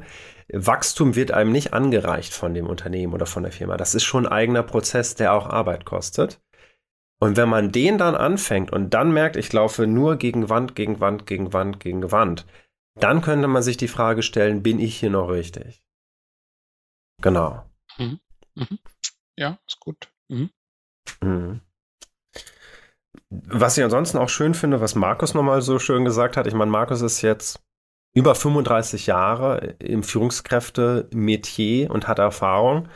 Wachstum 0.52 1.15
wird 1.15 1.32
einem 1.32 1.52
nicht 1.52 1.74
angereicht 1.74 2.34
von 2.34 2.54
dem 2.54 2.67
Unternehmen 2.67 3.13
oder 3.13 3.26
von 3.26 3.43
der 3.43 3.52
Firma. 3.54 3.78
Das 3.78 3.96
ist 3.96 4.04
schon 4.04 4.26
ein 4.26 4.32
eigener 4.32 4.63
Prozess, 4.63 5.15
der 5.15 5.34
auch 5.34 5.48
Arbeit 5.48 5.86
kostet. 5.86 6.41
Und 7.19 7.38
wenn 7.38 7.48
man 7.48 7.72
den 7.72 7.98
dann 7.98 8.15
anfängt 8.15 8.74
und 8.74 8.93
dann 8.93 9.13
merkt, 9.13 9.38
ich 9.38 9.54
laufe 9.54 9.88
nur 9.88 10.17
gegen 10.17 10.50
Wand, 10.50 10.76
gegen 10.76 11.00
Wand, 11.00 11.26
gegen 11.26 11.54
Wand, 11.54 11.80
gegen 11.80 12.12
Wand, 12.12 12.46
dann 12.95 13.21
könnte 13.21 13.47
man 13.47 13.63
sich 13.63 13.77
die 13.77 13.88
Frage 13.88 14.23
stellen, 14.23 14.63
bin 14.63 14.79
ich 14.79 14.97
hier 14.97 15.10
noch 15.10 15.29
richtig? 15.29 15.84
Genau. 17.21 17.63
Mhm. 17.97 18.19
Mhm. 18.56 18.79
Ja, 19.38 19.60
ist 19.67 19.79
gut. 19.79 20.12
Mhm. 20.29 20.49
mhm. 21.21 21.62
Was 23.29 23.77
ich 23.77 23.84
ansonsten 23.84 24.17
auch 24.19 24.29
schön 24.29 24.53
finde, 24.53 24.79
was 24.79 24.95
Markus 24.95 25.34
nochmal 25.34 25.62
so 25.62 25.79
schön 25.79 26.06
gesagt 26.06 26.38
hat, 26.38 26.45
ich 26.45 26.53
meine, 26.53 26.69
Markus 26.69 27.01
ist 27.01 27.21
jetzt 27.21 27.60
über 28.13 28.36
35 28.36 29.08
Jahre 29.08 29.75
im 29.79 30.03
Führungskräfte-Metier 30.03 31.89
und 31.89 32.08
hat 32.08 32.19
Erfahrung 32.19 32.89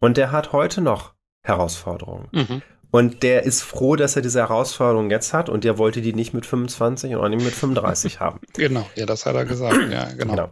und 0.00 0.16
der 0.16 0.32
hat 0.32 0.52
heute 0.52 0.80
noch 0.80 1.14
Herausforderungen. 1.44 2.28
Mhm. 2.32 2.62
Und 2.94 3.24
der 3.24 3.42
ist 3.42 3.62
froh, 3.62 3.96
dass 3.96 4.14
er 4.14 4.22
diese 4.22 4.38
Herausforderung 4.38 5.10
jetzt 5.10 5.32
hat 5.32 5.48
und 5.48 5.64
der 5.64 5.78
wollte 5.78 6.00
die 6.00 6.14
nicht 6.14 6.32
mit 6.32 6.46
25 6.46 7.16
und 7.16 7.20
auch 7.20 7.28
nicht 7.28 7.42
mit 7.42 7.52
35 7.52 8.20
haben. 8.20 8.38
Genau, 8.54 8.88
ja, 8.94 9.04
das 9.04 9.26
hat 9.26 9.34
er 9.34 9.44
gesagt. 9.44 9.90
Ja, 9.90 10.04
genau. 10.12 10.32
genau. 10.32 10.50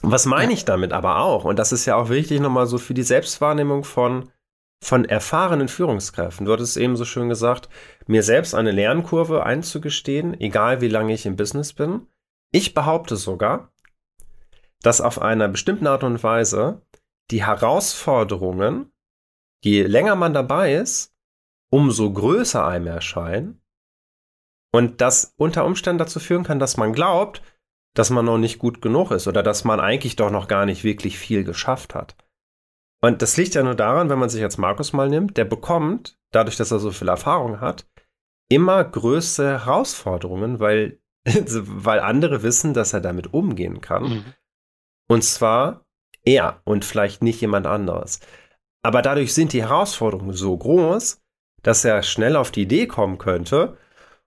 Was 0.00 0.24
meine 0.24 0.52
ich 0.52 0.64
damit 0.64 0.92
aber 0.92 1.18
auch? 1.18 1.44
Und 1.44 1.58
das 1.58 1.72
ist 1.72 1.86
ja 1.86 1.96
auch 1.96 2.08
wichtig 2.08 2.38
nochmal 2.38 2.68
so 2.68 2.78
für 2.78 2.94
die 2.94 3.02
Selbstwahrnehmung 3.02 3.82
von, 3.82 4.30
von 4.80 5.04
erfahrenen 5.04 5.66
Führungskräften. 5.66 6.46
Du 6.46 6.52
hattest 6.52 6.76
eben 6.76 6.94
so 6.94 7.04
schön 7.04 7.28
gesagt, 7.28 7.68
mir 8.06 8.22
selbst 8.22 8.54
eine 8.54 8.70
Lernkurve 8.70 9.44
einzugestehen, 9.44 10.40
egal 10.40 10.80
wie 10.80 10.88
lange 10.88 11.12
ich 11.12 11.26
im 11.26 11.34
Business 11.34 11.72
bin. 11.72 12.06
Ich 12.52 12.72
behaupte 12.72 13.16
sogar, 13.16 13.72
dass 14.80 15.00
auf 15.00 15.20
einer 15.20 15.48
bestimmten 15.48 15.88
Art 15.88 16.04
und 16.04 16.22
Weise 16.22 16.82
die 17.32 17.44
Herausforderungen, 17.44 18.92
je 19.64 19.82
länger 19.82 20.14
man 20.14 20.32
dabei 20.32 20.74
ist, 20.74 21.10
umso 21.70 22.12
größer 22.12 22.66
einem 22.66 22.88
erscheinen 22.88 23.60
und 24.72 25.00
das 25.00 25.34
unter 25.36 25.64
Umständen 25.64 25.98
dazu 25.98 26.20
führen 26.20 26.44
kann, 26.44 26.58
dass 26.58 26.76
man 26.76 26.92
glaubt, 26.92 27.42
dass 27.94 28.10
man 28.10 28.24
noch 28.24 28.38
nicht 28.38 28.58
gut 28.58 28.82
genug 28.82 29.10
ist 29.10 29.26
oder 29.26 29.42
dass 29.42 29.64
man 29.64 29.80
eigentlich 29.80 30.16
doch 30.16 30.30
noch 30.30 30.48
gar 30.48 30.66
nicht 30.66 30.84
wirklich 30.84 31.18
viel 31.18 31.44
geschafft 31.44 31.94
hat. 31.94 32.16
Und 33.00 33.22
das 33.22 33.36
liegt 33.36 33.54
ja 33.54 33.62
nur 33.62 33.74
daran, 33.74 34.10
wenn 34.10 34.18
man 34.18 34.28
sich 34.28 34.40
jetzt 34.40 34.58
Markus 34.58 34.92
mal 34.92 35.08
nimmt, 35.08 35.36
der 35.36 35.44
bekommt, 35.44 36.18
dadurch, 36.32 36.56
dass 36.56 36.70
er 36.70 36.78
so 36.78 36.90
viel 36.90 37.08
Erfahrung 37.08 37.60
hat, 37.60 37.86
immer 38.48 38.84
größere 38.84 39.64
Herausforderungen, 39.64 40.60
weil, 40.60 41.00
weil 41.24 42.00
andere 42.00 42.42
wissen, 42.42 42.74
dass 42.74 42.92
er 42.92 43.00
damit 43.00 43.32
umgehen 43.32 43.80
kann. 43.80 44.02
Mhm. 44.02 44.24
Und 45.08 45.24
zwar 45.24 45.86
er 46.24 46.60
und 46.64 46.84
vielleicht 46.84 47.22
nicht 47.22 47.40
jemand 47.40 47.66
anderes. 47.66 48.20
Aber 48.82 49.02
dadurch 49.02 49.34
sind 49.34 49.52
die 49.52 49.62
Herausforderungen 49.62 50.34
so 50.34 50.56
groß, 50.56 51.22
dass 51.62 51.84
er 51.84 52.02
schnell 52.02 52.36
auf 52.36 52.50
die 52.50 52.62
Idee 52.62 52.86
kommen 52.86 53.18
könnte, 53.18 53.76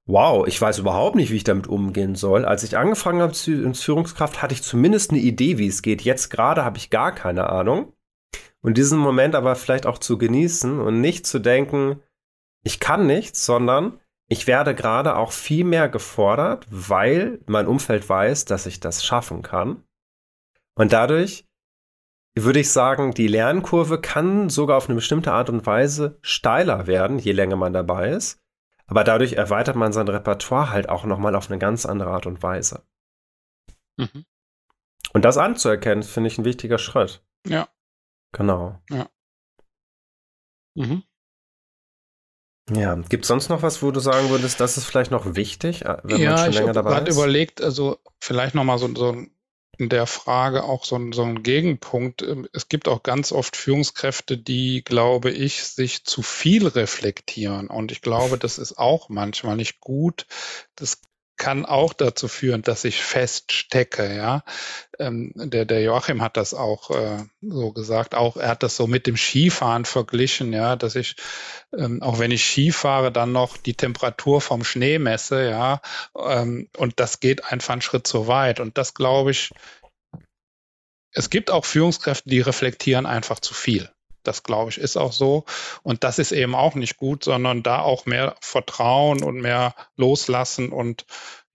wow, 0.06 0.46
ich 0.48 0.60
weiß 0.60 0.80
überhaupt 0.80 1.16
nicht, 1.16 1.32
wie 1.32 1.38
ich 1.38 1.44
damit 1.44 1.68
umgehen 1.68 2.16
soll. 2.16 2.46
Als 2.46 2.64
ich 2.64 2.78
angefangen 2.78 3.22
habe 3.22 3.32
als 3.32 3.82
Führungskraft, 3.82 4.42
hatte 4.42 4.54
ich 4.54 4.64
zumindest 4.64 5.12
eine 5.12 5.20
Idee, 5.20 5.58
wie 5.58 5.68
es 5.68 5.82
geht. 5.82 6.02
Jetzt 6.02 6.30
gerade 6.30 6.64
habe 6.66 6.78
ich 6.78 6.90
gar 6.90 7.14
keine 7.14 7.50
Ahnung. 7.50 7.94
Und 8.62 8.78
diesen 8.78 8.98
Moment 8.98 9.36
aber 9.36 9.56
vielleicht 9.56 9.86
auch 9.86 9.98
zu 9.98 10.18
genießen 10.18 10.80
und 10.80 11.02
nicht 11.02 11.28
zu 11.28 11.40
denken, 11.40 12.02
ich 12.64 12.80
kann 12.80 13.08
nichts, 13.08 13.46
sondern 13.46 14.00
ich 14.30 14.48
werde 14.48 14.74
gerade 14.74 15.18
auch 15.18 15.32
viel 15.32 15.66
mehr 15.66 15.90
gefordert, 15.90 16.66
weil 16.70 17.40
mein 17.46 17.68
Umfeld 17.68 18.08
weiß, 18.08 18.46
dass 18.46 18.66
ich 18.66 18.80
das 18.80 19.04
schaffen 19.04 19.42
kann. 19.42 19.84
Und 20.76 20.94
dadurch 20.94 21.46
würde 22.36 22.60
ich 22.60 22.72
sagen, 22.72 23.14
die 23.14 23.28
Lernkurve 23.28 24.02
kann 24.02 24.50
sogar 24.50 24.78
auf 24.78 24.88
eine 24.88 24.96
bestimmte 24.96 25.32
Art 25.32 25.50
und 25.50 25.66
Weise 25.66 26.18
steiler 26.22 26.88
werden, 26.88 27.20
je 27.20 27.32
länger 27.32 27.56
man 27.56 27.74
dabei 27.74 28.10
ist. 28.10 28.42
Aber 28.88 29.04
dadurch 29.04 29.34
erweitert 29.34 29.76
man 29.76 29.94
sein 29.94 30.08
Repertoire 30.08 30.72
halt 30.72 30.90
auch 30.90 31.06
nochmal 31.06 31.36
auf 31.36 31.50
eine 31.50 31.60
ganz 31.60 31.86
andere 31.86 32.10
Art 32.10 32.26
und 32.26 32.44
Weise. 32.44 32.84
Mhm. 33.98 34.26
Und 35.14 35.26
das 35.26 35.38
anzuerkennen, 35.38 36.04
finde 36.04 36.28
ich 36.28 36.38
ein 36.38 36.46
wichtiger 36.46 36.80
Schritt. 36.80 37.24
Ja. 37.48 37.70
Genau. 38.32 38.80
Ja. 38.90 39.08
Mhm. 40.76 41.04
Ja, 42.72 42.96
gibt 42.96 43.26
es 43.26 43.28
sonst 43.28 43.50
noch 43.50 43.62
was, 43.62 43.84
wo 43.84 43.92
du 43.92 44.00
sagen 44.00 44.30
würdest, 44.30 44.60
das 44.60 44.78
ist 44.78 44.86
vielleicht 44.86 45.12
noch 45.12 45.36
wichtig, 45.36 45.84
äh, 45.84 45.98
wenn 46.04 46.22
ja, 46.22 46.32
man 46.32 46.46
schon 46.46 46.54
länger 46.54 46.74
dabei 46.74 46.92
ist? 46.92 46.96
Ich 46.96 47.10
habe 47.10 47.12
überlegt, 47.12 47.62
also 47.62 48.00
vielleicht 48.22 48.56
nochmal 48.56 48.78
so, 48.78 48.94
so 48.96 49.12
ein 49.12 49.33
in 49.78 49.90
der 49.90 50.06
Frage 50.06 50.64
auch 50.64 50.86
so 50.86 50.96
ein, 50.96 51.12
so 51.14 51.24
ein 51.24 51.44
Gegenpunkt. 51.44 52.22
Ähm, 52.22 52.48
es 52.54 52.70
gibt 52.70 52.88
auch 52.88 53.04
ganz 53.04 53.32
oft 53.32 53.56
Führungskräfte, 53.56 54.38
die, 54.38 54.84
glaube 54.84 55.32
ich, 55.32 55.64
sich 55.64 56.06
zu 56.06 56.22
viel 56.22 56.68
reflektieren. 56.68 57.68
Und 57.68 57.92
ich 57.92 58.02
glaube, 58.02 58.38
das 58.38 58.58
ist 58.58 58.78
auch 58.78 59.10
manchmal 59.10 59.56
nicht 59.56 59.80
gut. 59.80 60.28
Das 60.76 61.02
kann 61.44 61.66
auch 61.66 61.92
dazu 61.92 62.30
führen, 62.30 62.62
dass 62.62 62.86
ich 62.86 63.04
feststecke, 63.04 64.16
ja. 64.16 64.46
Ähm, 64.98 65.34
der, 65.36 65.66
der 65.66 65.82
Joachim 65.82 66.22
hat 66.22 66.38
das 66.38 66.54
auch 66.54 66.90
äh, 66.90 67.26
so 67.42 67.74
gesagt, 67.74 68.16
auch 68.16 68.38
er 68.38 68.48
hat 68.48 68.64
das 68.64 68.78
so 68.78 68.88
mit 68.88 69.08
dem 69.08 69.18
Skifahren 69.18 69.84
verglichen, 69.84 70.54
ja, 70.54 70.78
dass 70.78 70.96
ich, 70.96 71.18
ähm, 71.78 72.02
auch 72.02 72.18
wenn 72.18 72.32
ich 72.32 72.46
Skifahre, 72.46 73.12
dann 73.12 73.34
noch 73.34 73.58
die 73.58 73.74
Temperatur 73.74 74.40
vom 74.40 74.64
Schnee 74.64 75.00
messe, 75.00 75.50
ja, 75.50 75.82
ähm, 76.18 76.70
und 76.78 77.02
das 77.02 77.20
geht 77.20 77.44
einfach 77.44 77.74
einen 77.74 77.82
Schritt 77.82 78.08
zu 78.08 78.28
weit. 78.28 78.62
Und 78.62 78.78
das 78.78 78.94
glaube 78.94 79.32
ich, 79.32 79.52
es 81.12 81.30
gibt 81.30 81.52
auch 81.52 81.66
Führungskräfte, 81.66 82.30
die 82.30 82.40
reflektieren 82.40 83.06
einfach 83.06 83.42
zu 83.42 83.54
viel. 83.54 83.93
Das 84.24 84.44
glaube 84.44 84.72
ich 84.72 84.78
ist 84.78 84.98
auch 84.98 85.14
so. 85.14 85.46
Und 85.84 86.04
das 86.04 86.20
ist 86.20 86.32
eben 86.32 86.56
auch 86.56 86.76
nicht 86.76 86.98
gut, 86.98 87.24
sondern 87.24 87.64
da 87.64 87.80
auch 87.80 88.06
mehr 88.06 88.36
Vertrauen 88.42 89.24
und 89.24 89.42
mehr 89.42 89.76
loslassen 89.96 90.70
und 90.70 91.06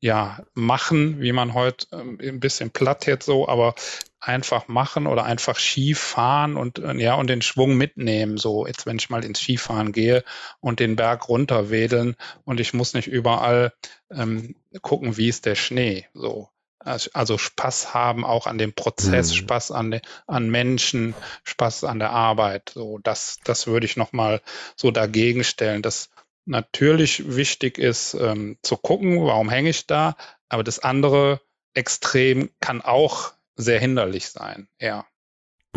ja, 0.01 0.45
machen, 0.55 1.21
wie 1.21 1.33
man 1.33 1.55
heute 1.55 1.87
ähm, 1.93 2.19
ein 2.23 2.41
bisschen 2.41 2.71
platt 2.71 3.07
jetzt 3.07 3.27
so, 3.27 3.49
aber 3.49 3.75
einfach 4.21 4.69
machen 4.69 5.07
oder 5.07 5.25
einfach 5.25 5.59
Skifahren 5.59 6.57
und 6.57 6.79
äh, 6.79 6.95
ja 6.95 7.15
und 7.15 7.29
den 7.29 7.43
Schwung 7.43 7.77
mitnehmen. 7.77 8.37
So 8.37 8.67
jetzt, 8.67 8.87
wenn 8.87 8.99
ich 8.99 9.11
mal 9.11 9.25
ins 9.25 9.41
Skifahren 9.41 9.93
gehe 9.93 10.25
und 10.61 10.81
den 10.81 10.97
Berg 10.97 11.29
runterwedeln 11.29 12.17
und 12.45 12.61
ich 12.61 12.75
muss 12.75 12.95
nicht 12.95 13.09
überall 13.09 13.73
ähm, 14.11 14.55
gucken, 14.83 15.17
wie 15.17 15.29
ist 15.29 15.47
der 15.47 15.57
Schnee. 15.57 16.07
So 16.15 16.49
also 16.89 17.39
Spaß 17.39 17.95
haben 17.95 18.25
auch 18.25 18.47
an 18.47 18.59
dem 18.59 18.73
Prozess, 18.73 19.31
mhm. 19.31 19.37
Spaß 19.37 19.71
an, 19.73 20.01
an 20.27 20.51
Menschen, 20.51 21.15
Spaß 21.45 21.85
an 21.85 21.99
der 21.99 22.11
Arbeit. 22.11 22.73
So 22.75 22.99
das, 23.03 23.39
das 23.45 23.67
würde 23.67 23.87
ich 23.87 23.97
noch 23.97 24.13
mal 24.13 24.41
so 24.77 24.91
dagegen 24.91 25.45
stellen. 25.45 25.83
Dass 25.83 26.11
natürlich 26.47 27.37
wichtig 27.37 27.79
ist 27.79 28.15
ähm, 28.15 28.59
zu 28.63 28.77
gucken, 28.77 29.25
warum 29.25 29.51
hänge 29.51 29.71
ich 29.71 29.87
da, 29.87 30.17
aber 30.49 30.65
das 30.65 30.79
andere 30.79 31.41
Extrem 31.75 32.51
kann 32.61 32.81
auch 32.81 33.33
sehr 33.55 33.79
hinderlich 33.79 34.31
sein, 34.31 34.69
ja. 34.81 35.07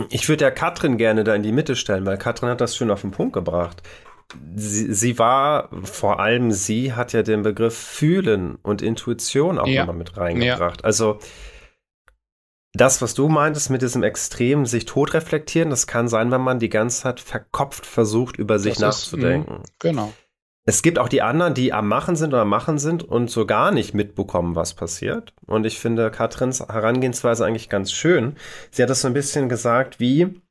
Ich 0.10 0.30
würde 0.30 0.46
ja 0.46 0.52
Katrin 0.52 0.98
gerne 0.98 1.24
da 1.24 1.36
in 1.36 1.44
die 1.44 1.52
Mitte 1.52 1.76
stellen, 1.76 2.06
weil 2.06 2.18
Katrin 2.18 2.50
hat 2.50 2.62
das 2.62 2.76
schön 2.78 2.90
auf 2.90 3.02
den 3.02 3.12
Punkt 3.12 3.34
gebracht. 3.34 3.84
Sie, 4.56 4.94
sie 4.94 5.20
war, 5.20 5.70
vor 5.84 6.20
allem 6.20 6.52
sie 6.52 6.94
hat 6.94 7.14
ja 7.14 7.24
den 7.24 7.44
Begriff 7.44 7.78
Fühlen 7.78 8.56
und 8.62 8.82
Intuition 8.82 9.60
auch 9.60 9.68
ja. 9.68 9.82
nochmal 9.82 9.98
mit 9.98 10.18
reingebracht. 10.18 10.82
Ja. 10.82 10.86
Also 10.86 11.20
das, 12.74 13.02
was 13.02 13.14
du 13.14 13.28
meintest 13.28 13.70
mit 13.70 13.82
diesem 13.82 14.04
Extrem, 14.04 14.66
sich 14.66 14.86
tot 14.86 15.14
reflektieren, 15.14 15.70
das 15.70 15.88
kann 15.88 16.08
sein, 16.08 16.32
wenn 16.32 16.42
man 16.42 16.60
die 16.60 16.70
ganze 16.70 17.02
Zeit 17.02 17.20
verkopft 17.20 17.86
versucht, 17.86 18.38
über 18.38 18.60
sich 18.60 18.76
das 18.76 18.82
nachzudenken. 18.82 19.62
Ist, 19.64 19.80
genau. 19.80 20.14
Es 20.64 20.84
gibt 20.84 21.00
auch 21.00 21.10
die 21.10 21.24
anderen, 21.24 21.54
die 21.54 21.74
am 21.74 21.88
Machen 21.88 22.16
sind 22.16 22.34
oder 22.34 22.44
am 22.44 22.50
Machen 22.50 22.78
sind 22.78 23.04
und 23.04 23.32
so 23.32 23.46
gar 23.46 23.72
nicht 23.72 23.94
mitbekommen, 23.94 24.56
was 24.56 24.76
passiert. 24.76 25.34
Und 25.48 25.66
ich 25.66 25.80
finde 25.80 26.12
Katrins 26.12 26.60
Herangehensweise 26.60 27.46
eigentlich 27.46 27.68
ganz 27.68 27.92
schön. 27.92 28.36
Sie 28.70 28.84
hat 28.84 28.90
das 28.90 29.02
so 29.02 29.08
ein 29.08 29.14
bisschen 29.14 29.50
gesagt, 29.50 30.00
wie 30.00 30.42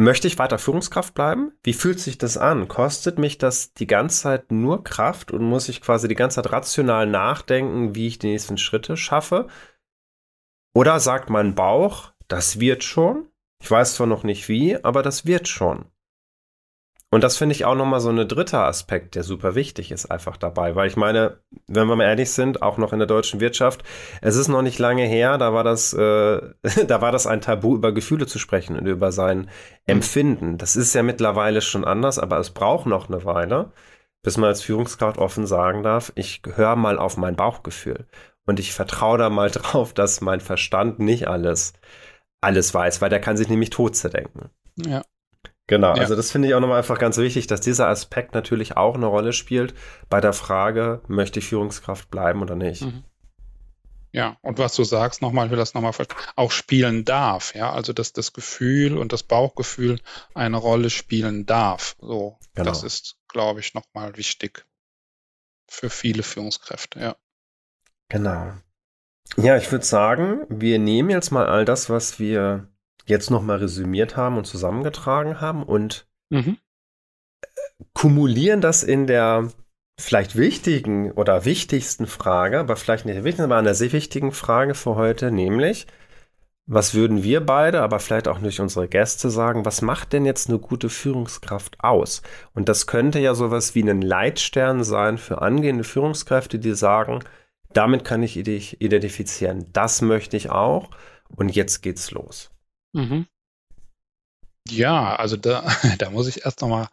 möchte 0.00 0.26
ich 0.26 0.38
weiter 0.38 0.58
Führungskraft 0.58 1.14
bleiben? 1.14 1.52
Wie 1.62 1.72
fühlt 1.72 2.00
sich 2.00 2.18
das 2.18 2.36
an? 2.36 2.68
Kostet 2.68 3.18
mich 3.18 3.38
das 3.38 3.74
die 3.74 3.86
ganze 3.86 4.22
Zeit 4.22 4.50
nur 4.50 4.82
Kraft 4.82 5.30
und 5.30 5.44
muss 5.44 5.68
ich 5.68 5.80
quasi 5.80 6.08
die 6.08 6.14
ganze 6.14 6.42
Zeit 6.42 6.52
rational 6.52 7.06
nachdenken, 7.06 7.94
wie 7.94 8.06
ich 8.06 8.18
die 8.18 8.28
nächsten 8.28 8.58
Schritte 8.58 8.96
schaffe? 8.96 9.46
Oder 10.74 11.00
sagt 11.00 11.30
mein 11.30 11.54
Bauch, 11.54 12.12
das 12.28 12.60
wird 12.60 12.84
schon? 12.84 13.28
Ich 13.62 13.70
weiß 13.70 13.94
zwar 13.94 14.06
noch 14.06 14.24
nicht 14.24 14.48
wie, 14.48 14.82
aber 14.82 15.02
das 15.02 15.26
wird 15.26 15.48
schon. 15.48 15.84
Und 17.12 17.24
das 17.24 17.36
finde 17.36 17.54
ich 17.54 17.64
auch 17.64 17.74
nochmal 17.74 18.00
so 18.00 18.08
ein 18.10 18.28
dritter 18.28 18.66
Aspekt, 18.66 19.16
der 19.16 19.24
super 19.24 19.56
wichtig 19.56 19.90
ist, 19.90 20.06
einfach 20.06 20.36
dabei. 20.36 20.76
Weil 20.76 20.86
ich 20.86 20.96
meine, 20.96 21.40
wenn 21.66 21.88
wir 21.88 21.96
mal 21.96 22.04
ehrlich 22.04 22.30
sind, 22.30 22.62
auch 22.62 22.78
noch 22.78 22.92
in 22.92 23.00
der 23.00 23.08
deutschen 23.08 23.40
Wirtschaft, 23.40 23.82
es 24.22 24.36
ist 24.36 24.46
noch 24.46 24.62
nicht 24.62 24.78
lange 24.78 25.04
her, 25.04 25.36
da 25.36 25.52
war 25.52 25.64
das, 25.64 25.92
äh, 25.92 26.40
da 26.86 27.00
war 27.00 27.10
das 27.10 27.26
ein 27.26 27.40
Tabu, 27.40 27.74
über 27.74 27.90
Gefühle 27.92 28.26
zu 28.26 28.38
sprechen 28.38 28.78
und 28.78 28.86
über 28.86 29.10
sein 29.10 29.50
Empfinden. 29.86 30.56
Das 30.56 30.76
ist 30.76 30.94
ja 30.94 31.02
mittlerweile 31.02 31.62
schon 31.62 31.84
anders, 31.84 32.20
aber 32.20 32.38
es 32.38 32.50
braucht 32.50 32.86
noch 32.86 33.08
eine 33.08 33.24
Weile, 33.24 33.72
bis 34.22 34.36
man 34.36 34.48
als 34.48 34.62
Führungskraft 34.62 35.18
offen 35.18 35.46
sagen 35.46 35.82
darf, 35.82 36.12
ich 36.14 36.42
höre 36.54 36.76
mal 36.76 36.98
auf 36.98 37.16
mein 37.16 37.34
Bauchgefühl. 37.34 38.06
Und 38.46 38.60
ich 38.60 38.72
vertraue 38.72 39.18
da 39.18 39.30
mal 39.30 39.50
drauf, 39.50 39.92
dass 39.94 40.20
mein 40.20 40.40
Verstand 40.40 41.00
nicht 41.00 41.26
alles, 41.26 41.72
alles 42.40 42.72
weiß, 42.72 43.02
weil 43.02 43.10
der 43.10 43.20
kann 43.20 43.36
sich 43.36 43.48
nämlich 43.48 43.70
tot 43.70 43.96
zerdenken. 43.96 44.50
Ja. 44.76 45.02
Genau, 45.70 45.94
ja. 45.94 46.02
also 46.02 46.16
das 46.16 46.32
finde 46.32 46.48
ich 46.48 46.54
auch 46.54 46.60
nochmal 46.60 46.78
einfach 46.78 46.98
ganz 46.98 47.16
wichtig, 47.16 47.46
dass 47.46 47.60
dieser 47.60 47.86
Aspekt 47.86 48.34
natürlich 48.34 48.76
auch 48.76 48.96
eine 48.96 49.06
Rolle 49.06 49.32
spielt 49.32 49.72
bei 50.08 50.20
der 50.20 50.32
Frage, 50.32 51.00
möchte 51.06 51.38
ich 51.38 51.46
Führungskraft 51.46 52.10
bleiben 52.10 52.42
oder 52.42 52.56
nicht. 52.56 52.82
Mhm. 52.82 53.04
Ja, 54.10 54.36
und 54.42 54.58
was 54.58 54.74
du 54.74 54.82
sagst, 54.82 55.22
nochmal, 55.22 55.46
ich 55.46 55.52
will 55.52 55.58
das 55.58 55.74
nochmal 55.74 55.92
auch 56.34 56.50
spielen 56.50 57.04
darf, 57.04 57.54
ja, 57.54 57.72
also 57.72 57.92
dass 57.92 58.12
das 58.12 58.32
Gefühl 58.32 58.98
und 58.98 59.12
das 59.12 59.22
Bauchgefühl 59.22 60.00
eine 60.34 60.56
Rolle 60.56 60.90
spielen 60.90 61.46
darf. 61.46 61.94
So, 62.00 62.36
genau. 62.54 62.68
das 62.68 62.82
ist, 62.82 63.18
glaube 63.28 63.60
ich, 63.60 63.72
nochmal 63.72 64.16
wichtig 64.16 64.66
für 65.68 65.88
viele 65.88 66.24
Führungskräfte, 66.24 66.98
ja. 66.98 67.16
Genau. 68.08 68.54
Ja, 69.36 69.56
ich 69.56 69.70
würde 69.70 69.84
sagen, 69.84 70.46
wir 70.48 70.80
nehmen 70.80 71.10
jetzt 71.10 71.30
mal 71.30 71.46
all 71.46 71.64
das, 71.64 71.88
was 71.88 72.18
wir 72.18 72.69
jetzt 73.10 73.30
nochmal 73.30 73.58
resümiert 73.58 74.16
haben 74.16 74.38
und 74.38 74.46
zusammengetragen 74.46 75.40
haben 75.40 75.62
und 75.62 76.06
mhm. 76.30 76.56
kumulieren 77.92 78.60
das 78.60 78.82
in 78.82 79.06
der 79.06 79.50
vielleicht 79.98 80.36
wichtigen 80.36 81.12
oder 81.12 81.44
wichtigsten 81.44 82.06
Frage, 82.06 82.60
aber 82.60 82.76
vielleicht 82.76 83.04
nicht 83.04 83.16
der 83.16 83.24
wichtigsten, 83.24 83.44
aber 83.44 83.58
einer 83.58 83.74
sehr 83.74 83.92
wichtigen 83.92 84.32
Frage 84.32 84.74
für 84.74 84.96
heute, 84.96 85.30
nämlich, 85.30 85.86
was 86.66 86.94
würden 86.94 87.22
wir 87.22 87.44
beide, 87.44 87.82
aber 87.82 87.98
vielleicht 87.98 88.28
auch 88.28 88.38
durch 88.38 88.60
unsere 88.60 88.88
Gäste 88.88 89.28
sagen, 89.30 89.64
was 89.64 89.82
macht 89.82 90.12
denn 90.12 90.24
jetzt 90.24 90.48
eine 90.48 90.58
gute 90.58 90.88
Führungskraft 90.88 91.82
aus? 91.82 92.22
Und 92.54 92.68
das 92.68 92.86
könnte 92.86 93.18
ja 93.18 93.34
sowas 93.34 93.74
wie 93.74 93.82
ein 93.82 94.02
Leitstern 94.02 94.84
sein 94.84 95.18
für 95.18 95.42
angehende 95.42 95.84
Führungskräfte, 95.84 96.58
die 96.58 96.74
sagen, 96.74 97.20
damit 97.72 98.04
kann 98.04 98.22
ich 98.22 98.36
identifizieren, 98.36 99.66
das 99.72 100.00
möchte 100.00 100.36
ich 100.36 100.50
auch 100.50 100.90
und 101.28 101.54
jetzt 101.54 101.82
geht's 101.82 102.10
los. 102.10 102.50
Mhm. 102.92 103.26
Ja, 104.68 105.16
also 105.16 105.36
da, 105.36 105.66
da 105.98 106.10
muss 106.10 106.28
ich 106.28 106.44
erst 106.44 106.60
nochmal 106.60 106.88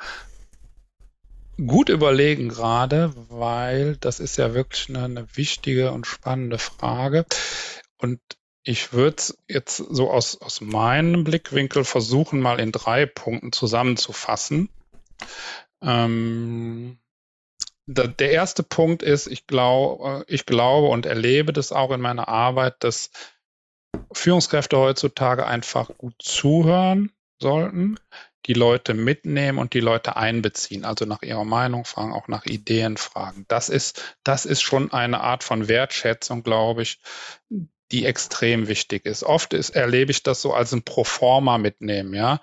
gut 1.58 1.90
überlegen 1.90 2.50
gerade, 2.50 3.14
weil 3.30 3.98
das 3.98 4.20
ist 4.20 4.38
ja 4.38 4.54
wirklich 4.54 4.90
eine, 4.90 5.04
eine 5.04 5.28
wichtige 5.36 5.92
und 5.92 6.06
spannende 6.06 6.60
Frage. 6.60 7.26
Und 7.98 8.20
ich 8.64 8.94
würde 8.94 9.16
es 9.18 9.38
jetzt 9.48 9.78
so 9.78 10.12
aus, 10.12 10.42
aus 10.42 10.62
meinem 10.62 11.24
Blickwinkel 11.24 11.84
versuchen, 11.84 12.42
mal 12.42 12.60
in 12.60 12.72
drei 12.72 13.06
Punkten 13.06 13.52
zusammenzufassen. 13.52 14.70
Ähm, 15.82 17.00
da, 17.88 18.06
der 18.08 18.32
erste 18.32 18.64
Punkt 18.64 19.02
ist, 19.04 19.28
ich, 19.28 19.48
glaub, 19.48 20.26
ich 20.28 20.46
glaube 20.46 20.88
und 20.88 21.06
erlebe 21.06 21.54
das 21.54 21.72
auch 21.72 21.92
in 21.92 22.02
meiner 22.02 22.28
Arbeit, 22.28 22.76
dass 22.84 23.10
Führungskräfte 24.12 24.78
heutzutage 24.78 25.46
einfach 25.46 25.90
gut 25.98 26.16
zuhören 26.20 27.12
sollten, 27.42 28.00
die 28.46 28.54
Leute 28.54 28.94
mitnehmen 28.94 29.58
und 29.58 29.74
die 29.74 29.80
Leute 29.82 30.16
einbeziehen, 30.16 30.86
also 30.86 31.06
nach 31.06 31.22
ihrer 31.22 31.44
Meinung 31.44 31.86
fragen, 31.86 32.14
auch 32.14 32.28
nach 32.28 32.46
Ideen 32.46 32.98
fragen. 32.98 33.46
Das 33.48 33.70
ist, 33.70 34.18
das 34.24 34.46
ist 34.46 34.62
schon 34.62 34.92
eine 34.94 35.22
Art 35.22 35.44
von 35.44 35.68
Wertschätzung, 35.68 36.44
glaube 36.44 36.84
ich, 36.84 37.00
die 37.92 38.06
extrem 38.06 38.68
wichtig 38.68 39.06
ist. 39.06 39.24
Oft 39.24 39.54
ist, 39.54 39.72
erlebe 39.72 40.12
ich 40.12 40.24
das 40.24 40.42
so 40.42 40.54
als 40.54 40.72
ein 40.74 40.84
Proforma 40.84 41.58
mitnehmen, 41.58 42.14
ja. 42.14 42.40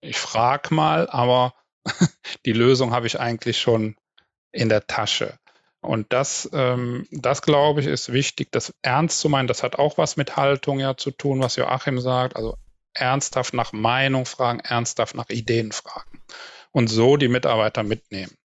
Ich 0.00 0.18
frage 0.18 0.74
mal, 0.74 1.08
aber 1.08 1.54
die 2.44 2.52
Lösung 2.52 2.92
habe 2.92 3.06
ich 3.06 3.18
eigentlich 3.20 3.60
schon 3.60 3.96
in 4.52 4.68
der 4.68 4.86
Tasche. 4.86 5.38
Und 5.84 6.12
das, 6.12 6.48
ähm, 6.52 7.06
das 7.10 7.42
glaube 7.42 7.80
ich, 7.80 7.86
ist 7.86 8.12
wichtig, 8.12 8.50
das 8.50 8.74
ernst 8.82 9.20
zu 9.20 9.28
meinen. 9.28 9.48
Das 9.48 9.62
hat 9.62 9.76
auch 9.76 9.98
was 9.98 10.16
mit 10.16 10.36
Haltung 10.36 10.80
ja 10.80 10.96
zu 10.96 11.10
tun, 11.10 11.40
was 11.40 11.56
Joachim 11.56 12.00
sagt. 12.00 12.36
Also 12.36 12.56
ernsthaft 12.94 13.54
nach 13.54 13.72
Meinung 13.72 14.24
fragen, 14.24 14.60
ernsthaft 14.60 15.14
nach 15.14 15.28
Ideen 15.28 15.72
fragen. 15.72 16.22
Und 16.72 16.88
so 16.88 17.16
die 17.16 17.28
Mitarbeiter 17.28 17.82
mitnehmen. 17.82 18.36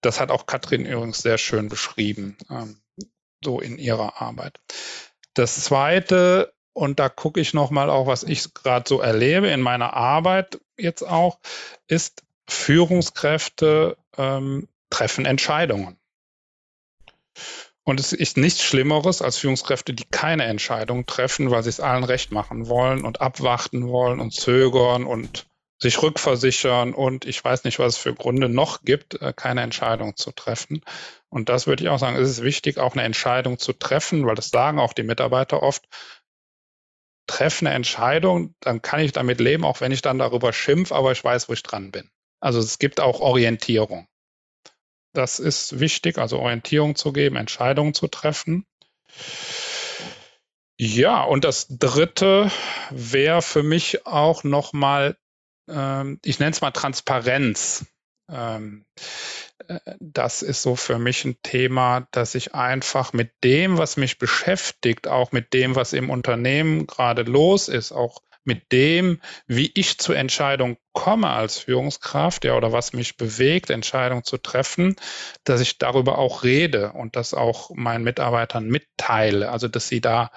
Das 0.00 0.20
hat 0.20 0.30
auch 0.30 0.46
Katrin 0.46 0.86
übrigens 0.86 1.18
sehr 1.18 1.38
schön 1.38 1.68
beschrieben, 1.68 2.36
ähm, 2.50 2.80
so 3.44 3.60
in 3.60 3.78
ihrer 3.78 4.20
Arbeit. 4.20 4.60
Das 5.34 5.64
zweite, 5.64 6.52
und 6.72 6.98
da 6.98 7.08
gucke 7.08 7.40
ich 7.40 7.54
nochmal 7.54 7.90
auch, 7.90 8.06
was 8.06 8.22
ich 8.22 8.54
gerade 8.54 8.88
so 8.88 9.00
erlebe 9.00 9.48
in 9.48 9.60
meiner 9.60 9.94
Arbeit 9.94 10.60
jetzt 10.76 11.02
auch, 11.02 11.38
ist 11.86 12.22
Führungskräfte 12.48 13.96
ähm, 14.16 14.68
treffen 14.90 15.26
Entscheidungen. 15.26 15.99
Und 17.90 17.98
es 17.98 18.12
ist 18.12 18.36
nichts 18.36 18.62
Schlimmeres 18.62 19.20
als 19.20 19.38
Führungskräfte, 19.38 19.92
die 19.92 20.04
keine 20.04 20.44
Entscheidung 20.44 21.06
treffen, 21.06 21.50
weil 21.50 21.64
sie 21.64 21.70
es 21.70 21.80
allen 21.80 22.04
recht 22.04 22.30
machen 22.30 22.68
wollen 22.68 23.04
und 23.04 23.20
abwarten 23.20 23.88
wollen 23.88 24.20
und 24.20 24.32
zögern 24.32 25.02
und 25.02 25.48
sich 25.82 26.00
rückversichern 26.00 26.94
und 26.94 27.24
ich 27.24 27.42
weiß 27.42 27.64
nicht, 27.64 27.80
was 27.80 27.94
es 27.94 27.98
für 27.98 28.14
Gründe 28.14 28.48
noch 28.48 28.82
gibt, 28.84 29.20
äh, 29.20 29.32
keine 29.34 29.62
Entscheidung 29.62 30.14
zu 30.14 30.30
treffen. 30.30 30.84
Und 31.30 31.48
das 31.48 31.66
würde 31.66 31.82
ich 31.82 31.88
auch 31.88 31.98
sagen, 31.98 32.14
es 32.14 32.30
ist 32.30 32.44
wichtig, 32.44 32.78
auch 32.78 32.92
eine 32.92 33.02
Entscheidung 33.02 33.58
zu 33.58 33.72
treffen, 33.72 34.24
weil 34.24 34.36
das 34.36 34.50
sagen 34.50 34.78
auch 34.78 34.92
die 34.92 35.02
Mitarbeiter 35.02 35.60
oft. 35.60 35.88
Treff 37.26 37.60
eine 37.60 37.70
Entscheidung, 37.70 38.54
dann 38.60 38.82
kann 38.82 39.00
ich 39.00 39.10
damit 39.10 39.40
leben, 39.40 39.64
auch 39.64 39.80
wenn 39.80 39.90
ich 39.90 40.00
dann 40.00 40.20
darüber 40.20 40.52
schimpf, 40.52 40.92
aber 40.92 41.10
ich 41.10 41.24
weiß, 41.24 41.48
wo 41.48 41.54
ich 41.54 41.64
dran 41.64 41.90
bin. 41.90 42.08
Also 42.38 42.60
es 42.60 42.78
gibt 42.78 43.00
auch 43.00 43.18
Orientierung. 43.18 44.06
Das 45.12 45.38
ist 45.38 45.80
wichtig, 45.80 46.18
also 46.18 46.38
Orientierung 46.38 46.94
zu 46.94 47.12
geben, 47.12 47.36
Entscheidungen 47.36 47.94
zu 47.94 48.08
treffen. 48.08 48.66
Ja, 50.78 51.22
und 51.24 51.44
das 51.44 51.66
Dritte 51.68 52.50
wäre 52.90 53.42
für 53.42 53.62
mich 53.62 54.06
auch 54.06 54.44
nochmal 54.44 55.16
ähm, 55.70 56.18
ich 56.24 56.38
nenne 56.38 56.52
es 56.52 56.60
mal 56.60 56.70
Transparenz. 56.72 57.86
Ähm, 58.30 58.84
äh, 59.68 59.78
das 60.00 60.42
ist 60.42 60.62
so 60.62 60.76
für 60.76 60.98
mich 60.98 61.24
ein 61.24 61.36
Thema, 61.42 62.08
dass 62.10 62.34
ich 62.34 62.54
einfach 62.54 63.12
mit 63.12 63.32
dem, 63.44 63.78
was 63.78 63.96
mich 63.96 64.18
beschäftigt, 64.18 65.08
auch 65.08 65.32
mit 65.32 65.52
dem, 65.52 65.76
was 65.76 65.92
im 65.92 66.10
Unternehmen 66.10 66.86
gerade 66.86 67.22
los 67.22 67.68
ist, 67.68 67.92
auch 67.92 68.22
mit 68.44 68.72
dem, 68.72 69.20
wie 69.46 69.70
ich 69.74 69.98
zur 69.98 70.16
Entscheidung 70.16 70.76
komme 70.92 71.28
als 71.28 71.58
Führungskraft, 71.58 72.44
ja, 72.44 72.56
oder 72.56 72.72
was 72.72 72.92
mich 72.92 73.16
bewegt, 73.16 73.70
Entscheidungen 73.70 74.24
zu 74.24 74.38
treffen, 74.38 74.96
dass 75.44 75.60
ich 75.60 75.78
darüber 75.78 76.18
auch 76.18 76.42
rede 76.42 76.92
und 76.92 77.16
das 77.16 77.34
auch 77.34 77.70
meinen 77.74 78.04
Mitarbeitern 78.04 78.66
mitteile, 78.66 79.50
also 79.50 79.68
dass 79.68 79.88
sie 79.88 80.00
da 80.00 80.30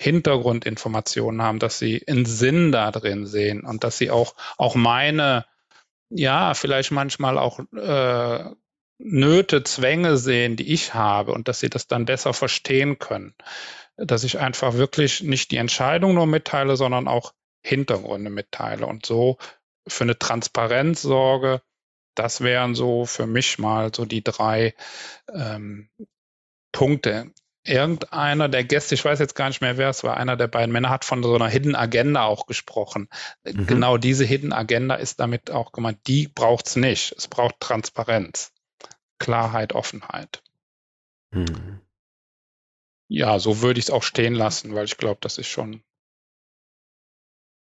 Hintergrundinformationen 0.00 1.42
haben, 1.42 1.58
dass 1.58 1.78
sie 1.78 2.02
einen 2.08 2.24
Sinn 2.24 2.72
da 2.72 2.90
drin 2.90 3.26
sehen 3.26 3.64
und 3.64 3.84
dass 3.84 3.98
sie 3.98 4.10
auch, 4.10 4.34
auch 4.56 4.74
meine, 4.74 5.44
ja, 6.08 6.54
vielleicht 6.54 6.90
manchmal 6.90 7.36
auch 7.36 7.60
äh, 7.76 8.54
Nöte, 8.98 9.62
Zwänge 9.62 10.16
sehen, 10.16 10.56
die 10.56 10.72
ich 10.72 10.94
habe 10.94 11.32
und 11.32 11.48
dass 11.48 11.60
sie 11.60 11.70
das 11.70 11.86
dann 11.86 12.06
besser 12.06 12.32
verstehen 12.32 12.98
können. 12.98 13.34
Dass 13.96 14.24
ich 14.24 14.38
einfach 14.38 14.74
wirklich 14.74 15.22
nicht 15.22 15.50
die 15.50 15.58
Entscheidung 15.58 16.14
nur 16.14 16.26
mitteile, 16.26 16.76
sondern 16.76 17.06
auch 17.06 17.32
Hintergründe 17.62 18.30
mitteile 18.30 18.86
und 18.86 19.06
so 19.06 19.38
für 19.86 20.04
eine 20.04 20.18
Transparenz 20.18 21.02
sorge. 21.02 21.62
Das 22.14 22.40
wären 22.40 22.74
so 22.74 23.06
für 23.06 23.26
mich 23.26 23.58
mal 23.58 23.92
so 23.94 24.04
die 24.04 24.22
drei 24.22 24.74
ähm, 25.32 25.88
Punkte 26.72 27.32
irgendeiner 27.64 28.48
der 28.48 28.64
Gäste, 28.64 28.94
ich 28.94 29.04
weiß 29.04 29.18
jetzt 29.18 29.34
gar 29.34 29.48
nicht 29.48 29.60
mehr, 29.60 29.76
wer 29.76 29.90
es 29.90 30.02
war, 30.02 30.16
einer 30.16 30.36
der 30.36 30.48
beiden 30.48 30.72
Männer 30.72 30.90
hat 30.90 31.04
von 31.04 31.22
so 31.22 31.34
einer 31.34 31.48
Hidden 31.48 31.76
Agenda 31.76 32.24
auch 32.24 32.46
gesprochen. 32.46 33.08
Mhm. 33.44 33.66
Genau 33.66 33.96
diese 33.98 34.24
Hidden 34.24 34.52
Agenda 34.52 34.94
ist 34.94 35.20
damit 35.20 35.50
auch 35.50 35.72
gemeint, 35.72 35.98
die 36.06 36.28
braucht 36.28 36.68
es 36.68 36.76
nicht. 36.76 37.12
Es 37.16 37.28
braucht 37.28 37.60
Transparenz, 37.60 38.52
Klarheit, 39.18 39.74
Offenheit. 39.74 40.42
Mhm. 41.32 41.80
Ja, 43.08 43.38
so 43.38 43.60
würde 43.60 43.78
ich 43.78 43.86
es 43.86 43.90
auch 43.90 44.04
stehen 44.04 44.34
lassen, 44.34 44.74
weil 44.74 44.84
ich 44.84 44.96
glaube, 44.96 45.18
das 45.20 45.36
ist 45.36 45.48
schon 45.48 45.82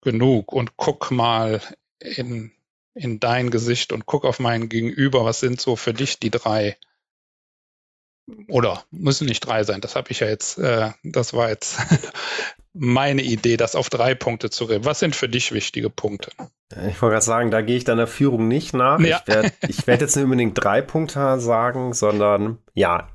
genug. 0.03 0.53
Und 0.53 0.77
guck 0.77 1.11
mal 1.11 1.61
in, 1.99 2.53
in 2.95 3.21
dein 3.21 3.51
Gesicht 3.51 3.93
und 3.93 4.07
guck 4.07 4.25
auf 4.25 4.39
mein 4.39 4.69
Gegenüber, 4.69 5.25
was 5.25 5.41
sind 5.41 5.61
so 5.61 5.77
für 5.77 5.95
dich 5.95 6.19
die 6.19 6.31
drei 6.31 6.77
oder 8.49 8.85
müssen 8.91 9.27
nicht 9.27 9.41
drei 9.41 9.65
sein. 9.65 9.81
Das 9.81 9.97
habe 9.97 10.11
ich 10.11 10.21
ja 10.21 10.29
jetzt, 10.29 10.59
äh, 10.59 10.91
das 11.03 11.35
war 11.35 11.49
jetzt 11.49 11.79
meine 12.73 13.23
Idee, 13.23 13.57
das 13.57 13.75
auf 13.75 13.91
drei 13.91 14.15
Punkte 14.15 14.51
zu 14.51 14.65
reden. 14.65 14.85
Was 14.85 15.01
sind 15.01 15.17
für 15.17 15.29
dich 15.29 15.53
wichtige 15.53 15.91
Punkte? 15.91 16.31
Ich 16.89 17.03
wollte 17.03 17.15
gerade 17.15 17.25
sagen, 17.25 17.51
da 17.51 17.63
gehe 17.63 17.77
ich 17.77 17.85
deiner 17.85 18.07
Führung 18.07 18.47
nicht 18.49 18.75
nach. 18.75 19.01
Ja. 19.01 19.21
Ich 19.21 19.27
werde 19.27 19.53
werd 19.87 20.01
jetzt 20.01 20.17
nicht 20.17 20.25
unbedingt 20.25 20.63
drei 20.63 20.83
Punkte 20.83 21.41
sagen, 21.41 21.93
sondern 21.93 22.59
ja, 22.75 23.09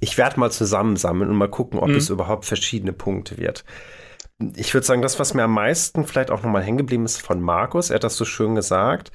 ich 0.00 0.16
werde 0.18 0.40
mal 0.40 0.50
zusammensammeln 0.50 1.30
und 1.30 1.36
mal 1.36 1.50
gucken, 1.50 1.78
ob 1.78 1.88
mhm. 1.88 1.96
es 1.96 2.10
überhaupt 2.10 2.44
verschiedene 2.44 2.92
Punkte 2.92 3.38
wird. 3.38 3.64
Ich 4.56 4.74
würde 4.74 4.86
sagen, 4.86 5.02
das, 5.02 5.18
was 5.18 5.34
mir 5.34 5.44
am 5.44 5.52
meisten 5.52 6.06
vielleicht 6.06 6.30
auch 6.30 6.42
nochmal 6.42 6.62
hängen 6.62 6.78
geblieben 6.78 7.04
ist 7.04 7.22
von 7.22 7.40
Markus, 7.40 7.90
er 7.90 7.96
hat 7.96 8.04
das 8.04 8.16
so 8.16 8.24
schön 8.24 8.54
gesagt, 8.54 9.12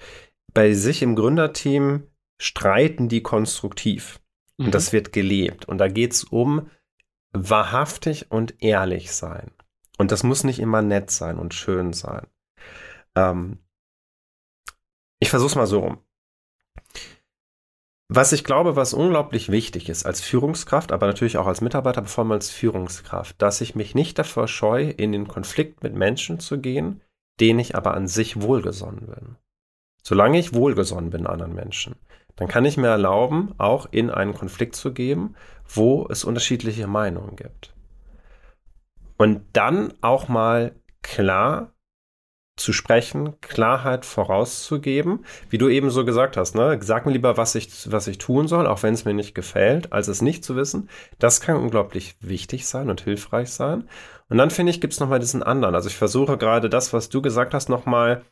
bei 0.53 0.73
sich 0.73 1.01
im 1.01 1.15
Gründerteam 1.15 2.07
streiten 2.37 3.09
die 3.09 3.21
konstruktiv. 3.21 4.19
Mhm. 4.57 4.67
Und 4.67 4.75
das 4.75 4.93
wird 4.93 5.11
gelebt. 5.11 5.65
Und 5.65 5.77
da 5.77 5.87
geht 5.87 6.13
es 6.13 6.23
um 6.23 6.69
wahrhaftig 7.31 8.31
und 8.31 8.55
ehrlich 8.63 9.11
sein. 9.11 9.51
Und 9.97 10.11
das 10.11 10.23
muss 10.23 10.43
nicht 10.43 10.59
immer 10.59 10.81
nett 10.81 11.11
sein 11.11 11.37
und 11.37 11.53
schön 11.53 11.93
sein. 11.93 12.25
Ähm, 13.15 13.59
ich 15.19 15.29
versuche 15.29 15.49
es 15.49 15.55
mal 15.55 15.67
so 15.67 15.79
rum. 15.79 15.97
Was 18.11 18.31
ich 18.33 18.43
glaube, 18.43 18.75
was 18.75 18.95
unglaublich 18.95 19.51
wichtig 19.51 19.87
ist 19.87 20.03
als 20.03 20.19
Führungskraft, 20.19 20.91
aber 20.91 21.05
natürlich 21.05 21.37
auch 21.37 21.45
als 21.45 21.61
Mitarbeiter, 21.61 22.03
vor 22.05 22.23
allem 22.23 22.31
als 22.31 22.49
Führungskraft, 22.49 23.39
dass 23.39 23.61
ich 23.61 23.75
mich 23.75 23.93
nicht 23.93 24.17
davor 24.17 24.47
scheue, 24.47 24.89
in 24.89 25.11
den 25.11 25.27
Konflikt 25.27 25.83
mit 25.83 25.93
Menschen 25.93 26.39
zu 26.39 26.59
gehen, 26.59 27.01
denen 27.39 27.59
ich 27.59 27.75
aber 27.75 27.93
an 27.93 28.07
sich 28.07 28.41
wohlgesonnen 28.41 29.05
bin. 29.05 29.35
Solange 30.01 30.39
ich 30.39 30.55
wohlgesonnen 30.55 31.11
bin 31.11 31.27
anderen 31.27 31.53
Menschen, 31.53 31.97
dann 32.35 32.47
kann 32.47 32.65
ich 32.65 32.77
mir 32.77 32.87
erlauben, 32.87 33.53
auch 33.59 33.87
in 33.91 34.09
einen 34.09 34.33
Konflikt 34.33 34.75
zu 34.75 34.91
gehen, 34.91 35.35
wo 35.67 36.07
es 36.09 36.23
unterschiedliche 36.23 36.87
Meinungen 36.87 37.35
gibt. 37.35 37.75
Und 39.17 39.41
dann 39.53 39.93
auch 40.01 40.27
mal 40.27 40.73
klar 41.03 41.73
zu 42.59 42.73
sprechen, 42.73 43.39
Klarheit 43.41 44.05
vorauszugeben, 44.05 45.25
wie 45.49 45.57
du 45.57 45.69
eben 45.69 45.89
so 45.89 46.03
gesagt 46.03 46.37
hast, 46.37 46.55
ne? 46.55 46.77
Sag 46.81 47.05
mir 47.05 47.13
lieber, 47.13 47.37
was 47.37 47.55
ich, 47.55 47.91
was 47.91 48.07
ich 48.07 48.17
tun 48.17 48.47
soll, 48.47 48.67
auch 48.67 48.83
wenn 48.83 48.93
es 48.93 49.05
mir 49.05 49.13
nicht 49.13 49.33
gefällt, 49.33 49.93
als 49.93 50.07
es 50.07 50.21
nicht 50.21 50.43
zu 50.43 50.55
wissen. 50.55 50.89
Das 51.19 51.41
kann 51.41 51.55
unglaublich 51.55 52.15
wichtig 52.19 52.67
sein 52.67 52.89
und 52.89 53.01
hilfreich 53.01 53.51
sein. 53.51 53.87
Und 54.29 54.37
dann 54.37 54.51
finde 54.51 54.71
ich, 54.71 54.81
gibt 54.81 54.93
es 54.93 54.99
nochmal 54.99 55.19
diesen 55.19 55.41
anderen. 55.41 55.73
Also 55.73 55.87
ich 55.87 55.95
versuche 55.95 56.37
gerade 56.37 56.69
das, 56.69 56.91
was 56.91 57.09
du 57.09 57.21
gesagt 57.21 57.53
hast, 57.53 57.69
nochmal 57.69 58.23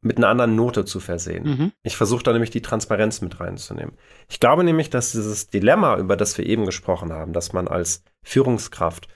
mit 0.00 0.16
einer 0.16 0.28
anderen 0.28 0.54
Note 0.54 0.84
zu 0.84 1.00
versehen. 1.00 1.44
Mhm. 1.44 1.72
Ich 1.82 1.96
versuche 1.96 2.22
da 2.22 2.32
nämlich 2.32 2.50
die 2.50 2.62
Transparenz 2.62 3.20
mit 3.20 3.38
reinzunehmen. 3.38 3.96
Ich 4.28 4.40
glaube 4.40 4.64
nämlich, 4.64 4.90
dass 4.90 5.12
dieses 5.12 5.48
Dilemma, 5.48 5.98
über 5.98 6.16
das 6.16 6.38
wir 6.38 6.46
eben 6.46 6.66
gesprochen 6.66 7.12
haben, 7.12 7.32
dass 7.32 7.52
man 7.52 7.68
als 7.68 8.02
Führungskraft 8.22 9.08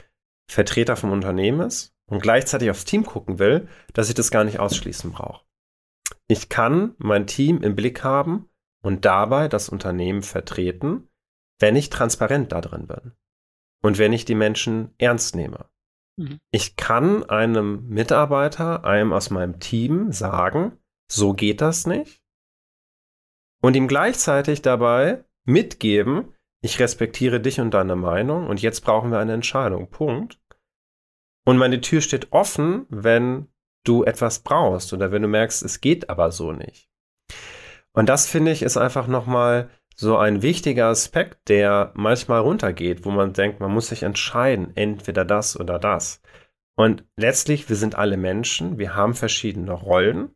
Vertreter 0.51 0.97
vom 0.97 1.13
Unternehmen 1.13 1.61
ist 1.61 1.92
und 2.13 2.21
gleichzeitig 2.23 2.69
aufs 2.69 2.85
Team 2.85 3.07
gucken 3.07 3.39
will, 3.39 3.69
dass 3.95 4.11
ich 4.11 4.15
das 4.15 4.31
gar 4.31 4.45
nicht 4.45 4.61
ausschließen 4.61 5.13
brauche. 5.13 5.47
Ich 6.29 6.51
kann 6.51 6.95
mein 6.99 7.27
Team 7.27 7.63
im 7.63 7.75
Blick 7.75 8.05
haben 8.05 8.51
und 8.83 9.07
dabei 9.07 9.49
das 9.49 9.71
Unternehmen 9.71 10.21
vertreten, 10.21 11.09
wenn 11.59 11.75
ich 11.75 11.89
transparent 11.89 12.53
da 12.53 12.61
drin 12.61 12.87
bin 12.87 13.13
und 13.83 13.97
wenn 13.97 14.13
ich 14.13 14.27
die 14.27 14.35
Menschen 14.35 14.95
ernst 14.99 15.35
nehme. 15.35 15.71
Mhm. 16.19 16.39
Ich 16.51 16.77
kann 16.77 17.25
einem 17.25 17.89
Mitarbeiter, 17.89 18.85
einem 18.85 19.15
aus 19.15 19.31
meinem 19.31 19.59
Team 19.59 20.13
sagen, 20.13 20.77
so 21.11 21.33
geht 21.33 21.63
das 21.63 21.87
nicht. 21.87 22.23
Und 23.63 23.75
ihm 23.75 23.89
gleichzeitig 23.89 24.61
dabei 24.61 25.25
mitgeben, 25.47 26.35
ich 26.61 26.79
respektiere 26.79 27.41
dich 27.41 27.59
und 27.59 27.73
deine 27.73 27.97
Meinung 27.97 28.49
und 28.49 28.61
jetzt 28.61 28.83
brauchen 28.83 29.11
wir 29.11 29.19
eine 29.19 29.33
Entscheidung. 29.33 29.89
Punkt. 29.89 30.42
Und 31.45 31.57
meine 31.59 31.81
Tür 31.81 32.01
steht 32.01 32.33
offen, 32.33 32.87
wenn 32.89 33.49
du 33.85 34.05
etwas 34.05 34.41
brauchst 34.41 34.93
oder 34.93 35.11
wenn 35.11 35.23
du 35.23 35.29
merkst, 35.29 35.63
es 35.63 35.81
geht 35.81 36.09
aber 36.09 36.31
so 36.31 36.53
nicht. 36.53 36.89
Und 37.93 38.09
das 38.09 38.27
finde 38.27 38.53
ich 38.53 38.63
ist 38.63 38.77
einfach 38.77 39.07
nochmal 39.07 39.71
so 39.95 40.17
ein 40.17 40.43
wichtiger 40.43 40.87
Aspekt, 40.87 41.49
der 41.49 41.93
manchmal 41.95 42.41
runtergeht, 42.41 43.05
wo 43.05 43.11
man 43.11 43.33
denkt, 43.33 43.61
man 43.61 43.73
muss 43.73 43.89
sich 43.89 44.03
entscheiden, 44.03 44.73
entweder 44.75 45.25
das 45.25 45.59
oder 45.59 45.79
das. 45.79 46.23
Und 46.75 47.05
letztlich, 47.17 47.69
wir 47.69 47.77
sind 47.77 47.97
alle 47.97 48.17
Menschen, 48.17 48.79
wir 48.79 48.95
haben 48.95 49.15
verschiedene 49.15 49.73
Rollen, 49.73 50.35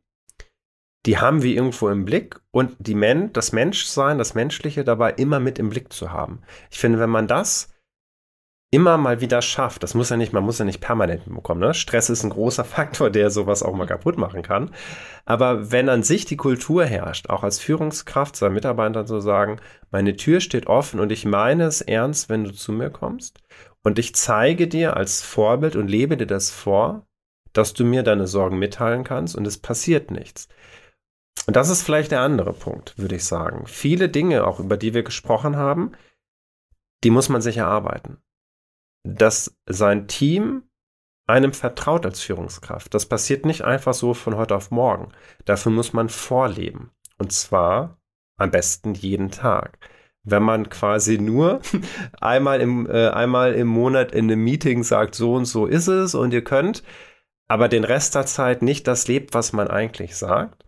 die 1.07 1.19
haben 1.19 1.43
wir 1.43 1.55
irgendwo 1.55 1.89
im 1.89 2.05
Blick 2.05 2.41
und 2.51 2.77
die 2.79 2.97
Men 2.97 3.33
das 3.33 3.53
Menschsein, 3.53 4.19
das 4.19 4.35
Menschliche 4.35 4.85
dabei 4.85 5.13
immer 5.13 5.41
mit 5.41 5.59
im 5.59 5.71
Blick 5.71 5.93
zu 5.93 6.11
haben. 6.11 6.43
Ich 6.71 6.79
finde, 6.79 6.99
wenn 6.99 7.11
man 7.11 7.29
das 7.29 7.73
immer 8.71 8.99
mal 8.99 9.21
wieder 9.21 9.43
schafft, 9.43 9.83
das 9.83 9.95
muss 9.95 10.11
ja 10.11 10.17
nicht, 10.17 10.33
man 10.33 10.45
muss 10.45 10.59
ja 10.59 10.64
nicht 10.64 10.81
permanent 10.81 11.25
bekommen. 11.33 11.61
Ne? 11.61 11.73
Stress 11.73 12.11
ist 12.11 12.25
ein 12.25 12.31
großer 12.31 12.64
Faktor, 12.77 13.11
der 13.11 13.31
sowas 13.31 13.62
auch 13.62 13.75
mal 13.75 13.87
kaputt 13.87 14.19
machen 14.19 14.43
kann. 14.43 14.71
Aber 15.25 15.71
wenn 15.71 15.89
an 15.89 16.03
sich 16.03 16.25
die 16.25 16.37
Kultur 16.37 16.85
herrscht, 16.85 17.31
auch 17.31 17.43
als 17.45 17.59
Führungskraft 17.59 18.37
seinen 18.37 18.55
Mitarbeitern 18.55 19.07
zu 19.07 19.21
sagen, 19.21 19.61
meine 19.91 20.17
Tür 20.17 20.41
steht 20.41 20.67
offen 20.67 21.01
und 21.01 21.12
ich 21.12 21.25
meine 21.25 21.64
es 21.64 21.81
ernst, 21.81 22.29
wenn 22.29 22.45
du 22.45 22.53
zu 22.53 22.73
mir 22.73 22.91
kommst. 22.91 23.41
Und 23.83 23.99
ich 23.99 24.14
zeige 24.14 24.67
dir 24.67 24.97
als 24.97 25.23
Vorbild 25.23 25.77
und 25.77 25.89
lebe 25.89 26.17
dir 26.17 26.27
das 26.27 26.51
vor, 26.51 27.07
dass 27.53 27.73
du 27.73 27.85
mir 27.85 28.03
deine 28.03 28.27
Sorgen 28.27 28.59
mitteilen 28.59 29.05
kannst 29.05 29.37
und 29.37 29.47
es 29.47 29.59
passiert 29.59 30.11
nichts. 30.11 30.49
Und 31.47 31.55
das 31.55 31.69
ist 31.69 31.83
vielleicht 31.83 32.11
der 32.11 32.21
andere 32.21 32.53
Punkt, 32.53 32.99
würde 32.99 33.14
ich 33.14 33.25
sagen. 33.25 33.67
Viele 33.67 34.09
Dinge, 34.09 34.45
auch 34.45 34.59
über 34.59 34.77
die 34.77 34.93
wir 34.93 35.05
gesprochen 35.05 35.57
haben, 35.57 35.93
die 37.05 37.11
muss 37.11 37.29
man 37.29 37.41
sich 37.41 37.59
erarbeiten 37.59 38.19
dass 39.07 39.57
sein 39.67 40.09
Team 40.09 40.65
einem 41.27 41.53
vertraut 41.53 42.07
als 42.07 42.21
Führungskraft. 42.21 42.95
Das 42.95 43.07
passiert 43.07 43.47
nicht 43.47 43.63
einfach 43.63 43.95
so 43.95 44.15
von 44.15 44.37
heute 44.37 44.55
auf 44.55 44.71
morgen. 44.71 45.09
Dafür 45.45 45.73
muss 45.73 45.93
man 45.93 46.09
vorleben. 46.09 46.91
Und 47.19 47.33
zwar 47.33 47.99
am 48.37 48.51
besten 48.51 48.95
jeden 48.95 49.31
Tag. 49.31 49.79
Wenn 50.23 50.43
man 50.43 50.69
quasi 50.69 51.19
nur 51.19 51.61
einmal 52.21 52.61
im, 52.61 52.89
äh, 52.89 53.09
einmal 53.09 53.55
im 53.55 53.69
Monat 53.69 54.13
in 54.13 54.31
einem 54.31 54.43
Meeting 54.43 54.83
sagt, 54.83 55.15
so 55.15 55.35
und 55.35 55.47
so 55.47 55.67
ist 55.67 55.89
es 55.89 56.15
und 56.15 56.33
ihr 56.33 56.45
könnt, 56.45 56.83
aber 57.49 57.69
den 57.69 57.85
Rest 57.85 58.15
der 58.15 58.27
Zeit 58.27 58.63
nicht 58.63 58.87
das 58.87 59.09
lebt, 59.09 59.35
was 59.35 59.53
man 59.53 59.69
eigentlich 59.69 60.17
sagt, 60.17 60.66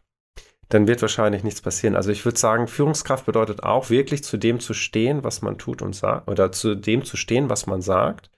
dann 0.68 0.86
wird 0.86 1.00
wahrscheinlich 1.02 1.44
nichts 1.44 1.62
passieren. 1.62 1.96
Also 1.96 2.10
ich 2.10 2.24
würde 2.24 2.38
sagen, 2.38 2.68
Führungskraft 2.68 3.26
bedeutet 3.26 3.62
auch 3.62 3.90
wirklich 3.90 4.22
zu 4.22 4.36
dem 4.36 4.60
zu 4.60 4.74
stehen, 4.74 5.24
was 5.24 5.42
man 5.42 5.58
tut 5.58 5.82
und 5.82 5.94
sagt, 5.94 6.28
oder 6.28 6.52
zu 6.52 6.74
dem 6.74 7.04
zu 7.04 7.16
stehen, 7.16 7.48
was 7.48 7.66
man 7.66 7.80
sagt 7.80 8.30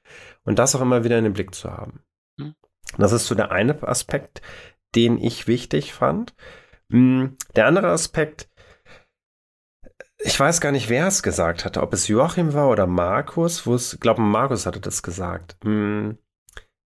und 0.45 0.59
das 0.59 0.75
auch 0.75 0.81
immer 0.81 1.05
wieder 1.05 1.19
in 1.19 1.25
den 1.25 1.33
Blick 1.33 1.55
zu 1.55 1.71
haben. 1.71 2.03
Mhm. 2.37 2.55
Das 2.99 3.13
ist 3.13 3.27
so 3.27 3.35
der 3.35 3.51
eine 3.51 3.83
Aspekt, 3.87 4.43
den 4.95 5.19
ich 5.19 5.47
wichtig 5.47 5.93
fand. 5.93 6.35
Hm, 6.91 7.37
der 7.57 7.67
andere 7.67 7.89
Aspekt, 7.89 8.49
ich 10.19 10.39
weiß 10.39 10.61
gar 10.61 10.73
nicht, 10.73 10.89
wer 10.89 11.07
es 11.07 11.23
gesagt 11.23 11.65
hatte, 11.65 11.81
ob 11.81 11.93
es 11.95 12.09
Joachim 12.09 12.53
war 12.53 12.69
oder 12.69 12.87
Markus, 12.87 13.67
wo 13.67 13.75
es, 13.75 13.95
ich 13.95 14.01
glaube, 14.01 14.21
Markus 14.21 14.67
hatte 14.67 14.81
das 14.81 15.03
gesagt. 15.03 15.57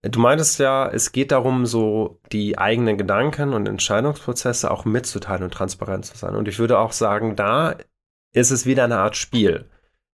Du 0.09 0.19
meintest 0.19 0.59
ja, 0.59 0.87
es 0.87 1.11
geht 1.11 1.31
darum, 1.31 1.65
so 1.65 2.19
die 2.31 2.57
eigenen 2.57 2.97
Gedanken 2.97 3.53
und 3.53 3.67
Entscheidungsprozesse 3.67 4.69
auch 4.69 4.85
mitzuteilen 4.85 5.43
und 5.43 5.53
transparent 5.53 6.05
zu 6.05 6.15
sein. 6.15 6.35
Und 6.35 6.47
ich 6.47 6.59
würde 6.59 6.77
auch 6.77 6.91
sagen, 6.91 7.35
da 7.35 7.75
ist 8.33 8.51
es 8.51 8.65
wieder 8.65 8.83
eine 8.83 8.97
Art 8.97 9.15
Spiel. 9.15 9.65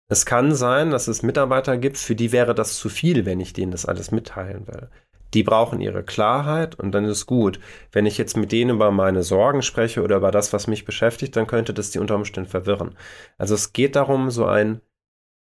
Es 0.08 0.26
kann 0.26 0.54
sein, 0.54 0.92
dass 0.92 1.08
es 1.08 1.24
Mitarbeiter 1.24 1.78
gibt, 1.78 1.98
für 1.98 2.16
die 2.16 2.32
wäre 2.32 2.54
das 2.54 2.78
zu 2.78 2.90
viel, 2.90 3.26
wenn 3.26 3.40
ich 3.40 3.54
denen 3.54 3.72
das 3.72 3.86
alles 3.86 4.12
mitteilen 4.12 4.68
will. 4.68 4.90
Die 5.34 5.44
brauchen 5.44 5.82
ihre 5.82 6.04
Klarheit 6.04 6.76
und 6.76 6.92
dann 6.92 7.06
ist 7.06 7.28
gut. 7.28 7.60
Wenn 7.92 8.08
ich 8.08 8.18
jetzt 8.18 8.36
mit 8.36 8.52
denen 8.52 8.72
über 8.72 8.92
meine 8.92 9.24
Sorgen 9.24 9.62
spreche 9.62 10.02
oder 10.02 10.18
über 10.18 10.32
das, 10.32 10.52
was 10.54 10.68
mich 10.68 10.86
beschäftigt, 10.86 11.36
dann 11.36 11.48
könnte 11.48 11.74
das 11.74 11.92
die 11.92 12.00
unter 12.00 12.16
Umständen 12.16 12.50
verwirren. 12.50 12.96
Also 13.38 13.54
es 13.54 13.74
geht 13.74 13.96
darum, 13.96 14.32
so 14.32 14.46
ein 14.46 14.82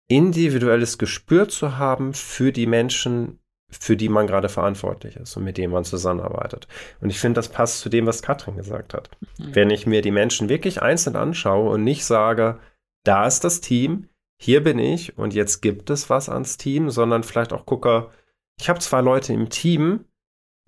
individuelles 0.07 0.97
Gespür 0.97 1.49
zu 1.49 1.77
haben 1.77 2.13
für 2.13 2.53
die 2.53 2.67
Menschen, 2.67 3.39
für 3.79 3.97
die 3.97 4.09
man 4.09 4.27
gerade 4.27 4.49
verantwortlich 4.49 5.15
ist 5.15 5.35
und 5.35 5.43
mit 5.43 5.57
denen 5.57 5.73
man 5.73 5.83
zusammenarbeitet. 5.83 6.67
Und 7.01 7.09
ich 7.09 7.19
finde, 7.19 7.39
das 7.39 7.49
passt 7.49 7.79
zu 7.79 7.89
dem, 7.89 8.05
was 8.05 8.21
Katrin 8.21 8.55
gesagt 8.55 8.93
hat. 8.93 9.09
Mhm. 9.37 9.55
Wenn 9.55 9.69
ich 9.69 9.87
mir 9.87 10.01
die 10.01 10.11
Menschen 10.11 10.49
wirklich 10.49 10.81
einzeln 10.81 11.15
anschaue 11.15 11.69
und 11.69 11.83
nicht 11.83 12.05
sage, 12.05 12.59
da 13.03 13.25
ist 13.27 13.43
das 13.43 13.61
Team, 13.61 14.09
hier 14.37 14.63
bin 14.63 14.79
ich 14.79 15.17
und 15.17 15.33
jetzt 15.33 15.61
gibt 15.61 15.89
es 15.89 16.09
was 16.09 16.29
ans 16.29 16.57
Team, 16.57 16.89
sondern 16.89 17.23
vielleicht 17.23 17.53
auch 17.53 17.65
gucke, 17.65 18.09
ich 18.59 18.69
habe 18.69 18.79
zwei 18.79 19.01
Leute 19.01 19.33
im 19.33 19.49
Team, 19.49 20.05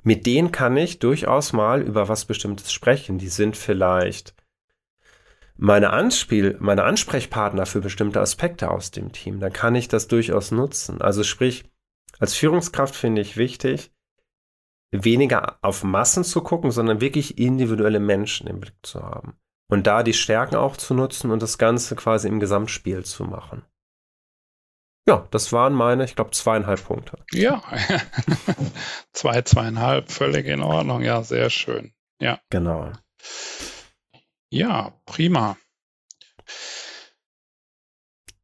mit 0.03 0.25
denen 0.25 0.51
kann 0.51 0.77
ich 0.77 0.99
durchaus 0.99 1.53
mal 1.53 1.81
über 1.81 2.07
was 2.07 2.25
Bestimmtes 2.25 2.71
sprechen. 2.71 3.17
Die 3.17 3.27
sind 3.27 3.57
vielleicht 3.57 4.35
meine, 5.57 5.91
Anspiel, 5.91 6.57
meine 6.59 6.83
Ansprechpartner 6.83 7.65
für 7.65 7.81
bestimmte 7.81 8.21
Aspekte 8.21 8.69
aus 8.69 8.91
dem 8.91 9.11
Team. 9.11 9.39
Dann 9.39 9.53
kann 9.53 9.75
ich 9.75 9.87
das 9.87 10.07
durchaus 10.07 10.51
nutzen. 10.51 11.01
Also 11.01 11.23
sprich, 11.23 11.65
als 12.19 12.33
Führungskraft 12.33 12.95
finde 12.95 13.21
ich 13.21 13.37
wichtig, 13.37 13.91
weniger 14.91 15.57
auf 15.61 15.83
Massen 15.83 16.23
zu 16.23 16.41
gucken, 16.41 16.71
sondern 16.71 17.01
wirklich 17.01 17.37
individuelle 17.37 17.99
Menschen 17.99 18.47
im 18.47 18.59
Blick 18.59 18.77
zu 18.83 19.01
haben. 19.01 19.37
Und 19.67 19.87
da 19.87 20.03
die 20.03 20.13
Stärken 20.13 20.55
auch 20.55 20.77
zu 20.77 20.93
nutzen 20.93 21.31
und 21.31 21.41
das 21.41 21.57
Ganze 21.57 21.95
quasi 21.95 22.27
im 22.27 22.39
Gesamtspiel 22.39 23.03
zu 23.03 23.23
machen. 23.23 23.65
Ja, 25.07 25.27
das 25.31 25.51
waren 25.53 25.73
meine, 25.73 26.03
ich 26.03 26.15
glaube, 26.15 26.31
zweieinhalb 26.31 26.83
Punkte. 26.83 27.23
Ja, 27.31 27.61
zwei, 29.13 29.41
zweieinhalb, 29.43 30.11
völlig 30.11 30.47
in 30.47 30.61
Ordnung. 30.61 31.03
Ja, 31.03 31.21
sehr 31.23 31.49
schön. 31.49 31.93
Ja. 32.19 32.39
Genau. 32.49 32.91
Ja, 34.49 34.93
prima. 35.05 35.57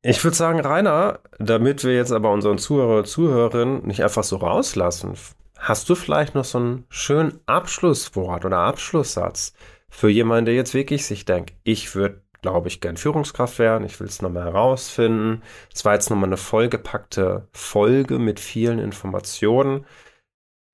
Ich 0.04 0.24
würde 0.24 0.36
sagen, 0.36 0.60
Rainer, 0.60 1.20
damit 1.38 1.84
wir 1.84 1.93
jetzt 1.93 2.12
aber 2.12 2.32
unseren 2.32 2.58
Zuhörer, 2.58 3.04
Zuhörerinnen 3.04 3.86
nicht 3.86 4.04
einfach 4.04 4.24
so 4.24 4.38
rauslassen, 4.38 5.14
hast 5.60 5.89
du 5.89 5.95
vielleicht 5.95 6.34
noch 6.34 6.43
so 6.45 6.58
einen 6.58 6.86
schönen 6.89 7.39
Abschlusswort 7.45 8.43
oder 8.43 8.58
Abschlusssatz 8.60 9.54
für 9.89 10.10
jemanden, 10.10 10.45
der 10.45 10.56
jetzt 10.56 10.74
wirklich 10.74 11.06
sich 11.06 11.26
denkt, 11.26 11.54
ich 11.64 11.93
würde, 11.93 12.24
glaube 12.41 12.68
ich, 12.68 12.82
gern 12.82 12.97
Führungskraft 12.97 13.60
werden, 13.60 13.86
ich 13.86 13.99
will 13.99 14.08
es 14.08 14.24
nochmal 14.24 14.45
herausfinden. 14.45 15.43
Es 15.72 15.86
war 15.86 15.93
jetzt 15.93 16.10
nochmal 16.10 16.30
eine 16.30 16.38
vollgepackte 16.38 17.47
Folge 17.52 18.18
mit 18.18 18.39
vielen 18.39 18.80
Informationen. 18.80 19.86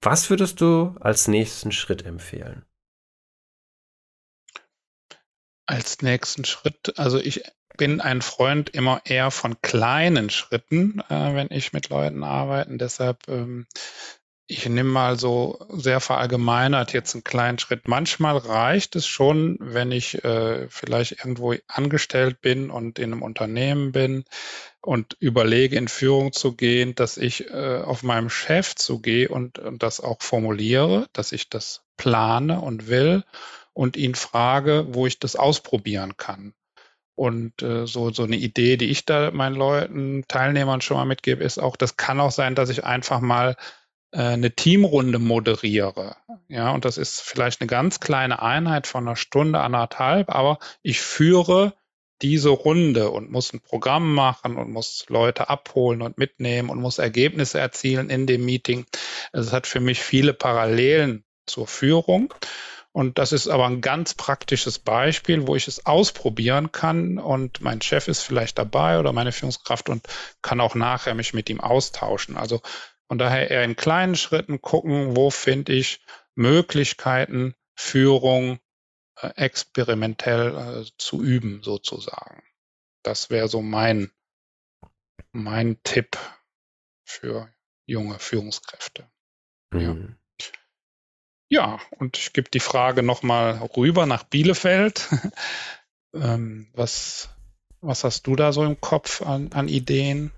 Was 0.02 0.30
würdest 0.30 0.62
du 0.62 0.96
als 1.02 1.28
nächsten 1.28 1.74
Schritt 1.74 2.06
empfehlen? 2.06 2.64
Als 5.66 6.02
nächsten 6.02 6.46
Schritt, 6.46 6.98
also 6.98 7.18
ich 7.18 7.44
bin 7.78 8.02
ein 8.02 8.22
Freund 8.22 8.70
immer 8.70 9.02
eher 9.06 9.32
von 9.32 9.62
kleinen 9.62 10.30
Schritten, 10.30 11.02
äh, 11.10 11.36
wenn 11.36 11.48
ich 11.52 11.74
mit 11.74 11.90
Leuten 11.90 12.24
arbeite. 12.24 12.78
Deshalb 12.78 13.28
ähm, 13.28 13.68
ich 14.50 14.68
nehme 14.68 14.90
mal 14.90 15.20
so 15.20 15.60
sehr 15.70 16.00
verallgemeinert 16.00 16.94
jetzt 16.94 17.14
einen 17.14 17.26
kleinen 17.26 17.60
Schritt. 17.60 17.90
Manchmal 17.90 18.38
reicht 18.38 18.96
es 18.96 19.06
schon, 19.06 19.58
wenn 19.60 19.92
ich 19.92 20.24
äh, 20.24 20.70
vielleicht 20.70 21.20
irgendwo 21.20 21.54
angestellt 21.68 22.40
bin 22.40 22.70
und 22.70 22.98
in 22.98 23.12
einem 23.12 23.24
Unternehmen 23.24 23.92
bin 23.92 24.24
und 24.82 25.18
überlege, 25.20 25.76
in 25.76 25.90
Führung 25.90 26.32
zu 26.32 26.56
gehen, 26.56 26.96
dass 26.96 27.18
ich 27.18 27.50
äh, 27.50 27.82
auf 27.84 28.04
meinem 28.04 28.30
Chef 28.30 28.74
zugehe 28.76 29.28
und, 29.28 29.60
und 29.60 29.84
das 29.84 30.00
auch 30.00 30.22
formuliere, 30.22 31.08
dass 31.12 31.34
ich 31.34 31.50
das 31.50 31.82
plane 31.98 32.62
und 32.62 32.88
will 32.88 33.26
und 33.74 33.98
ihn 33.98 34.16
frage, 34.16 34.88
wo 34.92 35.08
ich 35.08 35.20
das 35.20 35.36
ausprobieren 35.36 36.16
kann. 36.16 36.54
Und 37.18 37.64
äh, 37.64 37.88
so, 37.88 38.12
so 38.12 38.24
eine 38.24 38.36
Idee, 38.36 38.78
die 38.78 38.92
ich 38.92 39.04
da 39.04 39.32
meinen 39.32 39.56
Leuten, 39.56 40.24
Teilnehmern 40.28 40.82
schon 40.82 40.98
mal 40.98 41.06
mitgebe, 41.06 41.44
ist 41.44 41.58
auch, 41.58 41.76
das 41.76 41.98
kann 41.98 42.20
auch 42.20 42.30
sein, 42.30 42.54
dass 42.54 42.70
ich 42.70 42.84
einfach 42.84 43.22
mal 43.22 43.56
äh, 44.12 44.20
eine 44.20 44.52
Teamrunde 44.52 45.18
moderiere. 45.18 46.16
Ja, 46.48 46.70
und 46.70 46.86
das 46.86 47.00
ist 47.00 47.22
vielleicht 47.22 47.60
eine 47.60 47.68
ganz 47.68 48.00
kleine 48.00 48.44
Einheit 48.44 48.86
von 48.86 49.08
einer 49.08 49.16
Stunde, 49.16 49.60
anderthalb, 49.60 50.30
aber 50.30 50.60
ich 50.84 51.02
führe 51.02 51.74
diese 52.22 52.50
Runde 52.50 53.10
und 53.10 53.32
muss 53.32 53.52
ein 53.52 53.62
Programm 53.62 54.14
machen 54.14 54.56
und 54.56 54.72
muss 54.72 55.06
Leute 55.10 55.50
abholen 55.50 56.04
und 56.04 56.20
mitnehmen 56.20 56.70
und 56.70 56.80
muss 56.80 57.00
Ergebnisse 57.00 57.60
erzielen 57.60 58.12
in 58.12 58.28
dem 58.28 58.46
Meeting. 58.46 58.86
Es 59.32 59.52
hat 59.52 59.66
für 59.66 59.80
mich 59.80 60.02
viele 60.02 60.34
Parallelen 60.34 61.24
zur 61.48 61.66
Führung. 61.66 62.32
Und 62.98 63.20
das 63.20 63.32
ist 63.32 63.48
aber 63.48 63.68
ein 63.68 63.82
ganz 63.82 64.16
praktisches 64.16 64.80
Beispiel, 64.80 65.46
wo 65.46 65.56
ich 65.56 65.68
es 65.68 65.86
ausprobieren 65.86 66.72
kann 66.72 67.20
und 67.20 67.62
mein 67.62 67.80
Chef 67.80 68.08
ist 68.08 68.24
vielleicht 68.24 68.58
dabei 68.58 68.98
oder 68.98 69.14
meine 69.14 69.32
Führungskraft 69.32 69.90
und 69.90 70.08
kann 70.42 70.60
auch 70.60 70.74
nachher 70.74 71.14
mich 71.14 71.32
mit 71.32 71.48
ihm 71.52 71.60
austauschen. 71.60 72.38
Also 72.38 72.60
von 73.08 73.20
daher 73.20 73.52
eher 73.52 73.64
in 73.64 73.76
kleinen 73.76 74.16
Schritten 74.16 74.64
gucken, 74.64 75.16
wo 75.16 75.30
finde 75.30 75.74
ich 75.74 76.04
Möglichkeiten, 76.34 77.54
Führung 77.76 78.60
äh, 79.22 79.28
experimentell 79.36 80.56
äh, 80.56 80.90
zu 80.98 81.22
üben, 81.22 81.62
sozusagen. 81.62 82.42
Das 83.04 83.30
wäre 83.30 83.48
so 83.48 83.62
mein, 83.62 84.12
mein 85.34 85.78
Tipp 85.84 86.18
für 87.06 87.48
junge 87.86 88.18
Führungskräfte. 88.18 89.08
Mhm. 89.70 89.80
Ja. 89.82 90.18
Ja, 91.50 91.80
und 91.98 92.18
ich 92.18 92.34
gebe 92.34 92.50
die 92.50 92.60
Frage 92.60 93.04
nochmal 93.04 93.58
rüber 93.76 94.06
nach 94.06 94.24
Bielefeld. 94.24 95.08
ähm, 96.14 96.68
was, 96.74 97.30
was 97.82 98.04
hast 98.04 98.28
du 98.28 98.36
da 98.36 98.52
so 98.52 98.64
im 98.64 98.80
Kopf 98.82 99.22
an, 99.22 99.52
an 99.54 99.68
Ideen? 99.68 100.32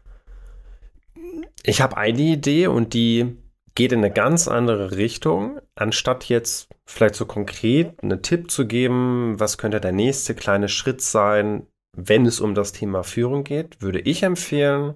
Ich 1.63 1.81
habe 1.81 1.97
eine 1.97 2.21
Idee 2.21 2.67
und 2.67 2.93
die 2.93 3.37
geht 3.75 3.91
in 3.91 3.99
eine 3.99 4.11
ganz 4.11 4.47
andere 4.47 4.97
Richtung. 4.97 5.59
Anstatt 5.75 6.25
jetzt 6.25 6.69
vielleicht 6.85 7.15
so 7.15 7.25
konkret 7.25 8.03
einen 8.03 8.21
Tipp 8.21 8.51
zu 8.51 8.67
geben, 8.67 9.39
was 9.39 9.57
könnte 9.57 9.79
der 9.79 9.91
nächste 9.91 10.35
kleine 10.35 10.69
Schritt 10.69 11.01
sein, 11.01 11.67
wenn 11.95 12.25
es 12.25 12.39
um 12.39 12.55
das 12.55 12.71
Thema 12.71 13.03
Führung 13.03 13.43
geht, 13.43 13.81
würde 13.81 13.99
ich 13.99 14.23
empfehlen, 14.23 14.95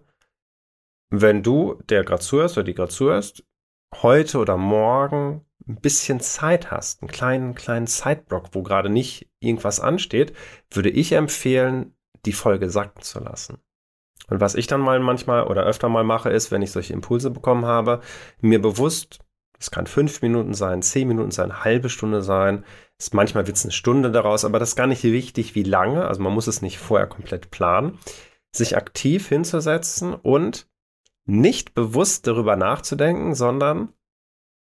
wenn 1.09 1.43
du, 1.43 1.80
der 1.89 2.03
gerade 2.03 2.22
zuhörst 2.22 2.57
oder 2.57 2.66
die 2.66 2.74
gerade 2.74 2.91
zuhörst, 2.91 3.43
heute 4.01 4.39
oder 4.39 4.57
morgen 4.57 5.45
ein 5.67 5.79
bisschen 5.79 6.19
Zeit 6.19 6.71
hast, 6.71 7.01
einen 7.01 7.11
kleinen, 7.11 7.55
kleinen 7.55 7.87
Zeitblock, 7.87 8.49
wo 8.53 8.63
gerade 8.63 8.89
nicht 8.89 9.29
irgendwas 9.39 9.79
ansteht, 9.79 10.33
würde 10.71 10.89
ich 10.89 11.13
empfehlen, 11.13 11.95
die 12.25 12.33
Folge 12.33 12.69
sacken 12.69 13.01
zu 13.01 13.19
lassen. 13.19 13.59
Und 14.29 14.39
was 14.39 14.55
ich 14.55 14.67
dann 14.67 14.81
mal 14.81 14.99
manchmal 14.99 15.45
oder 15.45 15.63
öfter 15.63 15.89
mal 15.89 16.03
mache, 16.03 16.29
ist, 16.29 16.51
wenn 16.51 16.61
ich 16.61 16.71
solche 16.71 16.93
Impulse 16.93 17.29
bekommen 17.29 17.65
habe, 17.65 18.01
mir 18.39 18.61
bewusst, 18.61 19.19
es 19.59 19.71
kann 19.71 19.87
fünf 19.87 20.21
Minuten 20.21 20.53
sein, 20.53 20.81
zehn 20.81 21.07
Minuten 21.07 21.31
sein, 21.31 21.63
halbe 21.63 21.89
Stunde 21.89 22.21
sein, 22.21 22.65
ist, 22.97 23.13
manchmal 23.13 23.47
wird 23.47 23.57
es 23.57 23.65
eine 23.65 23.71
Stunde 23.71 24.11
daraus, 24.11 24.45
aber 24.45 24.59
das 24.59 24.69
ist 24.69 24.75
gar 24.75 24.87
nicht 24.87 25.03
wichtig, 25.03 25.55
wie 25.55 25.63
lange, 25.63 26.05
also 26.07 26.21
man 26.21 26.33
muss 26.33 26.47
es 26.47 26.61
nicht 26.61 26.79
vorher 26.79 27.07
komplett 27.07 27.51
planen, 27.51 27.99
sich 28.55 28.77
aktiv 28.77 29.27
hinzusetzen 29.27 30.13
und 30.13 30.67
nicht 31.26 31.74
bewusst 31.74 32.28
darüber 32.28 32.55
nachzudenken, 32.55 33.36
sondern 33.36 33.93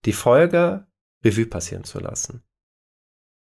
die 0.06 0.14
Folge 0.14 0.88
Revue 1.24 1.48
passieren 1.48 1.84
zu 1.84 2.00
lassen. 2.00 2.44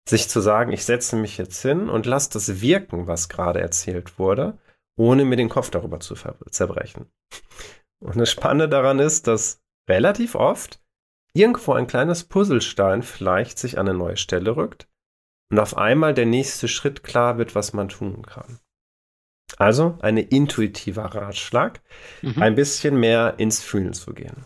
Sich 0.08 0.30
zu 0.30 0.42
sagen, 0.42 0.72
ich 0.72 0.86
setze 0.86 1.16
mich 1.16 1.38
jetzt 1.38 1.62
hin 1.62 1.90
und 1.90 2.06
lasse 2.06 2.32
das 2.32 2.62
wirken, 2.62 3.08
was 3.08 3.30
gerade 3.30 3.62
erzählt 3.62 4.20
wurde 4.20 4.58
ohne 5.00 5.24
mir 5.24 5.38
den 5.38 5.50
Kopf 5.50 5.70
darüber 5.70 6.02
zu 6.02 6.14
zerbrechen. 6.50 7.10
Und 8.04 8.18
das 8.18 8.30
Spannende 8.30 8.68
daran 8.68 9.00
ist, 9.00 9.28
dass 9.28 9.64
relativ 9.90 10.36
oft 10.36 10.84
irgendwo 11.34 11.74
ein 11.74 11.88
kleines 11.88 12.26
Puzzlestein 12.26 13.02
vielleicht 13.02 13.58
sich 13.58 13.80
an 13.80 13.88
eine 13.88 13.98
neue 13.98 14.18
Stelle 14.18 14.58
rückt 14.58 14.90
und 15.52 15.60
auf 15.60 15.78
einmal 15.78 16.14
der 16.14 16.26
nächste 16.26 16.68
Schritt 16.68 17.02
klar 17.04 17.38
wird, 17.38 17.56
was 17.56 17.72
man 17.72 17.88
tun 17.88 18.26
kann. 18.26 18.60
Also 19.58 19.98
ein 20.02 20.18
intuitiver 20.18 21.06
Ratschlag, 21.06 21.82
mhm. 22.22 22.42
ein 22.42 22.56
bisschen 22.56 23.00
mehr 23.00 23.36
ins 23.38 23.62
Fühlen 23.62 23.94
zu 23.94 24.14
gehen. 24.14 24.46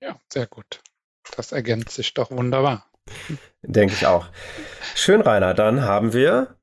Ja, 0.00 0.16
sehr 0.32 0.46
gut. 0.46 0.80
Das 1.36 1.52
ergänzt 1.52 1.90
sich 1.94 2.14
doch 2.14 2.30
wunderbar. 2.30 2.86
Denke 3.62 3.94
ich 3.94 4.06
auch. 4.06 4.26
Schön, 4.94 5.20
Rainer. 5.20 5.54
Dann 5.54 5.82
haben 5.82 6.12
wir 6.12 6.56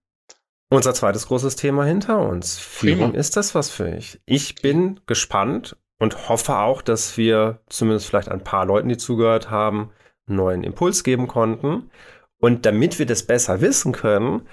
unser 0.70 0.94
zweites 0.94 1.28
großes 1.28 1.56
Thema 1.56 1.86
hinter 1.86 2.20
uns. 2.20 2.58
Führung 2.58 3.12
Prima. 3.12 3.20
ist 3.20 3.38
das 3.38 3.56
was 3.56 3.70
für 3.70 3.92
dich. 3.92 4.22
Ich 4.26 4.56
bin 4.56 5.00
gespannt 5.06 5.78
und 6.00 6.30
hoffe 6.30 6.58
auch, 6.58 6.82
dass 6.82 7.18
wir 7.18 7.62
zumindest 7.70 8.08
vielleicht 8.08 8.30
ein 8.30 8.44
paar 8.44 8.66
Leuten, 8.66 8.90
die 8.90 8.98
zugehört 8.98 9.50
haben, 9.50 9.92
einen 10.28 10.38
neuen 10.38 10.64
Impuls 10.64 11.04
geben 11.04 11.28
konnten. 11.28 11.90
Und 12.38 12.66
damit 12.66 13.00
wir 13.00 13.06
das 13.06 13.24
besser 13.24 13.62
wissen 13.62 13.92
können, 13.92 14.48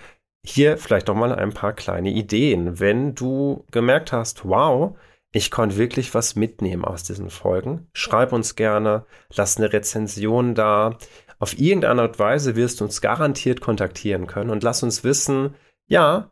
hier 0.45 0.77
vielleicht 0.77 1.09
noch 1.09 1.15
mal 1.15 1.35
ein 1.35 1.53
paar 1.53 1.73
kleine 1.73 2.11
Ideen. 2.11 2.81
Wenn 2.81 3.15
du 3.15 3.65
gemerkt 3.71 4.13
hast, 4.13 4.45
wow, 4.45 4.97
ich 5.33 5.51
konnte 5.51 5.79
wirklich 5.79 6.15
was 6.15 6.37
mitnehmen 6.37 6.85
aus 6.85 7.05
diesen 7.05 7.31
Folgen, 7.31 7.89
schreib 7.95 8.33
uns 8.33 8.55
gerne, 8.55 9.07
lass 9.35 9.57
eine 9.57 9.73
Rezension 9.73 10.55
da. 10.55 10.99
Auf 11.39 11.59
irgendeine 11.59 12.03
Art 12.03 12.13
und 12.13 12.19
Weise 12.19 12.55
wirst 12.55 12.81
du 12.81 12.85
uns 12.85 13.01
garantiert 13.01 13.61
kontaktieren 13.61 14.27
können 14.27 14.51
und 14.51 14.63
lass 14.63 14.83
uns 14.83 15.03
wissen, 15.05 15.55
ja, 15.89 16.31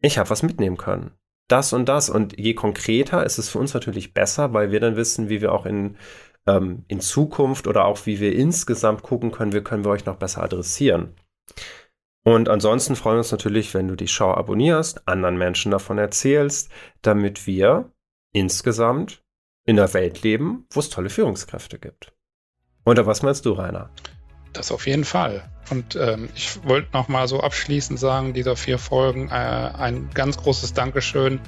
ich 0.00 0.18
habe 0.18 0.30
was 0.30 0.42
mitnehmen 0.42 0.76
können. 0.76 1.10
Das 1.48 1.72
und 1.72 1.88
das. 1.88 2.10
Und 2.10 2.38
je 2.38 2.54
konkreter 2.54 3.24
ist 3.24 3.38
es 3.38 3.48
für 3.48 3.58
uns 3.58 3.74
natürlich 3.74 4.14
besser, 4.14 4.52
weil 4.52 4.70
wir 4.72 4.80
dann 4.80 4.96
wissen, 4.96 5.28
wie 5.28 5.40
wir 5.40 5.52
auch 5.52 5.66
in, 5.66 5.96
ähm, 6.46 6.84
in 6.88 7.00
Zukunft 7.00 7.66
oder 7.66 7.84
auch 7.84 8.06
wie 8.06 8.20
wir 8.20 8.34
insgesamt 8.34 9.02
gucken 9.02 9.30
können, 9.30 9.52
wie 9.52 9.60
können 9.60 9.84
wir 9.84 9.90
euch 9.90 10.06
noch 10.06 10.16
besser 10.16 10.42
adressieren. 10.42 11.14
Und 12.26 12.48
ansonsten 12.48 12.96
freuen 12.96 13.14
wir 13.14 13.18
uns 13.20 13.30
natürlich, 13.30 13.72
wenn 13.72 13.86
du 13.86 13.94
die 13.94 14.08
Show 14.08 14.32
abonnierst, 14.32 15.06
anderen 15.06 15.38
Menschen 15.38 15.70
davon 15.70 15.96
erzählst, 15.96 16.72
damit 17.00 17.46
wir 17.46 17.92
insgesamt 18.32 19.22
in 19.64 19.76
der 19.76 19.94
Welt 19.94 20.22
leben, 20.22 20.66
wo 20.72 20.80
es 20.80 20.90
tolle 20.90 21.08
Führungskräfte 21.08 21.78
gibt. 21.78 22.12
Oder 22.84 23.06
was 23.06 23.22
meinst 23.22 23.46
du, 23.46 23.52
Rainer? 23.52 23.90
Das 24.52 24.72
auf 24.72 24.88
jeden 24.88 25.04
Fall. 25.04 25.48
Und 25.70 25.94
ähm, 25.94 26.28
ich 26.34 26.64
wollte 26.64 26.88
noch 26.94 27.06
mal 27.06 27.28
so 27.28 27.42
abschließend 27.42 28.00
sagen, 28.00 28.34
dieser 28.34 28.56
vier 28.56 28.80
Folgen, 28.80 29.28
äh, 29.28 29.32
ein 29.32 30.10
ganz 30.12 30.36
großes 30.36 30.72
Dankeschön 30.72 31.38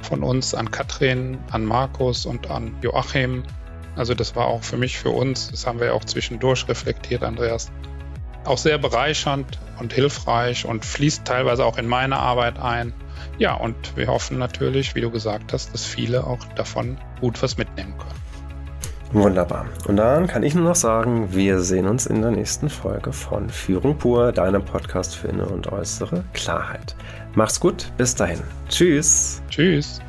von 0.00 0.22
uns 0.22 0.54
an 0.54 0.70
Katrin, 0.70 1.40
an 1.50 1.64
Markus 1.64 2.24
und 2.24 2.48
an 2.48 2.76
Joachim. 2.82 3.42
Also 3.96 4.14
das 4.14 4.36
war 4.36 4.46
auch 4.46 4.62
für 4.62 4.76
mich, 4.76 4.96
für 4.96 5.10
uns, 5.10 5.50
das 5.50 5.66
haben 5.66 5.80
wir 5.80 5.86
ja 5.86 5.92
auch 5.92 6.04
zwischendurch 6.04 6.68
reflektiert, 6.68 7.24
Andreas, 7.24 7.72
auch 8.44 8.58
sehr 8.58 8.78
bereichernd 8.78 9.58
und 9.78 9.92
hilfreich 9.92 10.66
und 10.66 10.84
fließt 10.84 11.24
teilweise 11.24 11.64
auch 11.64 11.78
in 11.78 11.86
meine 11.86 12.18
Arbeit 12.18 12.58
ein. 12.58 12.92
Ja, 13.38 13.54
und 13.54 13.96
wir 13.96 14.08
hoffen 14.08 14.38
natürlich, 14.38 14.94
wie 14.94 15.00
du 15.00 15.10
gesagt 15.10 15.52
hast, 15.52 15.72
dass 15.72 15.84
viele 15.84 16.24
auch 16.24 16.44
davon 16.56 16.98
gut 17.20 17.42
was 17.42 17.56
mitnehmen 17.56 17.94
können. 17.96 18.20
Wunderbar. 19.12 19.66
Und 19.88 19.96
dann 19.96 20.28
kann 20.28 20.44
ich 20.44 20.54
nur 20.54 20.64
noch 20.64 20.76
sagen, 20.76 21.34
wir 21.34 21.60
sehen 21.60 21.88
uns 21.88 22.06
in 22.06 22.22
der 22.22 22.30
nächsten 22.30 22.70
Folge 22.70 23.12
von 23.12 23.50
Führung 23.50 23.98
pur, 23.98 24.30
deinem 24.30 24.64
Podcast 24.64 25.16
für 25.16 25.28
innere 25.28 25.48
und 25.48 25.72
äußere 25.72 26.22
Klarheit. 26.32 26.94
Mach's 27.34 27.58
gut, 27.58 27.90
bis 27.96 28.14
dahin. 28.14 28.40
Tschüss. 28.68 29.42
Tschüss. 29.48 30.00